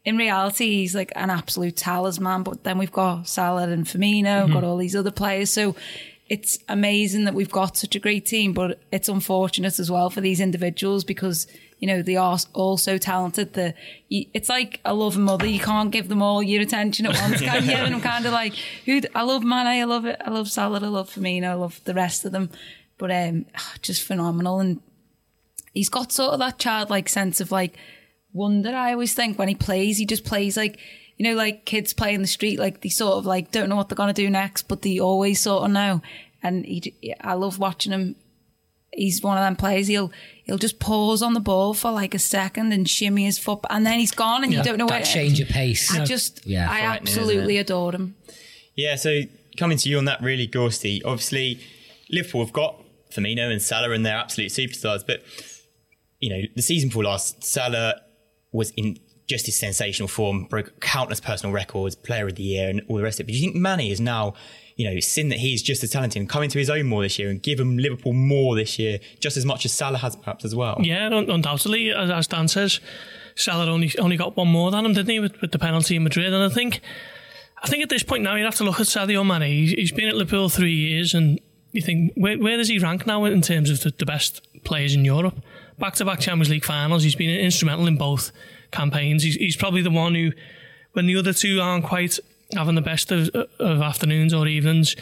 in 0.05 0.17
reality, 0.17 0.77
he's 0.77 0.95
like 0.95 1.13
an 1.17 1.31
absolute 1.31 1.77
talisman. 1.77 2.43
But 2.43 2.65
then 2.65 2.79
we've 2.79 2.93
got 2.93 3.29
Salah 3.29 3.69
and 3.69 3.85
Firmino, 3.87 4.45
mm-hmm. 4.45 4.53
got 4.53 4.65
all 4.65 4.77
these 4.77 4.97
other 4.97 5.11
players, 5.11 5.51
so. 5.51 5.75
It's 6.29 6.59
amazing 6.69 7.25
that 7.25 7.35
we've 7.35 7.51
got 7.51 7.77
such 7.77 7.95
a 7.95 8.01
great 8.01 8.27
team, 8.27 8.53
but 8.53 8.81
it's 8.91 9.09
unfortunate 9.09 9.79
as 9.79 9.91
well 9.91 10.11
for 10.11 10.21
these 10.21 10.41
individuals 10.41 11.05
because 11.05 11.47
you 11.79 11.87
know 11.87 12.03
they 12.03 12.17
are 12.17 12.39
all 12.53 12.77
so 12.77 12.99
talented 12.99 13.53
that 13.53 13.77
you, 14.09 14.27
it's 14.35 14.49
like 14.49 14.81
a 14.85 14.93
loving 14.93 15.23
mother. 15.23 15.47
You 15.47 15.61
can't 15.61 15.93
give 15.93 16.09
them 16.09 16.23
all 16.23 16.43
your 16.43 16.63
attention 16.63 17.07
at 17.07 17.15
once, 17.15 17.41
can 17.41 17.65
you? 17.65 17.73
And 17.73 17.95
I'm 17.95 18.01
kind 18.13 18.27
of 18.27 18.33
like, 18.33 18.55
who? 18.85 19.01
I 19.15 19.23
love 19.23 19.45
Mane, 19.45 19.67
I 19.67 19.85
love 19.85 20.05
it, 20.05 20.21
I 20.25 20.31
love 20.31 20.51
Salah, 20.51 20.81
I 20.81 20.89
love 20.89 21.11
Firmino, 21.11 21.49
I 21.49 21.55
love 21.55 21.81
the 21.85 21.95
rest 21.95 22.25
of 22.25 22.33
them, 22.33 22.51
but 22.99 23.13
um, 23.13 23.47
just 23.83 24.03
phenomenal. 24.03 24.59
And 24.59 24.81
he's 25.75 25.89
got 25.89 26.11
sort 26.11 26.33
of 26.33 26.41
that 26.41 26.59
childlike 26.59 27.09
sense 27.09 27.41
of 27.41 27.53
like 27.53 27.77
wonder. 28.33 28.75
I 28.75 28.93
always 28.93 29.15
think 29.15 29.39
when 29.39 29.49
he 29.49 29.55
plays, 29.55 29.99
he 29.99 30.07
just 30.07 30.25
plays 30.25 30.57
like. 30.57 30.81
You 31.17 31.25
know, 31.31 31.35
like 31.35 31.65
kids 31.65 31.93
play 31.93 32.15
in 32.15 32.21
the 32.21 32.27
street, 32.29 32.59
like 32.59 32.83
they 32.83 32.89
sort 32.89 33.15
of 33.19 33.27
like 33.27 33.51
don't 33.51 33.69
know 33.69 33.77
what 33.77 33.89
they're 33.89 33.97
gonna 33.97 34.13
do 34.13 34.29
next, 34.31 34.69
but 34.69 34.83
they 34.83 34.99
always 34.99 35.41
sort 35.41 35.65
of 35.65 35.71
know. 35.71 36.03
And 36.43 36.65
he, 36.65 37.15
I 37.21 37.35
love 37.35 37.59
watching 37.59 37.93
him 37.93 38.17
he's 38.97 39.23
one 39.23 39.37
of 39.39 39.45
them 39.45 39.57
players. 39.57 39.87
He'll 39.87 40.11
he'll 40.45 40.59
just 40.59 40.79
pause 40.79 41.23
on 41.23 41.35
the 41.35 41.41
ball 41.41 41.75
for 41.75 41.91
like 41.91 42.15
a 42.15 42.19
second 42.19 42.73
and 42.73 42.89
shimmy 42.89 43.25
his 43.25 43.39
foot, 43.39 43.61
and 43.71 43.87
then 43.87 43.99
he's 43.99 44.11
gone, 44.11 44.43
and 44.43 44.53
you 44.53 44.63
don't 44.63 44.79
know 44.79 44.87
where. 44.87 44.99
That 45.01 45.07
change 45.07 45.41
of 45.41 45.49
pace. 45.49 45.95
I 45.95 46.05
just, 46.05 46.47
Yeah, 46.47 46.69
I 46.71 46.81
absolutely 46.81 47.59
it? 47.59 47.61
adore 47.61 47.93
him. 47.93 48.17
Yeah, 48.75 48.97
so 48.97 49.21
coming 49.57 49.79
to 49.79 49.89
you 49.89 49.99
on 49.99 50.07
that 50.07 50.21
really, 50.23 50.49
Gorsty, 50.49 51.03
obviously 51.05 51.61
Liverpool 52.11 52.45
have 52.45 52.53
got 52.53 52.83
Firmino 53.11 53.51
and 53.51 53.63
Salah, 53.63 53.91
and 53.91 54.05
they're 54.05 54.17
absolute 54.17 54.51
superstars. 54.51 55.07
But 55.07 55.23
you 56.19 56.31
know, 56.31 56.43
the 56.55 56.63
season 56.63 56.89
before 56.89 57.05
last, 57.05 57.45
Salah 57.45 58.01
was 58.53 58.71
in 58.77 58.99
just 59.27 59.47
his 59.47 59.57
sensational 59.57 60.09
form, 60.09 60.45
broke 60.45 60.81
countless 60.81 61.21
personal 61.21 61.53
records, 61.53 61.95
player 61.95 62.27
of 62.29 62.37
the 62.37 62.43
year, 62.43 62.69
and 62.69 62.83
all 62.89 62.97
the 62.97 63.03
rest 63.03 63.19
of 63.19 63.25
it. 63.25 63.27
But 63.27 63.33
do 63.33 63.39
you 63.39 63.51
think 63.51 63.57
Mane 63.57 63.91
is 63.91 64.01
now, 64.01 64.35
you 64.77 64.89
know, 64.89 65.01
seen 65.01 65.31
that 65.31 65.39
he's 65.39 65.63
just 65.63 65.83
as 65.83 65.91
talented 65.91 66.21
and 66.21 66.29
coming 66.29 66.49
to 66.51 66.59
his 66.59 66.71
own 66.71 66.87
more 66.87 67.03
this 67.03 67.19
year 67.19 67.29
and 67.29 67.43
give 67.43 67.59
him 67.59 67.77
Liverpool 67.77 68.13
more 68.13 68.55
this 68.55 68.79
year, 68.79 69.01
just 69.19 69.37
as 69.37 69.45
much 69.45 69.65
as 69.65 69.73
Salah 69.73 69.99
has 69.99 70.15
perhaps 70.15 70.45
as 70.45 70.55
well? 70.55 70.79
Yeah, 70.81 71.07
undoubtedly, 71.07 71.91
as, 71.91 72.11
as 72.11 72.27
Dan 72.29 72.47
says, 72.47 72.81
Salah 73.35 73.71
only 73.71 73.93
only 73.99 74.17
got 74.17 74.37
one 74.37 74.49
more 74.49 74.71
than 74.71 74.87
him, 74.87 74.93
didn't 74.93 75.11
he, 75.11 75.21
with, 75.21 75.41
with 75.41 75.53
the 75.53 75.59
penalty 75.59 75.97
in 75.97 76.05
Madrid? 76.05 76.33
And 76.33 76.45
I 76.45 76.49
think, 76.49 76.81
I 77.63 77.67
think 77.67 77.83
at 77.83 77.89
this 77.89 78.03
point 78.03 78.23
now 78.23 78.37
you 78.37 78.45
have 78.45 78.55
to 78.57 78.65
look 78.65 78.81
at 78.81 78.87
Sadio 78.87 79.27
Mane. 79.27 79.51
He's, 79.51 79.73
he's 79.73 79.93
been 79.93 80.09
at 80.09 80.15
Liverpool 80.15 80.49
three 80.49 80.75
years, 80.75 81.15
and 81.15 81.41
you 81.73 81.83
think 81.83 82.13
where, 82.15 82.39
where 82.39 82.57
does 82.57 82.69
he 82.69 82.79
rank 82.79 83.07
now 83.07 83.25
in 83.25 83.43
terms 83.43 83.71
of 83.71 83.81
the, 83.81 83.93
the 83.99 84.07
best 84.07 84.47
players 84.63 84.95
in 84.95 85.05
Europe? 85.05 85.43
Back 85.79 85.95
to 85.97 86.05
back 86.05 86.21
Champions 86.21 86.49
League 86.49 86.65
finals. 86.65 87.03
He's 87.03 87.17
been 87.17 87.29
instrumental 87.29 87.87
in 87.87 87.97
both 87.97 88.31
campaigns. 88.71 89.23
He's, 89.23 89.37
he's 89.37 89.57
probably 89.57 89.83
the 89.83 89.91
one 89.91 90.15
who, 90.15 90.33
when 90.93 91.07
the 91.07 91.17
other 91.17 91.33
two 91.33 91.61
aren't 91.61 91.85
quite 91.85 92.19
having 92.55 92.75
the 92.75 92.81
best 92.81 93.11
of, 93.11 93.29
of 93.59 93.81
afternoons 93.81 94.33
or 94.33 94.47
evenings, 94.47 94.97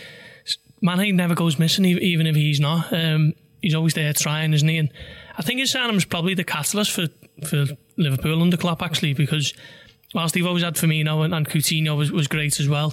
Mane 0.80 1.16
never 1.16 1.34
goes 1.34 1.58
missing, 1.58 1.84
even 1.84 2.26
if 2.26 2.36
he's 2.36 2.60
not. 2.60 2.92
Um, 2.92 3.34
he's 3.62 3.74
always 3.74 3.94
there 3.94 4.12
trying, 4.12 4.52
isn't 4.52 4.68
he? 4.68 4.76
And 4.76 4.90
I 5.38 5.42
think 5.42 5.60
his 5.60 5.70
signing 5.70 5.98
probably 6.02 6.34
the 6.34 6.44
catalyst 6.44 6.92
for, 6.92 7.06
for 7.46 7.66
Liverpool 7.96 8.42
under 8.42 8.56
Klopp, 8.56 8.82
actually, 8.82 9.14
because 9.14 9.54
whilst 10.14 10.34
they've 10.34 10.46
always 10.46 10.62
had 10.62 10.74
Firmino 10.74 11.24
and, 11.24 11.34
and 11.34 11.48
Coutinho 11.48 11.96
was, 11.96 12.12
was 12.12 12.28
great 12.28 12.60
as 12.60 12.68
well, 12.68 12.92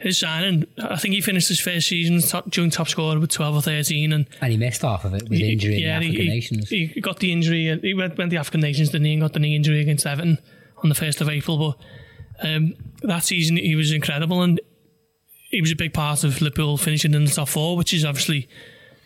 his 0.00 0.18
signing, 0.18 0.66
I 0.82 0.96
think 0.96 1.14
he 1.14 1.20
finished 1.20 1.48
his 1.48 1.60
first 1.60 1.88
season 1.88 2.20
top, 2.20 2.48
joint 2.48 2.72
top 2.72 2.88
scorer 2.88 3.20
with 3.20 3.30
12 3.30 3.56
or 3.56 3.62
13. 3.62 4.12
And 4.12 4.26
And 4.40 4.50
he 4.50 4.58
missed 4.58 4.80
half 4.80 5.04
of 5.04 5.12
it 5.14 5.28
with 5.28 5.40
injury 5.40 5.76
in 5.76 5.82
the 5.82 5.88
African 5.88 6.22
he, 6.22 6.28
Nations. 6.28 6.68
He, 6.70 6.86
he 6.86 7.00
got 7.00 7.18
the 7.18 7.30
injury. 7.30 7.78
He 7.82 7.92
went, 7.92 8.16
went 8.16 8.30
the 8.30 8.38
African 8.38 8.62
Nations, 8.62 8.88
didn't 8.88 9.04
he? 9.04 9.12
And 9.12 9.20
got 9.20 9.34
the 9.34 9.40
knee 9.40 9.54
injury 9.54 9.80
against 9.80 10.06
Everton 10.06 10.38
on 10.82 10.88
the 10.88 10.94
1st 10.94 11.20
of 11.20 11.28
April. 11.28 11.76
But 12.40 12.48
um, 12.48 12.74
that 13.02 13.24
season, 13.24 13.58
he 13.58 13.74
was 13.74 13.92
incredible. 13.92 14.40
And 14.40 14.58
he 15.50 15.60
was 15.60 15.70
a 15.70 15.76
big 15.76 15.92
part 15.92 16.24
of 16.24 16.40
Liverpool 16.40 16.78
finishing 16.78 17.12
in 17.12 17.26
the 17.26 17.30
top 17.30 17.48
four, 17.48 17.76
which 17.76 17.90
has 17.90 18.04
obviously 18.04 18.48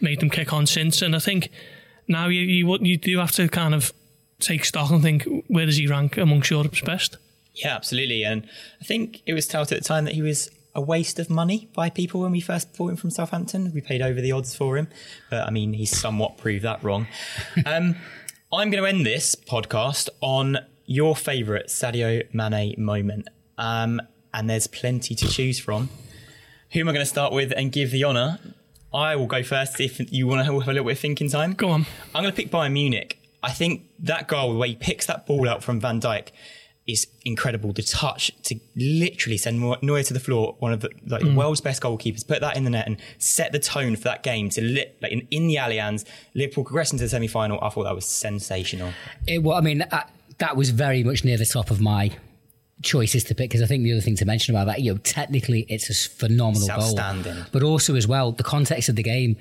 made 0.01 0.21
them 0.21 0.31
kick 0.31 0.53
on 0.53 0.65
since. 0.65 1.03
And 1.03 1.17
I 1.17 1.19
think 1.19 1.51
now 2.07 2.29
you, 2.29 2.43
you, 2.43 2.79
you 2.81 2.97
do 2.99 3.19
have 3.19 3.33
to 3.33 3.49
kind 3.49 3.75
of 3.75 3.93
take 4.39 4.65
stock 4.65 4.93
and 4.93 5.03
think, 5.03 5.27
where 5.49 5.67
does 5.67 5.77
he 5.77 5.89
rank 5.89 6.19
amongst 6.19 6.51
Europe's 6.51 6.83
best? 6.83 7.17
Yeah, 7.55 7.75
absolutely. 7.75 8.25
And 8.25 8.47
I 8.81 8.85
think 8.85 9.23
it 9.27 9.35
was 9.35 9.49
touted 9.49 9.77
at 9.77 9.83
the 9.83 9.89
time 9.89 10.05
that 10.05 10.15
he 10.15 10.23
was 10.23 10.51
a 10.75 10.81
waste 10.81 11.19
of 11.19 11.31
money 11.31 11.69
by 11.75 11.89
people 11.89 12.21
when 12.21 12.33
we 12.33 12.41
first 12.41 12.77
bought 12.77 12.91
him 12.91 12.97
from 12.97 13.11
Southampton. 13.11 13.73
We 13.73 13.81
paid 13.81 14.03
over 14.03 14.21
the 14.21 14.33
odds 14.33 14.55
for 14.55 14.77
him, 14.77 14.89
but 15.31 15.47
I 15.47 15.51
mean, 15.51 15.73
he's 15.73 15.97
somewhat 15.97 16.37
proved 16.37 16.65
that 16.65 16.83
wrong. 16.83 17.07
um, 17.67 17.97
I'm 18.53 18.71
going 18.71 18.83
to 18.83 18.89
end 18.89 19.07
this 19.07 19.35
podcast 19.35 20.09
on 20.21 20.59
your 20.87 21.17
favourite 21.17 21.67
Sadio 21.67 22.23
Mane 22.33 22.75
moment, 22.79 23.29
um, 23.59 24.01
and 24.33 24.51
there's 24.51 24.67
plenty 24.67 25.15
to 25.15 25.29
choose 25.29 25.59
from. 25.59 25.91
Who 26.73 26.81
am 26.81 26.89
I 26.89 26.93
going 26.93 27.05
to 27.05 27.11
start 27.11 27.33
with 27.33 27.53
and 27.57 27.71
give 27.71 27.91
the 27.91 28.05
honour? 28.05 28.41
I 28.93 29.17
will 29.17 29.27
go 29.27 29.43
first 29.43 29.81
if 29.81 30.13
you 30.13 30.27
want 30.27 30.41
to 30.41 30.45
have 30.45 30.55
a 30.55 30.59
little 30.59 30.85
bit 30.85 30.93
of 30.93 30.99
thinking 30.99 31.29
time. 31.29 31.55
Go 31.55 31.71
on. 31.71 31.87
I'm 32.15 32.23
going 32.23 32.33
to 32.33 32.37
pick 32.37 32.51
Bayern 32.51 32.73
Munich. 32.73 33.19
I 33.43 33.51
think 33.51 33.83
that 33.99 34.29
goal, 34.29 34.53
the 34.53 34.59
way 34.59 34.69
he 34.71 34.77
picks 34.77 35.07
that 35.07 35.27
ball 35.27 35.49
out 35.49 35.63
from 35.63 35.81
Van 35.81 36.01
Dijk, 36.01 36.29
is 36.87 37.07
incredible. 37.25 37.73
The 37.73 37.83
touch 37.83 38.31
to 38.45 38.59
literally 38.77 39.39
send 39.39 39.61
Neuer 39.83 40.03
to 40.03 40.13
the 40.13 40.21
floor, 40.21 40.57
one 40.59 40.73
of 40.73 40.81
the 40.81 40.91
like 41.07 41.23
the 41.23 41.35
world's 41.35 41.61
best 41.61 41.83
goalkeepers, 41.83 42.27
put 42.27 42.41
that 42.41 42.57
in 42.57 42.65
the 42.65 42.71
net 42.71 42.87
and 42.87 42.99
set 43.19 43.53
the 43.53 43.59
tone 43.59 43.97
for 43.97 44.05
that 44.05 44.23
game 44.23 44.51
to 44.51 44.61
lit 44.61 44.97
like 45.01 45.13
in, 45.13 45.27
in 45.31 45.47
the 45.47 45.57
Allianz, 45.57 46.05
Liverpool 46.35 46.65
progressing 46.65 46.99
to 46.99 47.05
the 47.05 47.09
semi 47.09 47.27
final. 47.27 47.59
I 47.63 47.71
thought 47.71 47.85
that 47.85 47.95
was 47.95 48.05
sensational. 48.05 48.93
It, 49.27 49.43
well, 49.43 49.57
I 49.57 49.63
mean, 49.63 49.83
uh, 49.83 50.05
that 50.39 50.57
was 50.57 50.71
very 50.71 51.03
much 51.03 51.25
near 51.25 51.39
the 51.39 51.47
top 51.47 51.71
of 51.71 51.81
my 51.81 52.11
choices 52.83 53.25
to 53.25 53.35
pick 53.35 53.51
because 53.51 53.63
I 53.63 53.67
think 53.67 53.83
the 53.83 53.93
other 53.93 54.01
thing 54.01 54.17
to 54.17 54.25
mention 54.25 54.55
about 54.55 54.67
that, 54.67 54.81
you 54.83 54.93
know, 54.93 54.99
technically 54.99 55.65
it's 55.69 55.89
a 55.89 56.09
phenomenal 56.09 56.69
It's 56.69 56.69
goal, 56.69 56.95
but 57.53 57.63
also 57.63 57.95
as 57.95 58.07
well 58.07 58.33
the 58.33 58.43
context 58.43 58.89
of 58.89 58.97
the 58.97 59.03
game. 59.03 59.37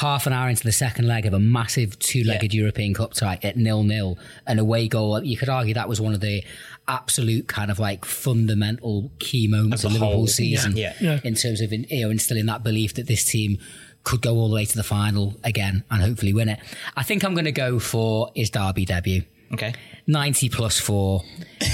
Half 0.00 0.26
an 0.26 0.32
hour 0.32 0.48
into 0.48 0.62
the 0.64 0.72
second 0.72 1.06
leg 1.06 1.26
of 1.26 1.34
a 1.34 1.38
massive 1.38 1.98
two-legged 1.98 2.54
Yeah. 2.54 2.60
European 2.60 2.94
Cup 2.94 3.12
tie 3.12 3.38
at 3.42 3.56
nil-nil, 3.58 4.18
an 4.46 4.58
away 4.58 4.88
goal. 4.88 5.22
You 5.22 5.36
could 5.36 5.50
argue 5.50 5.74
that 5.74 5.88
was 5.90 6.00
one 6.00 6.14
of 6.14 6.20
the 6.20 6.42
absolute 6.88 7.46
kind 7.48 7.70
of 7.70 7.78
like 7.78 8.04
fundamental 8.06 9.10
key 9.18 9.46
moments 9.46 9.84
As 9.84 9.94
of 9.94 10.00
a 10.00 10.04
whole, 10.04 10.26
season 10.26 10.76
yeah. 10.76 10.94
Yeah. 11.00 11.20
in 11.22 11.34
terms 11.34 11.60
of 11.60 11.70
you 11.72 11.86
know 11.90 12.10
instilling 12.10 12.46
that 12.46 12.62
belief 12.64 12.94
that 12.94 13.06
this 13.08 13.24
team 13.24 13.58
could 14.02 14.22
go 14.22 14.36
all 14.36 14.48
the 14.48 14.54
way 14.54 14.64
to 14.64 14.76
the 14.76 14.82
final 14.82 15.36
again 15.44 15.84
and 15.90 16.00
hopefully 16.02 16.32
win 16.32 16.48
it. 16.48 16.58
I 16.96 17.02
think 17.02 17.22
I'm 17.22 17.34
going 17.34 17.44
to 17.44 17.52
go 17.52 17.78
for 17.78 18.30
his 18.34 18.48
Derby 18.48 18.86
debut. 18.86 19.22
Okay. 19.52 19.74
90 20.06 20.48
plus 20.48 20.78
four. 20.78 21.22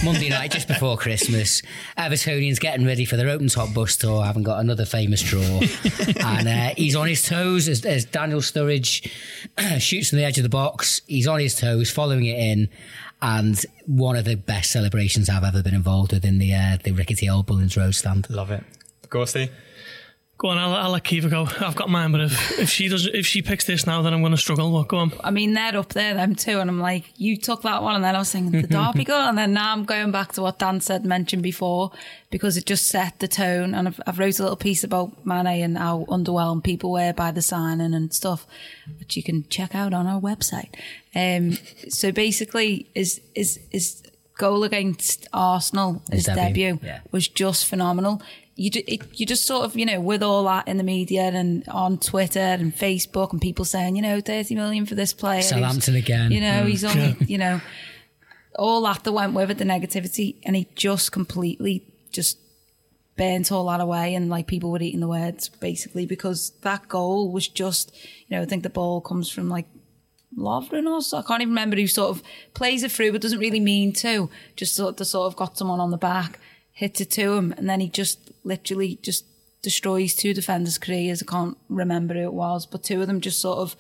Monday 0.04 0.28
night, 0.28 0.50
just 0.50 0.66
before 0.66 0.96
Christmas. 0.96 1.62
Evertonians 1.96 2.58
getting 2.58 2.86
ready 2.86 3.04
for 3.04 3.16
their 3.16 3.28
open 3.28 3.48
top 3.48 3.72
bus 3.74 3.96
tour, 3.96 4.24
having 4.24 4.42
got 4.42 4.60
another 4.60 4.84
famous 4.84 5.22
draw. 5.22 5.40
and 6.20 6.48
uh, 6.48 6.74
he's 6.76 6.96
on 6.96 7.06
his 7.06 7.22
toes 7.22 7.68
as, 7.68 7.84
as 7.84 8.04
Daniel 8.04 8.40
Sturridge 8.40 9.10
shoots 9.78 10.10
from 10.10 10.18
the 10.18 10.24
edge 10.24 10.38
of 10.38 10.42
the 10.42 10.48
box. 10.48 11.02
He's 11.06 11.26
on 11.26 11.40
his 11.40 11.54
toes, 11.54 11.90
following 11.90 12.24
it 12.24 12.38
in. 12.38 12.68
And 13.22 13.64
one 13.86 14.16
of 14.16 14.24
the 14.24 14.34
best 14.36 14.70
celebrations 14.70 15.28
I've 15.28 15.44
ever 15.44 15.62
been 15.62 15.74
involved 15.74 16.12
with 16.12 16.24
in 16.24 16.38
the 16.38 16.52
uh, 16.52 16.76
the 16.82 16.92
rickety 16.92 17.30
old 17.30 17.46
Bullens 17.46 17.76
Road 17.76 17.94
stand. 17.94 18.28
Love 18.28 18.50
it. 18.50 18.62
of 19.02 19.10
course, 19.10 19.32
Gorsty? 19.32 19.50
Go 20.38 20.48
on, 20.48 20.58
I'll, 20.58 20.74
I'll 20.74 20.90
let 20.90 21.04
Caoimhe 21.04 21.30
go. 21.30 21.48
I've 21.66 21.76
got 21.76 21.88
mine, 21.88 22.12
but 22.12 22.20
if, 22.20 22.58
if 22.58 22.68
she 22.68 22.88
does, 22.88 23.06
if 23.06 23.26
she 23.26 23.40
picks 23.40 23.64
this 23.64 23.86
now, 23.86 24.02
then 24.02 24.12
I'm 24.12 24.20
going 24.20 24.32
to 24.32 24.38
struggle. 24.38 24.70
But 24.70 24.88
go 24.88 24.98
on. 24.98 25.12
I 25.24 25.30
mean, 25.30 25.54
they're 25.54 25.78
up 25.78 25.94
there, 25.94 26.12
them 26.12 26.34
too. 26.34 26.60
And 26.60 26.68
I'm 26.68 26.78
like, 26.78 27.04
you 27.16 27.38
took 27.38 27.62
that 27.62 27.82
one. 27.82 27.94
And 27.94 28.04
then 28.04 28.14
I 28.14 28.18
was 28.18 28.30
thinking, 28.30 28.60
the 28.60 28.66
Derby 28.66 29.04
goal. 29.06 29.16
And 29.16 29.38
then 29.38 29.54
now 29.54 29.72
I'm 29.72 29.84
going 29.84 30.10
back 30.10 30.32
to 30.32 30.42
what 30.42 30.58
Dan 30.58 30.82
said, 30.82 31.06
mentioned 31.06 31.42
before, 31.42 31.90
because 32.30 32.58
it 32.58 32.66
just 32.66 32.86
set 32.86 33.18
the 33.18 33.28
tone. 33.28 33.74
And 33.74 33.88
I've, 33.88 34.00
I've 34.06 34.18
wrote 34.18 34.38
a 34.38 34.42
little 34.42 34.58
piece 34.58 34.84
about 34.84 35.24
Mane 35.24 35.46
and 35.46 35.78
how 35.78 36.04
underwhelmed 36.10 36.64
people 36.64 36.92
were 36.92 37.14
by 37.14 37.30
the 37.30 37.40
signing 37.40 37.94
and 37.94 38.12
stuff, 38.12 38.46
which 38.98 39.16
you 39.16 39.22
can 39.22 39.48
check 39.48 39.74
out 39.74 39.94
on 39.94 40.06
our 40.06 40.20
website. 40.20 40.68
Um, 41.14 41.52
so 41.88 42.12
basically, 42.12 42.90
is, 42.94 43.22
is, 43.34 43.58
is 43.70 44.02
goal 44.36 44.64
against 44.64 45.26
Arsenal, 45.32 46.02
his, 46.10 46.26
His 46.26 46.36
debut, 46.36 46.72
debut, 46.74 46.78
yeah. 46.82 47.00
was 47.10 47.26
just 47.26 47.64
phenomenal. 47.64 48.20
You, 48.58 48.70
it, 48.74 49.20
you 49.20 49.26
just 49.26 49.44
sort 49.44 49.66
of, 49.66 49.76
you 49.76 49.84
know, 49.84 50.00
with 50.00 50.22
all 50.22 50.44
that 50.44 50.66
in 50.66 50.78
the 50.78 50.82
media 50.82 51.22
and 51.22 51.68
on 51.68 51.98
Twitter 51.98 52.40
and 52.40 52.74
Facebook 52.74 53.32
and 53.32 53.40
people 53.40 53.66
saying, 53.66 53.96
you 53.96 54.02
know, 54.02 54.20
30 54.20 54.54
million 54.54 54.86
for 54.86 54.94
this 54.94 55.12
player. 55.12 55.42
Southampton 55.42 55.94
again. 55.94 56.32
You 56.32 56.40
know, 56.40 56.64
he's 56.64 56.82
mm. 56.82 56.94
only, 56.94 57.16
you 57.26 57.36
know, 57.36 57.60
all 58.58 58.80
that 58.82 59.04
that 59.04 59.12
went 59.12 59.34
with 59.34 59.50
it, 59.50 59.58
the 59.58 59.64
negativity, 59.64 60.36
and 60.42 60.56
he 60.56 60.68
just 60.74 61.12
completely 61.12 61.84
just 62.10 62.38
burnt 63.16 63.50
all 63.50 63.66
that 63.66 63.80
away 63.80 64.14
and 64.14 64.28
like 64.28 64.46
people 64.46 64.70
were 64.70 64.82
eating 64.82 65.00
the 65.00 65.08
words 65.08 65.48
basically 65.48 66.04
because 66.06 66.50
that 66.62 66.86
goal 66.88 67.32
was 67.32 67.48
just, 67.48 67.94
you 68.28 68.36
know, 68.36 68.42
I 68.42 68.46
think 68.46 68.62
the 68.62 68.70
ball 68.70 69.00
comes 69.00 69.30
from 69.30 69.48
like 69.48 69.66
Lovren 70.36 70.86
or 70.86 71.00
so. 71.00 71.18
I 71.18 71.22
can't 71.22 71.40
even 71.40 71.52
remember 71.52 71.76
who 71.76 71.86
sort 71.86 72.10
of 72.10 72.22
plays 72.52 72.82
it 72.82 72.92
through 72.92 73.12
but 73.12 73.22
doesn't 73.22 73.38
really 73.38 73.60
mean 73.60 73.92
to. 73.94 74.28
Just 74.54 74.74
sort 74.74 75.00
of, 75.00 75.06
sort 75.06 75.26
of 75.26 75.36
got 75.36 75.56
someone 75.56 75.80
on 75.80 75.90
the 75.90 75.96
back, 75.96 76.38
hits 76.72 77.00
it 77.00 77.10
to 77.12 77.32
him, 77.32 77.54
and 77.56 77.68
then 77.68 77.80
he 77.80 77.88
just 77.88 78.25
literally 78.46 78.98
just 79.02 79.24
destroys 79.62 80.14
two 80.14 80.32
defenders' 80.32 80.78
careers. 80.78 81.22
I 81.22 81.26
can't 81.26 81.58
remember 81.68 82.14
who 82.14 82.20
it 82.20 82.32
was, 82.32 82.66
but 82.66 82.84
two 82.84 83.00
of 83.00 83.08
them 83.08 83.20
just 83.20 83.40
sort 83.40 83.58
of 83.58 83.76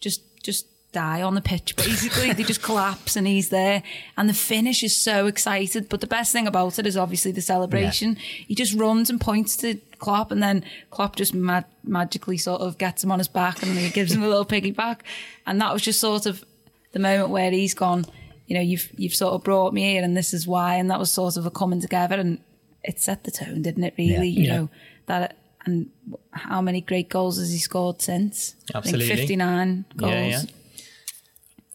just 0.00 0.22
just 0.42 0.66
die 0.92 1.20
on 1.20 1.34
the 1.34 1.40
pitch 1.40 1.74
basically. 1.74 2.32
they 2.32 2.44
just 2.44 2.62
collapse 2.70 3.16
and 3.16 3.26
he's 3.26 3.48
there. 3.48 3.82
And 4.16 4.28
the 4.28 4.34
finish 4.34 4.82
is 4.84 4.96
so 4.96 5.26
excited. 5.26 5.88
But 5.88 6.00
the 6.00 6.06
best 6.06 6.32
thing 6.32 6.46
about 6.46 6.78
it 6.78 6.86
is 6.86 6.96
obviously 6.96 7.32
the 7.32 7.42
celebration. 7.42 8.14
He 8.46 8.54
just 8.54 8.74
runs 8.74 9.10
and 9.10 9.20
points 9.20 9.56
to 9.58 9.74
Klopp 9.98 10.30
and 10.30 10.40
then 10.42 10.64
Klopp 10.90 11.16
just 11.16 11.34
ma- 11.34 11.64
magically 11.82 12.38
sort 12.38 12.60
of 12.60 12.78
gets 12.78 13.02
him 13.02 13.10
on 13.10 13.18
his 13.18 13.28
back 13.28 13.62
and 13.62 13.72
he 13.72 13.90
gives 13.90 14.14
him 14.14 14.22
a 14.22 14.28
little 14.28 14.46
piggyback. 14.46 15.00
And 15.46 15.60
that 15.60 15.72
was 15.72 15.82
just 15.82 15.98
sort 15.98 16.26
of 16.26 16.44
the 16.92 17.00
moment 17.00 17.30
where 17.30 17.50
he's 17.50 17.74
gone, 17.74 18.06
you 18.46 18.54
know, 18.54 18.62
you've 18.62 18.88
you've 18.96 19.16
sort 19.16 19.34
of 19.34 19.42
brought 19.42 19.74
me 19.74 19.82
here 19.82 20.04
and 20.04 20.16
this 20.16 20.32
is 20.32 20.46
why 20.46 20.76
and 20.76 20.90
that 20.90 21.00
was 21.00 21.10
sort 21.10 21.36
of 21.36 21.44
a 21.44 21.50
coming 21.50 21.80
together 21.80 22.14
and 22.14 22.38
it 22.84 23.00
set 23.00 23.24
the 23.24 23.30
tone, 23.30 23.62
didn't 23.62 23.84
it 23.84 23.94
really? 23.98 24.28
Yeah. 24.28 24.40
You 24.40 24.46
Yeah. 24.46 24.56
know, 24.56 24.70
that 25.06 25.36
and 25.66 25.88
how 26.32 26.60
many 26.60 26.80
great 26.82 27.08
goals 27.08 27.38
has 27.38 27.50
he 27.50 27.58
scored 27.58 28.02
since? 28.02 28.54
I 28.74 28.78
Absolutely. 28.78 29.06
think 29.08 29.18
59 29.20 29.84
goals. 29.96 30.12
Yeah, 30.12 30.26
yeah. 30.28 30.42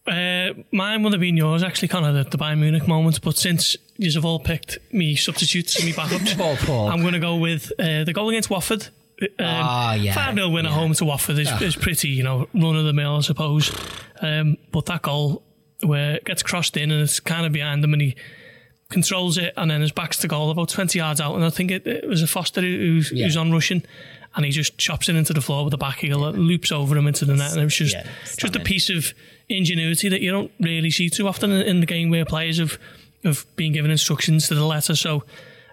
Uh, 0.08 0.54
mine 0.72 1.04
would 1.04 1.14
have 1.14 1.20
been 1.20 1.38
yours, 1.38 1.62
actually, 1.64 1.88
kind 1.88 2.06
of 2.06 2.14
the, 2.16 2.30
the 2.30 2.38
Bayern 2.44 2.60
Munich 2.60 2.88
moment. 2.88 3.22
But 3.22 3.38
since 3.38 3.76
you've 3.98 4.26
all 4.26 4.40
picked 4.40 4.78
me 4.92 5.16
substitutes 5.16 5.76
and 5.78 5.86
me 5.86 5.92
backups, 5.94 6.36
Paul, 6.38 6.56
Paul. 6.58 6.90
I'm 6.90 7.02
going 7.02 7.14
to 7.14 7.20
go 7.20 7.36
with 7.36 7.72
uh, 7.80 8.04
the 8.06 8.14
goal 8.14 8.30
against 8.30 8.50
Watford. 8.50 8.88
Um, 9.22 9.28
Ah, 9.40 9.94
yeah, 9.96 10.14
5 10.14 10.36
0 10.36 10.50
win 10.50 10.66
at 10.66 10.72
yeah. 10.72 10.76
home 10.78 10.94
to 10.94 11.06
Watford 11.06 11.38
is, 11.38 11.52
is 11.62 11.76
pretty, 11.76 12.08
you 12.10 12.24
know, 12.24 12.48
run 12.54 12.76
of 12.76 12.86
the 12.86 12.94
mill, 12.94 13.18
I 13.18 13.22
suppose. 13.22 13.72
Um, 14.22 14.58
but 14.72 14.86
that 14.88 15.02
goal 15.02 15.44
where 15.84 16.16
it 16.16 16.26
gets 16.26 16.42
crossed 16.42 16.76
in 16.78 16.90
and 16.92 17.02
it's 17.02 17.20
kind 17.20 17.46
of 17.46 17.52
behind 17.52 17.84
him 17.84 17.94
and 17.94 18.02
he 18.02 18.16
controls 18.90 19.38
it 19.38 19.54
and 19.56 19.70
then 19.70 19.82
his 19.82 19.92
back's 19.92 20.18
to 20.18 20.28
goal 20.28 20.50
about 20.50 20.70
20 20.70 20.98
yards 20.98 21.22
out. 21.22 21.36
And 21.36 21.46
I 21.46 21.50
think 21.50 21.72
it, 21.72 21.86
it 21.86 22.08
was 22.08 22.22
a 22.24 22.28
Foster 22.28 22.62
who's, 22.62 23.12
Yeah. 23.12 23.26
who's 23.26 23.38
on 23.38 23.52
rushing 23.52 23.84
and 24.36 24.46
he 24.46 24.52
just 24.52 24.78
chops 24.78 25.10
it 25.10 25.16
into 25.16 25.34
the 25.34 25.42
floor 25.42 25.64
with 25.64 25.72
the 25.72 25.78
back 25.78 26.00
heel, 26.00 26.20
loops 26.32 26.72
over 26.72 26.98
him 26.98 27.08
into 27.08 27.26
the 27.26 27.36
net, 27.36 27.52
and 27.52 27.62
it 27.62 27.66
was 27.66 27.76
just 27.76 27.96
Yeah, 27.96 28.08
just 28.38 28.56
a 28.56 28.60
piece 28.60 28.90
of 28.90 29.14
ingenuity 29.48 30.10
that 30.10 30.22
you 30.22 30.32
don't 30.32 30.52
really 30.60 30.92
see 30.92 31.10
too 31.10 31.28
often 31.28 31.52
in, 31.52 31.62
in 31.62 31.80
the 31.80 31.86
game 31.86 32.10
where 32.10 32.26
players 32.26 32.58
have 32.60 32.78
have 33.24 33.46
been 33.56 33.74
given 33.74 33.92
instructions 33.92 34.48
to 34.48 34.56
the 34.56 34.64
letter. 34.66 34.96
So 34.96 35.24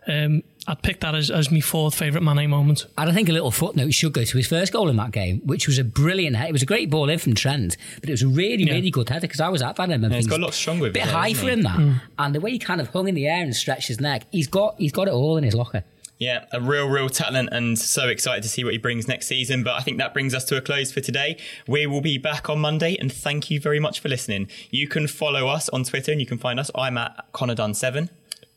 um, 0.09 0.42
I'd 0.68 0.82
pick 0.82 1.00
that 1.00 1.14
as, 1.14 1.30
as 1.30 1.50
my 1.50 1.61
fourth 1.61 1.94
favourite 1.94 2.24
Mane 2.24 2.50
moment. 2.50 2.86
And 2.98 3.09
I 3.09 3.12
think 3.12 3.28
a 3.28 3.32
little 3.32 3.50
footnote 3.52 3.94
should 3.94 4.12
go 4.12 4.24
to 4.24 4.36
his 4.36 4.48
first 4.48 4.72
goal 4.72 4.88
in 4.88 4.96
that 4.96 5.12
game, 5.12 5.40
which 5.44 5.66
was 5.68 5.78
a 5.78 5.84
brilliant 5.84 6.34
head. 6.36 6.48
It 6.48 6.52
was 6.52 6.62
a 6.62 6.66
great 6.66 6.90
ball 6.90 7.09
in 7.09 7.18
from 7.20 7.34
Trent, 7.34 7.76
but 8.00 8.09
it 8.09 8.12
was 8.12 8.22
a 8.22 8.28
really, 8.28 8.64
Yeah. 8.64 8.72
really 8.74 8.90
good 8.90 9.09
header 9.09 9.22
because 9.22 9.40
I 9.40 9.48
was 9.48 9.62
at 9.62 9.76
that. 9.76 9.90
And 9.90 10.12
he's 10.12 10.26
got 10.26 10.40
a 10.40 10.42
lot 10.42 10.54
stronger 10.54 10.82
with 10.82 10.92
bit 10.94 11.04
it, 11.04 11.07
though, 11.07 11.12
high 11.12 11.34
for 11.34 11.48
him 11.48 11.62
that, 11.62 12.00
and 12.18 12.34
the 12.34 12.40
way 12.40 12.50
he 12.50 12.59
kind 12.59 12.80
of 12.80 12.88
hung 12.88 13.07
in 13.09 13.14
the 13.14 13.26
air 13.28 13.42
and 13.42 13.54
stretched 13.54 13.88
his 13.88 14.00
neck, 14.00 14.24
he's 14.32 14.48
got 14.48 14.74
he's 14.78 14.92
got 14.92 15.07
it 15.09 15.12
all 15.14 15.36
in 15.36 15.44
his 15.44 15.54
locker. 15.54 15.84
Yeah, 16.18 16.46
a 16.50 16.62
real, 16.62 16.88
real 16.88 17.11
talent, 17.11 17.50
and 17.52 17.78
so 17.78 18.09
excited 18.09 18.42
to 18.42 18.48
see 18.48 18.64
what 18.64 18.72
he 18.72 18.78
brings 18.78 19.07
next 19.07 19.26
season. 19.26 19.62
But 19.62 19.74
I 19.74 19.80
think 19.82 19.98
that 19.98 20.14
brings 20.14 20.32
us 20.34 20.44
to 20.46 20.57
a 20.57 20.62
close 20.62 20.90
for 20.90 21.02
today. 21.02 21.36
We 21.68 21.86
will 21.86 22.00
be 22.00 22.16
back 22.16 22.48
on 22.48 22.59
Monday, 22.59 22.96
and 22.98 23.12
thank 23.12 23.50
you 23.50 23.61
very 23.61 23.78
much 23.78 24.00
for 24.00 24.09
listening. 24.09 24.48
You 24.70 24.88
can 24.88 25.09
follow 25.09 25.46
us 25.46 25.68
on 25.68 25.84
Twitter, 25.84 26.11
and 26.12 26.20
you 26.20 26.26
can 26.26 26.38
find 26.38 26.59
us. 26.59 26.70
I'm 26.74 26.96
at 26.96 27.30
Conodun7. 27.34 28.09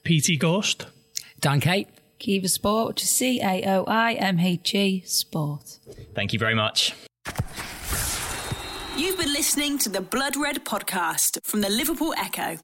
PT 0.05 0.39
Gorst. 0.39 0.85
Dan 1.39 1.59
Kay. 1.59 1.87
Caoimhe 2.19 2.49
Sport, 2.49 2.87
which 2.89 3.03
is 3.03 3.09
C 3.09 3.39
A 3.41 3.63
O 3.65 3.85
I 3.87 4.13
M 4.13 4.39
H 4.39 4.75
E 4.75 5.03
Sport. 5.05 5.79
Thank 6.13 6.33
you 6.33 6.39
very 6.39 6.55
much. 6.55 6.93
You've 8.97 9.17
been 9.17 9.31
listening 9.31 9.77
to 9.79 9.89
the 9.89 10.01
Blood 10.01 10.35
Red 10.35 10.65
podcast 10.65 11.39
from 11.45 11.61
the 11.61 11.69
Liverpool 11.69 12.13
Echo. 12.17 12.57